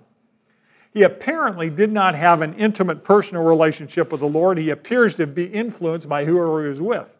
He 0.97 1.03
apparently 1.03 1.69
did 1.69 1.93
not 1.93 2.15
have 2.15 2.41
an 2.41 2.55
intimate 2.55 3.05
personal 3.05 3.45
relationship 3.45 4.11
with 4.11 4.23
the 4.23 4.27
Lord. 4.27 4.57
He 4.57 4.71
appears 4.71 5.15
to 5.17 5.27
be 5.27 5.45
influenced 5.45 6.09
by 6.09 6.25
whoever 6.25 6.63
he 6.63 6.71
was 6.71 6.81
with. 6.81 7.15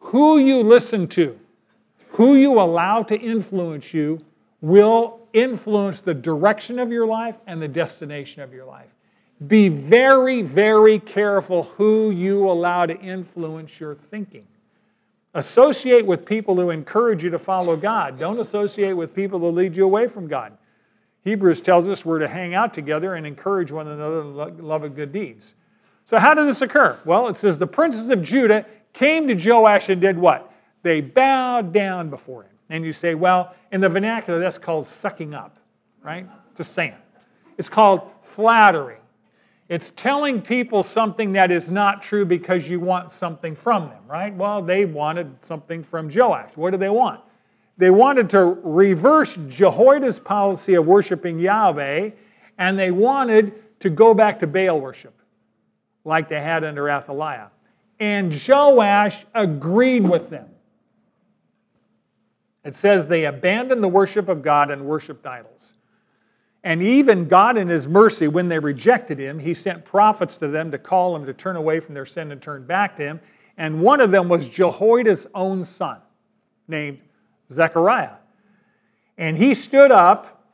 Who 0.00 0.38
you 0.38 0.64
listen 0.64 1.06
to, 1.10 1.38
who 2.08 2.34
you 2.34 2.60
allow 2.60 3.04
to 3.04 3.16
influence 3.16 3.94
you, 3.94 4.18
will 4.60 5.20
influence 5.32 6.00
the 6.00 6.12
direction 6.12 6.80
of 6.80 6.90
your 6.90 7.06
life 7.06 7.36
and 7.46 7.62
the 7.62 7.68
destination 7.68 8.42
of 8.42 8.52
your 8.52 8.64
life. 8.64 8.90
Be 9.46 9.68
very, 9.68 10.42
very 10.42 10.98
careful 10.98 11.62
who 11.62 12.10
you 12.10 12.50
allow 12.50 12.84
to 12.84 12.98
influence 12.98 13.78
your 13.78 13.94
thinking. 13.94 14.48
Associate 15.34 16.04
with 16.04 16.26
people 16.26 16.56
who 16.56 16.70
encourage 16.70 17.22
you 17.22 17.30
to 17.30 17.38
follow 17.38 17.76
God. 17.76 18.18
Don't 18.18 18.40
associate 18.40 18.94
with 18.94 19.14
people 19.14 19.38
who 19.38 19.50
lead 19.50 19.76
you 19.76 19.84
away 19.84 20.08
from 20.08 20.26
God. 20.26 20.58
Hebrews 21.24 21.62
tells 21.62 21.88
us 21.88 22.04
we're 22.04 22.18
to 22.18 22.28
hang 22.28 22.54
out 22.54 22.74
together 22.74 23.14
and 23.14 23.26
encourage 23.26 23.72
one 23.72 23.88
another 23.88 24.20
in 24.20 24.58
love 24.58 24.84
of 24.84 24.94
good 24.94 25.12
deeds. 25.12 25.54
So, 26.04 26.18
how 26.18 26.34
did 26.34 26.46
this 26.46 26.60
occur? 26.60 26.98
Well, 27.06 27.28
it 27.28 27.38
says 27.38 27.58
the 27.58 27.66
princes 27.66 28.10
of 28.10 28.22
Judah 28.22 28.66
came 28.92 29.26
to 29.28 29.34
Joash 29.34 29.88
and 29.88 30.00
did 30.00 30.18
what? 30.18 30.52
They 30.82 31.00
bowed 31.00 31.72
down 31.72 32.10
before 32.10 32.42
him. 32.42 32.50
And 32.68 32.84
you 32.84 32.92
say, 32.92 33.14
well, 33.14 33.54
in 33.72 33.80
the 33.80 33.88
vernacular, 33.88 34.38
that's 34.38 34.58
called 34.58 34.86
sucking 34.86 35.34
up, 35.34 35.58
right? 36.02 36.26
Just 36.56 36.72
saying. 36.72 36.94
It's 37.56 37.68
called 37.68 38.10
flattery. 38.22 38.98
It's 39.68 39.92
telling 39.96 40.42
people 40.42 40.82
something 40.82 41.32
that 41.32 41.50
is 41.50 41.70
not 41.70 42.02
true 42.02 42.26
because 42.26 42.68
you 42.68 42.80
want 42.80 43.10
something 43.10 43.56
from 43.56 43.88
them, 43.88 44.02
right? 44.06 44.34
Well, 44.34 44.60
they 44.60 44.84
wanted 44.84 45.34
something 45.40 45.82
from 45.82 46.10
Joash. 46.14 46.50
What 46.54 46.72
did 46.72 46.80
they 46.80 46.90
want? 46.90 47.20
They 47.76 47.90
wanted 47.90 48.30
to 48.30 48.44
reverse 48.44 49.36
Jehoiada's 49.48 50.18
policy 50.18 50.74
of 50.74 50.86
worshiping 50.86 51.38
Yahweh, 51.38 52.10
and 52.58 52.78
they 52.78 52.90
wanted 52.90 53.80
to 53.80 53.90
go 53.90 54.14
back 54.14 54.38
to 54.40 54.46
Baal 54.46 54.80
worship, 54.80 55.14
like 56.04 56.28
they 56.28 56.40
had 56.40 56.64
under 56.64 56.88
Athaliah. 56.88 57.50
And 57.98 58.32
Joash 58.32 59.24
agreed 59.34 60.08
with 60.08 60.30
them. 60.30 60.48
It 62.64 62.76
says 62.76 63.06
they 63.06 63.26
abandoned 63.26 63.82
the 63.82 63.88
worship 63.88 64.28
of 64.28 64.42
God 64.42 64.70
and 64.70 64.86
worshiped 64.86 65.26
idols. 65.26 65.74
And 66.62 66.82
even 66.82 67.28
God, 67.28 67.58
in 67.58 67.68
His 67.68 67.86
mercy, 67.86 68.26
when 68.26 68.48
they 68.48 68.58
rejected 68.58 69.18
Him, 69.18 69.38
He 69.38 69.52
sent 69.52 69.84
prophets 69.84 70.38
to 70.38 70.48
them 70.48 70.70
to 70.70 70.78
call 70.78 71.12
them 71.12 71.26
to 71.26 71.34
turn 71.34 71.56
away 71.56 71.78
from 71.78 71.94
their 71.94 72.06
sin 72.06 72.32
and 72.32 72.40
turn 72.40 72.64
back 72.64 72.96
to 72.96 73.02
Him. 73.02 73.20
And 73.58 73.82
one 73.82 74.00
of 74.00 74.10
them 74.10 74.28
was 74.28 74.48
Jehoiada's 74.48 75.26
own 75.34 75.62
son, 75.62 75.98
named 76.66 77.00
Zechariah. 77.52 78.16
And 79.18 79.36
he 79.36 79.54
stood 79.54 79.92
up 79.92 80.44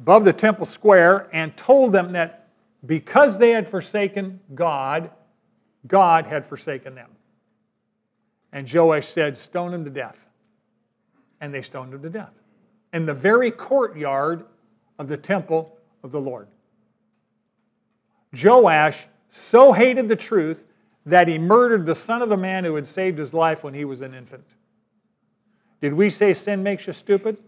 above 0.00 0.24
the 0.24 0.32
temple 0.32 0.66
square 0.66 1.28
and 1.32 1.56
told 1.56 1.92
them 1.92 2.12
that 2.12 2.48
because 2.86 3.38
they 3.38 3.50
had 3.50 3.68
forsaken 3.68 4.40
God, 4.54 5.10
God 5.86 6.26
had 6.26 6.46
forsaken 6.46 6.94
them. 6.94 7.10
And 8.52 8.72
Joash 8.72 9.08
said, 9.08 9.36
Stone 9.36 9.74
him 9.74 9.84
to 9.84 9.90
death. 9.90 10.18
And 11.40 11.52
they 11.52 11.62
stoned 11.62 11.92
him 11.92 12.02
to 12.02 12.10
death 12.10 12.32
in 12.94 13.04
the 13.04 13.12
very 13.12 13.50
courtyard 13.50 14.46
of 14.98 15.08
the 15.08 15.16
temple 15.16 15.76
of 16.04 16.12
the 16.12 16.20
Lord. 16.20 16.46
Joash 18.32 18.98
so 19.30 19.72
hated 19.72 20.08
the 20.08 20.16
truth 20.16 20.64
that 21.04 21.28
he 21.28 21.36
murdered 21.36 21.84
the 21.84 21.94
son 21.94 22.22
of 22.22 22.28
the 22.28 22.36
man 22.36 22.64
who 22.64 22.74
had 22.76 22.86
saved 22.86 23.18
his 23.18 23.34
life 23.34 23.64
when 23.64 23.74
he 23.74 23.84
was 23.84 24.00
an 24.00 24.14
infant. 24.14 24.44
Did 25.84 25.92
we 25.92 26.08
say 26.08 26.32
sin 26.32 26.62
makes 26.62 26.86
you 26.86 26.94
stupid? 26.94 27.42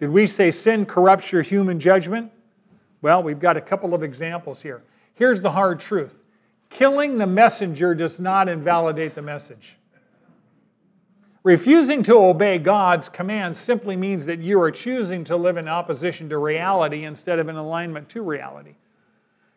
Did 0.00 0.10
we 0.10 0.26
say 0.26 0.50
sin 0.50 0.84
corrupts 0.84 1.30
your 1.30 1.42
human 1.42 1.78
judgment? 1.78 2.32
Well, 3.02 3.22
we've 3.22 3.38
got 3.38 3.56
a 3.56 3.60
couple 3.60 3.94
of 3.94 4.02
examples 4.02 4.60
here. 4.60 4.82
Here's 5.14 5.40
the 5.40 5.52
hard 5.52 5.78
truth 5.78 6.24
killing 6.70 7.18
the 7.18 7.26
messenger 7.28 7.94
does 7.94 8.18
not 8.18 8.48
invalidate 8.48 9.14
the 9.14 9.22
message. 9.22 9.76
Refusing 11.44 12.02
to 12.02 12.16
obey 12.16 12.58
God's 12.58 13.08
commands 13.08 13.60
simply 13.60 13.94
means 13.94 14.26
that 14.26 14.40
you 14.40 14.60
are 14.60 14.72
choosing 14.72 15.22
to 15.22 15.36
live 15.36 15.56
in 15.56 15.68
opposition 15.68 16.28
to 16.30 16.38
reality 16.38 17.04
instead 17.04 17.38
of 17.38 17.48
in 17.48 17.54
alignment 17.54 18.08
to 18.08 18.22
reality. 18.22 18.74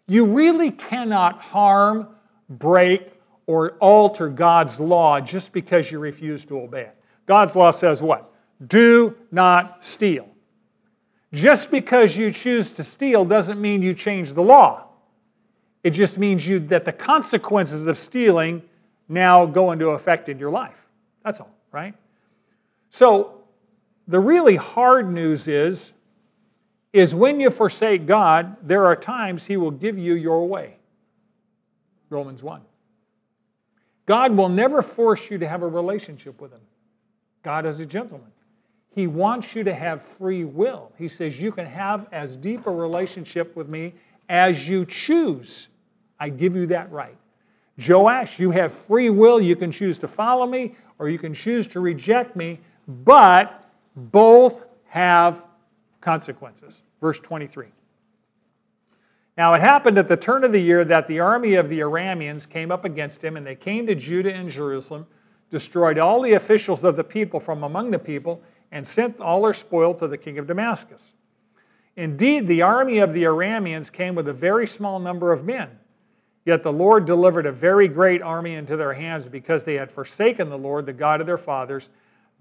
You 0.05 0.25
really 0.27 0.69
cannot 0.69 1.41
harm, 1.41 2.09
break, 2.49 3.13
or 3.47 3.71
alter 3.79 4.29
God's 4.29 4.79
law 4.79 5.19
just 5.19 5.51
because 5.51 5.89
you 5.89 5.97
refuse 5.97 6.45
to 6.45 6.59
obey 6.59 6.81
it. 6.81 6.97
God's 7.25 7.55
law 7.55 7.71
says 7.71 8.01
what? 8.01 8.31
Do 8.67 9.15
not 9.31 9.83
steal. 9.83 10.27
Just 11.33 11.71
because 11.71 12.15
you 12.15 12.31
choose 12.31 12.71
to 12.71 12.83
steal 12.83 13.25
doesn't 13.25 13.59
mean 13.59 13.81
you 13.81 13.93
change 13.93 14.33
the 14.33 14.41
law. 14.41 14.87
It 15.83 15.91
just 15.91 16.17
means 16.17 16.47
you 16.47 16.59
that 16.59 16.85
the 16.85 16.93
consequences 16.93 17.87
of 17.87 17.97
stealing 17.97 18.61
now 19.09 19.45
go 19.45 19.71
into 19.71 19.89
effect 19.89 20.29
in 20.29 20.39
your 20.39 20.49
life. 20.49 20.87
That's 21.23 21.39
all, 21.39 21.53
right? 21.71 21.93
So 22.89 23.41
the 24.07 24.19
really 24.19 24.55
hard 24.55 25.11
news 25.11 25.47
is 25.47 25.93
is 26.93 27.13
when 27.13 27.41
you 27.41 27.49
forsake 27.49 28.05
God, 28.05 28.55
there 28.65 28.85
are 28.85 28.95
times 28.95 29.45
he 29.45 29.57
will 29.57 29.71
give 29.71 29.97
you 29.97 30.13
your 30.13 30.47
way. 30.47 30.77
Romans 32.09 32.41
1. 32.41 32.61
God 34.05 34.31
will 34.37 34.47
never 34.47 34.81
force 34.81 35.29
you 35.29 35.37
to 35.39 35.47
have 35.47 35.61
a 35.61 35.67
relationship 35.67 36.39
with 36.39 36.53
him. 36.53 36.61
God 37.45 37.67
is 37.67 37.79
a 37.79 37.85
gentleman. 37.85 38.31
He 38.89 39.05
wants 39.05 39.53
you 39.53 39.63
to 39.63 39.73
have 39.73 40.01
free 40.01 40.45
will. 40.45 40.91
He 40.97 41.07
says, 41.07 41.39
You 41.39 41.51
can 41.51 41.67
have 41.67 42.07
as 42.11 42.35
deep 42.35 42.65
a 42.65 42.71
relationship 42.71 43.55
with 43.55 43.69
me 43.69 43.93
as 44.29 44.67
you 44.67 44.83
choose. 44.83 45.67
I 46.19 46.29
give 46.29 46.55
you 46.55 46.65
that 46.67 46.91
right. 46.91 47.15
Joash, 47.77 48.39
you 48.39 48.49
have 48.49 48.73
free 48.73 49.11
will. 49.11 49.39
You 49.39 49.55
can 49.55 49.71
choose 49.71 49.99
to 49.99 50.07
follow 50.07 50.47
me 50.47 50.73
or 50.97 51.07
you 51.07 51.19
can 51.19 51.35
choose 51.35 51.67
to 51.67 51.79
reject 51.81 52.35
me, 52.35 52.59
but 52.87 53.69
both 53.95 54.63
have 54.87 55.45
consequences. 56.01 56.81
Verse 56.99 57.19
23. 57.19 57.67
Now 59.37 59.53
it 59.53 59.61
happened 59.61 59.99
at 59.99 60.07
the 60.07 60.17
turn 60.17 60.43
of 60.43 60.51
the 60.51 60.59
year 60.59 60.83
that 60.83 61.07
the 61.07 61.19
army 61.19 61.55
of 61.55 61.69
the 61.69 61.81
Arameans 61.81 62.49
came 62.49 62.71
up 62.71 62.85
against 62.85 63.23
him, 63.23 63.37
and 63.37 63.45
they 63.45 63.55
came 63.55 63.85
to 63.85 63.93
Judah 63.93 64.33
and 64.33 64.49
Jerusalem, 64.49 65.05
destroyed 65.55 65.97
all 65.97 66.21
the 66.21 66.33
officials 66.33 66.83
of 66.83 66.97
the 66.97 67.03
people 67.03 67.39
from 67.39 67.63
among 67.63 67.89
the 67.89 67.97
people, 67.97 68.43
and 68.73 68.85
sent 68.85 69.21
all 69.21 69.43
their 69.43 69.53
spoil 69.53 69.93
to 69.93 70.05
the 70.05 70.17
king 70.17 70.37
of 70.37 70.47
Damascus. 70.47 71.13
Indeed, 71.95 72.45
the 72.45 72.61
army 72.61 72.97
of 72.97 73.13
the 73.13 73.23
Arameans 73.23 73.89
came 73.89 74.15
with 74.15 74.27
a 74.27 74.33
very 74.33 74.67
small 74.67 74.99
number 74.99 75.31
of 75.31 75.45
men. 75.45 75.69
Yet 76.43 76.61
the 76.61 76.73
Lord 76.73 77.05
delivered 77.05 77.45
a 77.45 77.53
very 77.53 77.87
great 77.87 78.21
army 78.21 78.55
into 78.55 78.75
their 78.75 78.91
hands 78.91 79.29
because 79.29 79.63
they 79.63 79.75
had 79.75 79.89
forsaken 79.89 80.49
the 80.49 80.57
Lord, 80.57 80.85
the 80.85 80.91
God 80.91 81.21
of 81.21 81.25
their 81.25 81.37
fathers. 81.37 81.89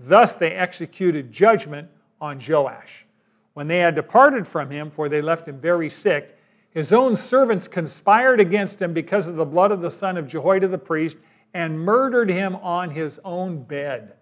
Thus 0.00 0.34
they 0.34 0.50
executed 0.50 1.30
judgment 1.30 1.88
on 2.20 2.40
Joash. 2.44 3.06
When 3.52 3.68
they 3.68 3.78
had 3.78 3.94
departed 3.94 4.44
from 4.48 4.70
him, 4.70 4.90
for 4.90 5.08
they 5.08 5.22
left 5.22 5.46
him 5.46 5.60
very 5.60 5.88
sick, 5.88 6.36
his 6.70 6.92
own 6.92 7.14
servants 7.14 7.68
conspired 7.68 8.40
against 8.40 8.82
him 8.82 8.92
because 8.92 9.28
of 9.28 9.36
the 9.36 9.44
blood 9.44 9.70
of 9.70 9.82
the 9.82 9.90
son 9.92 10.16
of 10.16 10.26
Jehoiada 10.26 10.66
the 10.66 10.78
priest 10.78 11.16
and 11.55 11.78
murdered 11.78 12.28
him 12.28 12.57
on 12.57 12.90
his 12.90 13.20
own 13.24 13.62
bed. 13.62 14.14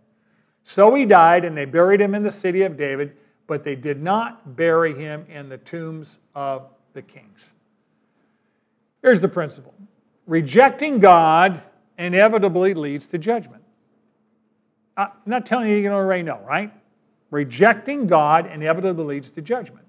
So 0.64 0.94
he 0.94 1.04
died, 1.04 1.44
and 1.44 1.56
they 1.56 1.64
buried 1.64 2.00
him 2.00 2.14
in 2.14 2.22
the 2.22 2.30
city 2.30 2.62
of 2.62 2.76
David, 2.76 3.16
but 3.46 3.64
they 3.64 3.74
did 3.74 4.00
not 4.00 4.54
bury 4.54 4.94
him 4.94 5.26
in 5.28 5.48
the 5.48 5.58
tombs 5.58 6.18
of 6.34 6.68
the 6.92 7.02
kings. 7.02 7.52
Here's 9.02 9.20
the 9.20 9.28
principle 9.28 9.74
rejecting 10.26 11.00
God 11.00 11.60
inevitably 11.98 12.74
leads 12.74 13.06
to 13.08 13.18
judgment. 13.18 13.62
I'm 14.96 15.08
not 15.26 15.46
telling 15.46 15.68
you 15.68 15.76
you 15.76 15.88
don't 15.88 15.94
already 15.94 16.22
know, 16.22 16.40
right? 16.46 16.72
Rejecting 17.30 18.06
God 18.06 18.46
inevitably 18.46 19.16
leads 19.16 19.30
to 19.32 19.42
judgment. 19.42 19.86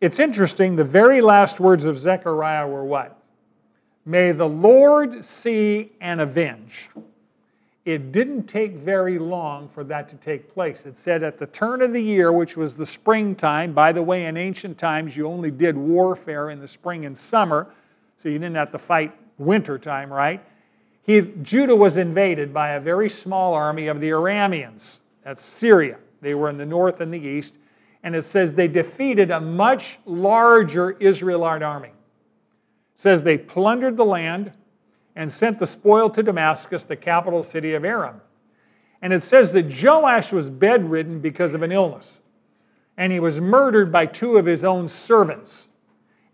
It's 0.00 0.18
interesting, 0.18 0.76
the 0.76 0.84
very 0.84 1.22
last 1.22 1.58
words 1.58 1.84
of 1.84 1.98
Zechariah 1.98 2.68
were 2.68 2.84
what? 2.84 3.15
May 4.08 4.30
the 4.30 4.48
Lord 4.48 5.24
see 5.24 5.90
and 6.00 6.20
avenge. 6.20 6.88
It 7.84 8.12
didn't 8.12 8.44
take 8.44 8.72
very 8.72 9.18
long 9.18 9.68
for 9.68 9.84
that 9.84 10.08
to 10.08 10.16
take 10.16 10.52
place. 10.52 10.86
It 10.86 10.98
said 10.98 11.24
at 11.24 11.38
the 11.38 11.46
turn 11.46 11.82
of 11.82 11.92
the 11.92 12.02
year, 12.02 12.32
which 12.32 12.56
was 12.56 12.76
the 12.76 12.86
springtime, 12.86 13.72
by 13.72 13.92
the 13.92 14.02
way, 14.02 14.26
in 14.26 14.36
ancient 14.36 14.78
times, 14.78 15.16
you 15.16 15.26
only 15.26 15.50
did 15.50 15.76
warfare 15.76 16.50
in 16.50 16.60
the 16.60 16.68
spring 16.68 17.04
and 17.04 17.18
summer, 17.18 17.68
so 18.22 18.28
you 18.28 18.38
didn't 18.38 18.56
have 18.56 18.72
to 18.72 18.78
fight 18.78 19.12
winter 19.38 19.78
time, 19.78 20.12
right? 20.12 20.42
He, 21.02 21.20
Judah 21.42 21.76
was 21.76 21.96
invaded 21.96 22.54
by 22.54 22.70
a 22.70 22.80
very 22.80 23.08
small 23.08 23.54
army 23.54 23.86
of 23.88 24.00
the 24.00 24.10
Arameans. 24.10 24.98
That's 25.22 25.42
Syria. 25.42 25.98
They 26.20 26.34
were 26.34 26.48
in 26.48 26.58
the 26.58 26.66
north 26.66 27.00
and 27.00 27.12
the 27.12 27.18
east. 27.18 27.54
And 28.02 28.14
it 28.14 28.24
says 28.24 28.52
they 28.52 28.68
defeated 28.68 29.30
a 29.30 29.40
much 29.40 29.98
larger 30.06 30.92
Israelite 30.92 31.62
army. 31.62 31.90
Says 32.96 33.22
they 33.22 33.38
plundered 33.38 33.96
the 33.96 34.04
land 34.04 34.52
and 35.14 35.30
sent 35.30 35.58
the 35.58 35.66
spoil 35.66 36.10
to 36.10 36.22
Damascus, 36.22 36.84
the 36.84 36.96
capital 36.96 37.42
city 37.42 37.74
of 37.74 37.84
Aram. 37.84 38.20
And 39.02 39.12
it 39.12 39.22
says 39.22 39.52
that 39.52 39.82
Joash 39.82 40.32
was 40.32 40.50
bedridden 40.50 41.20
because 41.20 41.54
of 41.54 41.62
an 41.62 41.72
illness. 41.72 42.20
And 42.96 43.12
he 43.12 43.20
was 43.20 43.40
murdered 43.40 43.92
by 43.92 44.06
two 44.06 44.38
of 44.38 44.46
his 44.46 44.64
own 44.64 44.88
servants. 44.88 45.68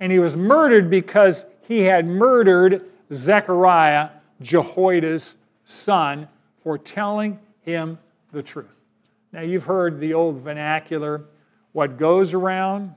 And 0.00 0.10
he 0.10 0.20
was 0.20 0.36
murdered 0.36 0.88
because 0.88 1.46
he 1.66 1.80
had 1.80 2.06
murdered 2.06 2.86
Zechariah, 3.12 4.10
Jehoiada's 4.40 5.36
son, 5.64 6.28
for 6.62 6.78
telling 6.78 7.38
him 7.62 7.98
the 8.32 8.42
truth. 8.42 8.80
Now, 9.32 9.40
you've 9.40 9.64
heard 9.64 9.98
the 9.98 10.14
old 10.14 10.40
vernacular 10.40 11.24
what 11.72 11.98
goes 11.98 12.34
around 12.34 12.94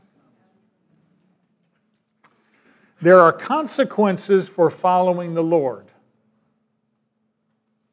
there 3.06 3.20
are 3.20 3.32
consequences 3.32 4.48
for 4.48 4.70
following 4.70 5.36
the 5.36 5.44
Lord 5.44 5.92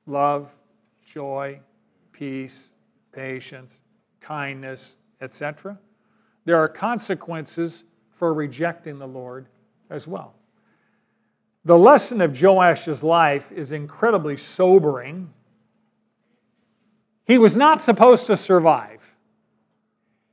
love, 0.06 0.50
joy, 1.04 1.60
peace, 2.12 2.72
patience, 3.12 3.80
kindness, 4.20 4.96
etc. 5.20 5.78
There 6.44 6.56
are 6.56 6.68
consequences 6.68 7.84
for 8.10 8.32
rejecting 8.32 8.98
the 8.98 9.06
Lord 9.06 9.48
as 9.90 10.06
well. 10.06 10.34
The 11.66 11.76
lesson 11.76 12.20
of 12.20 12.32
Joash's 12.32 13.02
life 13.02 13.52
is 13.52 13.72
incredibly 13.72 14.38
sobering. 14.38 15.30
He 17.24 17.36
was 17.36 17.56
not 17.56 17.80
supposed 17.80 18.26
to 18.28 18.36
survive. 18.36 19.00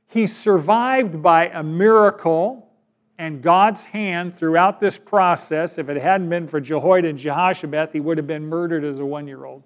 He 0.08 0.26
survived 0.26 1.22
by 1.22 1.48
a 1.48 1.62
miracle 1.62 2.69
and 3.20 3.42
God's 3.42 3.84
hand 3.84 4.32
throughout 4.32 4.80
this 4.80 4.96
process. 4.96 5.76
If 5.76 5.90
it 5.90 6.00
hadn't 6.00 6.30
been 6.30 6.48
for 6.48 6.58
Jehoiada 6.58 7.08
and 7.08 7.18
Jehoshabeth, 7.18 7.92
he 7.92 8.00
would 8.00 8.16
have 8.16 8.26
been 8.26 8.46
murdered 8.46 8.82
as 8.82 8.98
a 8.98 9.04
one 9.04 9.26
year 9.26 9.44
old. 9.44 9.62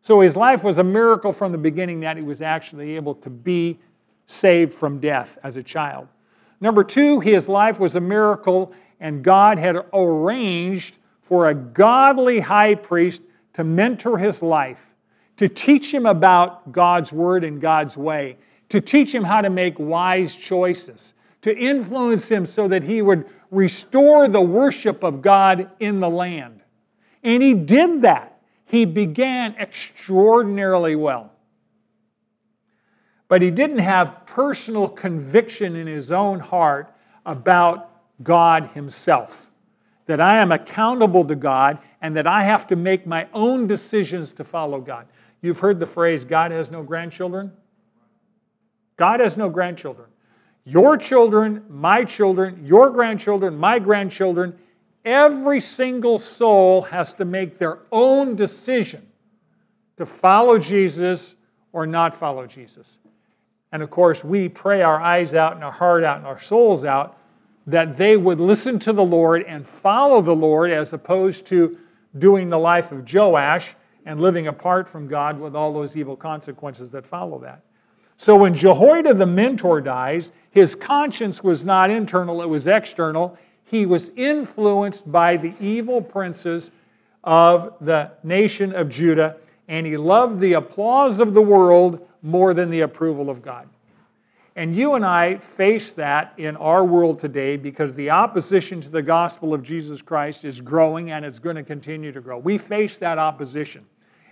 So 0.00 0.20
his 0.20 0.36
life 0.36 0.64
was 0.64 0.78
a 0.78 0.82
miracle 0.82 1.32
from 1.32 1.52
the 1.52 1.58
beginning 1.58 2.00
that 2.00 2.16
he 2.16 2.22
was 2.22 2.40
actually 2.40 2.96
able 2.96 3.14
to 3.16 3.28
be 3.28 3.78
saved 4.26 4.72
from 4.72 5.00
death 5.00 5.36
as 5.42 5.58
a 5.58 5.62
child. 5.62 6.08
Number 6.62 6.82
two, 6.82 7.20
his 7.20 7.46
life 7.46 7.78
was 7.78 7.96
a 7.96 8.00
miracle, 8.00 8.72
and 9.00 9.22
God 9.22 9.58
had 9.58 9.76
arranged 9.92 10.96
for 11.20 11.50
a 11.50 11.54
godly 11.54 12.40
high 12.40 12.74
priest 12.74 13.20
to 13.52 13.64
mentor 13.64 14.16
his 14.16 14.40
life, 14.40 14.94
to 15.36 15.46
teach 15.46 15.92
him 15.92 16.06
about 16.06 16.72
God's 16.72 17.12
word 17.12 17.44
and 17.44 17.60
God's 17.60 17.98
way, 17.98 18.38
to 18.70 18.80
teach 18.80 19.14
him 19.14 19.24
how 19.24 19.42
to 19.42 19.50
make 19.50 19.78
wise 19.78 20.34
choices 20.34 21.12
to 21.42 21.56
influence 21.56 22.28
him 22.28 22.46
so 22.46 22.68
that 22.68 22.82
he 22.82 23.02
would 23.02 23.28
restore 23.50 24.28
the 24.28 24.40
worship 24.40 25.02
of 25.02 25.20
God 25.22 25.70
in 25.78 26.00
the 26.00 26.08
land. 26.08 26.62
And 27.22 27.42
he 27.42 27.54
did 27.54 28.02
that. 28.02 28.40
He 28.64 28.84
began 28.84 29.54
extraordinarily 29.56 30.96
well. 30.96 31.30
But 33.28 33.42
he 33.42 33.50
didn't 33.50 33.78
have 33.78 34.26
personal 34.26 34.88
conviction 34.88 35.76
in 35.76 35.86
his 35.86 36.10
own 36.10 36.40
heart 36.40 36.94
about 37.24 37.90
God 38.22 38.70
himself. 38.74 39.50
that 40.06 40.20
I 40.20 40.38
am 40.38 40.52
accountable 40.52 41.24
to 41.24 41.34
God 41.34 41.78
and 42.00 42.16
that 42.16 42.26
I 42.26 42.42
have 42.44 42.66
to 42.68 42.76
make 42.76 43.06
my 43.06 43.28
own 43.32 43.66
decisions 43.66 44.32
to 44.32 44.44
follow 44.44 44.80
God. 44.80 45.06
You've 45.40 45.58
heard 45.58 45.80
the 45.80 45.86
phrase, 45.86 46.24
God 46.24 46.50
has 46.50 46.70
no 46.70 46.82
grandchildren? 46.82 47.52
God 48.96 49.20
has 49.20 49.36
no 49.36 49.48
grandchildren. 49.48 50.08
Your 50.64 50.96
children, 50.96 51.64
my 51.68 52.04
children, 52.04 52.64
your 52.64 52.90
grandchildren, 52.90 53.56
my 53.56 53.78
grandchildren, 53.78 54.56
every 55.04 55.60
single 55.60 56.18
soul 56.18 56.82
has 56.82 57.12
to 57.14 57.24
make 57.24 57.58
their 57.58 57.80
own 57.90 58.36
decision 58.36 59.06
to 59.96 60.06
follow 60.06 60.58
Jesus 60.58 61.34
or 61.72 61.86
not 61.86 62.14
follow 62.14 62.46
Jesus. 62.46 62.98
And 63.72 63.82
of 63.82 63.90
course, 63.90 64.22
we 64.22 64.48
pray 64.48 64.82
our 64.82 65.00
eyes 65.00 65.34
out 65.34 65.54
and 65.54 65.64
our 65.64 65.72
heart 65.72 66.04
out 66.04 66.18
and 66.18 66.26
our 66.26 66.38
souls 66.38 66.84
out 66.84 67.18
that 67.66 67.96
they 67.96 68.16
would 68.16 68.40
listen 68.40 68.78
to 68.80 68.92
the 68.92 69.04
Lord 69.04 69.44
and 69.44 69.66
follow 69.66 70.20
the 70.20 70.34
Lord 70.34 70.70
as 70.70 70.92
opposed 70.92 71.46
to 71.46 71.78
doing 72.18 72.50
the 72.50 72.58
life 72.58 72.92
of 72.92 73.10
Joash 73.12 73.74
and 74.04 74.20
living 74.20 74.48
apart 74.48 74.88
from 74.88 75.06
God 75.06 75.38
with 75.38 75.56
all 75.56 75.72
those 75.72 75.96
evil 75.96 76.16
consequences 76.16 76.90
that 76.90 77.06
follow 77.06 77.38
that. 77.40 77.62
So 78.22 78.36
when 78.36 78.54
Jehoiada 78.54 79.14
the 79.14 79.26
mentor 79.26 79.80
dies, 79.80 80.30
his 80.52 80.76
conscience 80.76 81.42
was 81.42 81.64
not 81.64 81.90
internal, 81.90 82.40
it 82.40 82.48
was 82.48 82.68
external. 82.68 83.36
He 83.64 83.84
was 83.84 84.12
influenced 84.14 85.10
by 85.10 85.36
the 85.36 85.54
evil 85.58 86.00
princes 86.00 86.70
of 87.24 87.74
the 87.80 88.12
nation 88.22 88.76
of 88.76 88.88
Judah, 88.88 89.38
and 89.66 89.84
he 89.84 89.96
loved 89.96 90.38
the 90.38 90.52
applause 90.52 91.18
of 91.18 91.34
the 91.34 91.42
world 91.42 92.06
more 92.22 92.54
than 92.54 92.70
the 92.70 92.82
approval 92.82 93.28
of 93.28 93.42
God. 93.42 93.68
And 94.54 94.72
you 94.72 94.94
and 94.94 95.04
I 95.04 95.38
face 95.38 95.90
that 95.90 96.32
in 96.36 96.56
our 96.58 96.84
world 96.84 97.18
today 97.18 97.56
because 97.56 97.92
the 97.92 98.10
opposition 98.10 98.80
to 98.82 98.88
the 98.88 99.02
gospel 99.02 99.52
of 99.52 99.64
Jesus 99.64 100.00
Christ 100.00 100.44
is 100.44 100.60
growing 100.60 101.10
and 101.10 101.24
it's 101.24 101.40
going 101.40 101.56
to 101.56 101.64
continue 101.64 102.12
to 102.12 102.20
grow. 102.20 102.38
We 102.38 102.56
face 102.56 102.98
that 102.98 103.18
opposition. 103.18 103.84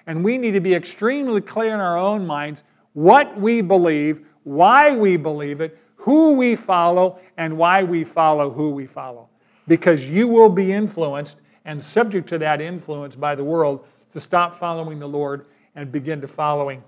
And 0.06 0.22
we 0.22 0.38
need 0.38 0.52
to 0.52 0.60
be 0.60 0.74
extremely 0.74 1.40
clear 1.40 1.74
in 1.74 1.80
our 1.80 1.98
own 1.98 2.24
minds 2.24 2.62
what 2.92 3.38
we 3.38 3.60
believe, 3.60 4.26
why 4.44 4.92
we 4.92 5.16
believe 5.16 5.60
it, 5.60 5.78
who 5.96 6.32
we 6.32 6.56
follow, 6.56 7.18
and 7.36 7.56
why 7.56 7.82
we 7.82 8.04
follow 8.04 8.50
who 8.50 8.70
we 8.70 8.86
follow. 8.86 9.28
Because 9.68 10.04
you 10.04 10.26
will 10.26 10.48
be 10.48 10.72
influenced 10.72 11.40
and 11.64 11.80
subject 11.80 12.28
to 12.30 12.38
that 12.38 12.60
influence 12.60 13.14
by 13.14 13.34
the 13.34 13.44
world 13.44 13.86
to 14.12 14.20
stop 14.20 14.58
following 14.58 14.98
the 14.98 15.08
Lord 15.08 15.46
and 15.74 15.92
begin 15.92 16.20
to 16.20 16.28
following 16.28 16.82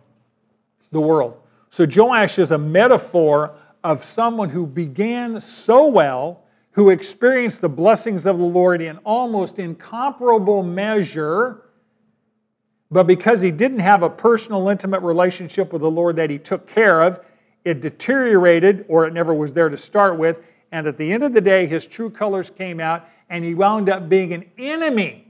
the 0.91 1.01
world. 1.01 1.37
So 1.71 1.87
Joash 1.87 2.39
is 2.39 2.51
a 2.51 2.59
metaphor 2.59 3.55
of 3.85 4.03
someone 4.03 4.49
who 4.49 4.67
began 4.67 5.41
so 5.41 5.87
well, 5.87 6.45
who 6.73 6.91
experienced 6.91 7.61
the 7.61 7.69
blessings 7.69 8.27
of 8.27 8.39
the 8.39 8.45
Lord 8.45 8.81
in 8.81 8.97
almost 8.99 9.59
incomparable 9.59 10.63
measure, 10.63 11.63
but 12.93 13.07
because 13.07 13.41
he 13.41 13.51
didn't 13.51 13.79
have 13.79 14.03
a 14.03 14.11
personal, 14.11 14.69
intimate 14.69 15.01
relationship 15.01 15.73
with 15.73 15.81
the 15.81 15.91
Lord 15.91 16.17
that 16.17 16.29
he 16.29 16.39
took 16.39 16.67
care 16.67 17.01
of, 17.01 17.21
it 17.65 17.81
deteriorated 17.81 18.85
or 18.87 19.07
it 19.07 19.15
never 19.15 19.33
was 19.33 19.55
there 19.55 19.71
to 19.71 19.79
start 19.79 20.19
with. 20.19 20.45
And 20.73 20.87
at 20.87 20.99
the 20.99 21.11
end 21.11 21.23
of 21.23 21.33
the 21.33 21.41
day, 21.41 21.67
his 21.67 21.87
true 21.87 22.11
colors 22.11 22.51
came 22.51 22.81
out, 22.81 23.09
and 23.31 23.45
he 23.45 23.55
wound 23.55 23.89
up 23.89 24.11
being 24.11 24.35
an 24.35 24.45
enemy 24.59 25.27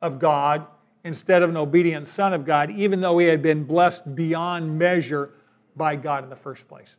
of 0.00 0.18
God 0.18 0.66
instead 1.04 1.42
of 1.42 1.50
an 1.50 1.56
obedient 1.56 2.06
son 2.06 2.32
of 2.32 2.46
God, 2.46 2.70
even 2.70 3.00
though 3.00 3.18
he 3.18 3.26
had 3.26 3.42
been 3.42 3.64
blessed 3.64 4.14
beyond 4.14 4.78
measure 4.78 5.30
by 5.76 5.96
God 5.96 6.24
in 6.24 6.30
the 6.30 6.36
first 6.36 6.66
place. 6.66 6.96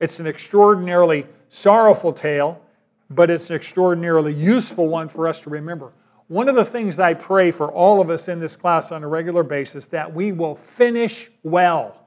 It's 0.00 0.20
an 0.20 0.26
extraordinarily 0.26 1.26
sorrowful 1.50 2.14
tale, 2.14 2.62
but 3.10 3.30
it's 3.30 3.50
an 3.50 3.56
extraordinarily 3.56 4.32
useful 4.32 4.88
one 4.88 5.08
for 5.08 5.28
us 5.28 5.38
to 5.40 5.50
remember. 5.50 5.92
One 6.28 6.50
of 6.50 6.54
the 6.54 6.64
things 6.64 6.98
I 6.98 7.14
pray 7.14 7.50
for 7.50 7.72
all 7.72 8.02
of 8.02 8.10
us 8.10 8.28
in 8.28 8.38
this 8.38 8.54
class 8.54 8.92
on 8.92 9.02
a 9.02 9.08
regular 9.08 9.42
basis 9.42 9.86
that 9.86 10.14
we 10.14 10.32
will 10.32 10.56
finish 10.56 11.30
well. 11.42 12.06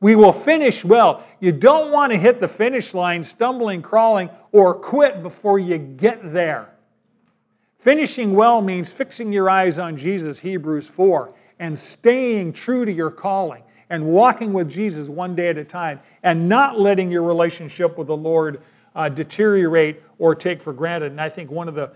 We 0.00 0.14
will 0.14 0.32
finish 0.32 0.84
well. 0.84 1.24
You 1.40 1.52
don't 1.52 1.90
want 1.90 2.12
to 2.12 2.18
hit 2.18 2.40
the 2.40 2.48
finish 2.48 2.94
line 2.94 3.22
stumbling, 3.24 3.82
crawling, 3.82 4.30
or 4.52 4.74
quit 4.74 5.22
before 5.22 5.58
you 5.58 5.78
get 5.78 6.32
there. 6.32 6.68
Finishing 7.80 8.32
well 8.34 8.62
means 8.62 8.92
fixing 8.92 9.32
your 9.32 9.50
eyes 9.50 9.80
on 9.80 9.96
Jesus, 9.96 10.38
Hebrews 10.38 10.86
4, 10.86 11.34
and 11.58 11.76
staying 11.76 12.52
true 12.52 12.84
to 12.84 12.92
your 12.92 13.10
calling 13.10 13.64
and 13.90 14.04
walking 14.04 14.52
with 14.52 14.70
Jesus 14.70 15.08
one 15.08 15.34
day 15.34 15.48
at 15.48 15.58
a 15.58 15.64
time 15.64 15.98
and 16.22 16.48
not 16.48 16.78
letting 16.78 17.10
your 17.10 17.22
relationship 17.24 17.98
with 17.98 18.06
the 18.06 18.16
Lord 18.16 18.62
uh, 18.94 19.08
deteriorate 19.08 20.02
or 20.18 20.34
take 20.34 20.62
for 20.62 20.72
granted. 20.72 21.10
And 21.10 21.20
I 21.20 21.28
think 21.28 21.50
one 21.50 21.68
of 21.68 21.74
the 21.74 21.92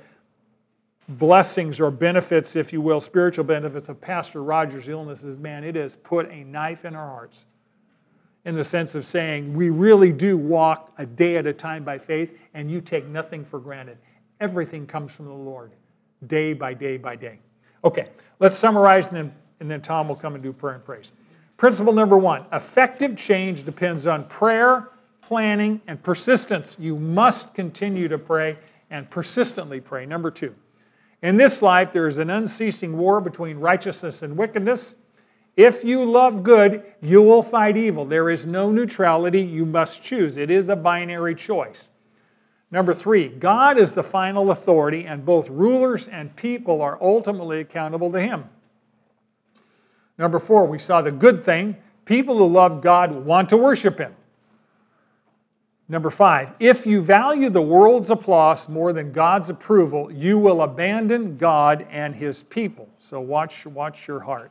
blessings 1.08 1.80
or 1.80 1.90
benefits, 1.90 2.56
if 2.56 2.72
you 2.72 2.80
will, 2.80 3.00
spiritual 3.00 3.44
benefits 3.44 3.88
of 3.88 4.00
Pastor 4.00 4.42
Rogers' 4.42 4.88
illness 4.88 5.22
is 5.22 5.38
man, 5.38 5.64
it 5.64 5.76
has 5.76 5.96
put 5.96 6.30
a 6.30 6.44
knife 6.44 6.84
in 6.84 6.94
our 6.94 7.08
hearts 7.08 7.44
in 8.44 8.54
the 8.54 8.64
sense 8.64 8.94
of 8.94 9.04
saying 9.04 9.52
we 9.54 9.70
really 9.70 10.12
do 10.12 10.36
walk 10.36 10.92
a 10.98 11.06
day 11.06 11.36
at 11.36 11.46
a 11.46 11.52
time 11.52 11.84
by 11.84 11.98
faith 11.98 12.38
and 12.54 12.70
you 12.70 12.80
take 12.80 13.06
nothing 13.06 13.44
for 13.44 13.58
granted. 13.58 13.98
Everything 14.40 14.86
comes 14.86 15.12
from 15.12 15.26
the 15.26 15.32
Lord, 15.32 15.72
day 16.26 16.52
by 16.52 16.74
day 16.74 16.96
by 16.96 17.16
day. 17.16 17.38
Okay, 17.84 18.08
let's 18.38 18.56
summarize 18.56 19.08
and 19.08 19.16
then, 19.16 19.34
and 19.60 19.70
then 19.70 19.82
Tom 19.82 20.08
will 20.08 20.16
come 20.16 20.34
and 20.34 20.42
do 20.42 20.52
prayer 20.52 20.74
and 20.74 20.84
praise. 20.84 21.10
Principle 21.56 21.92
number 21.92 22.16
one 22.16 22.44
effective 22.52 23.16
change 23.16 23.64
depends 23.64 24.06
on 24.06 24.24
prayer, 24.24 24.90
planning, 25.22 25.80
and 25.86 26.02
persistence. 26.02 26.76
You 26.78 26.96
must 26.96 27.54
continue 27.54 28.08
to 28.08 28.18
pray 28.18 28.56
and 28.90 29.08
persistently 29.10 29.80
pray. 29.80 30.06
Number 30.06 30.30
two, 30.30 30.54
in 31.22 31.36
this 31.36 31.62
life, 31.62 31.92
there 31.92 32.06
is 32.06 32.18
an 32.18 32.30
unceasing 32.30 32.96
war 32.96 33.20
between 33.20 33.58
righteousness 33.58 34.22
and 34.22 34.36
wickedness. 34.36 34.94
If 35.56 35.84
you 35.84 36.04
love 36.04 36.42
good, 36.42 36.82
you 37.00 37.22
will 37.22 37.42
fight 37.42 37.76
evil. 37.76 38.04
There 38.04 38.28
is 38.28 38.44
no 38.44 38.70
neutrality. 38.70 39.40
You 39.40 39.64
must 39.64 40.02
choose. 40.02 40.36
It 40.36 40.50
is 40.50 40.68
a 40.68 40.76
binary 40.76 41.34
choice. 41.34 41.90
Number 42.70 42.92
three, 42.92 43.28
God 43.28 43.78
is 43.78 43.92
the 43.92 44.02
final 44.02 44.50
authority, 44.50 45.06
and 45.06 45.24
both 45.24 45.48
rulers 45.48 46.08
and 46.08 46.34
people 46.34 46.82
are 46.82 46.98
ultimately 47.00 47.60
accountable 47.60 48.10
to 48.12 48.20
Him. 48.20 48.50
Number 50.18 50.38
four, 50.38 50.66
we 50.66 50.78
saw 50.78 51.00
the 51.00 51.12
good 51.12 51.44
thing. 51.44 51.76
People 52.04 52.38
who 52.38 52.46
love 52.46 52.82
God 52.82 53.12
want 53.24 53.48
to 53.50 53.56
worship 53.56 53.98
Him. 53.98 54.15
Number 55.88 56.10
five, 56.10 56.52
if 56.58 56.84
you 56.84 57.00
value 57.00 57.48
the 57.48 57.62
world's 57.62 58.10
applause 58.10 58.68
more 58.68 58.92
than 58.92 59.12
God's 59.12 59.50
approval, 59.50 60.10
you 60.10 60.36
will 60.36 60.62
abandon 60.62 61.36
God 61.36 61.86
and 61.90 62.14
His 62.14 62.42
people. 62.42 62.88
So 62.98 63.20
watch, 63.20 63.64
watch 63.66 64.08
your 64.08 64.18
heart. 64.18 64.50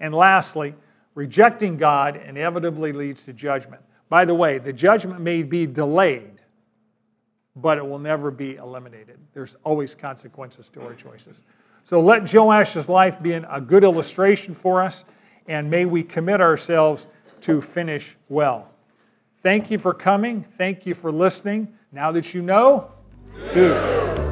And 0.00 0.12
lastly, 0.12 0.74
rejecting 1.14 1.76
God 1.76 2.20
inevitably 2.26 2.92
leads 2.92 3.24
to 3.24 3.32
judgment. 3.32 3.80
By 4.08 4.24
the 4.24 4.34
way, 4.34 4.58
the 4.58 4.72
judgment 4.72 5.20
may 5.20 5.44
be 5.44 5.66
delayed, 5.66 6.40
but 7.54 7.78
it 7.78 7.86
will 7.86 8.00
never 8.00 8.32
be 8.32 8.56
eliminated. 8.56 9.18
There's 9.34 9.56
always 9.62 9.94
consequences 9.94 10.68
to 10.70 10.82
our 10.82 10.94
choices. 10.94 11.42
So 11.84 12.00
let 12.00 12.24
Joash's 12.24 12.88
life 12.88 13.22
be 13.22 13.34
a 13.34 13.60
good 13.60 13.84
illustration 13.84 14.52
for 14.52 14.82
us, 14.82 15.04
and 15.46 15.70
may 15.70 15.84
we 15.84 16.02
commit 16.02 16.40
ourselves 16.40 17.06
to 17.42 17.62
finish 17.62 18.16
well. 18.28 18.71
Thank 19.42 19.70
you 19.70 19.78
for 19.78 19.92
coming. 19.92 20.42
Thank 20.42 20.86
you 20.86 20.94
for 20.94 21.10
listening. 21.10 21.74
Now 21.90 22.12
that 22.12 22.32
you 22.32 22.42
know, 22.42 22.90
do. 23.52 24.31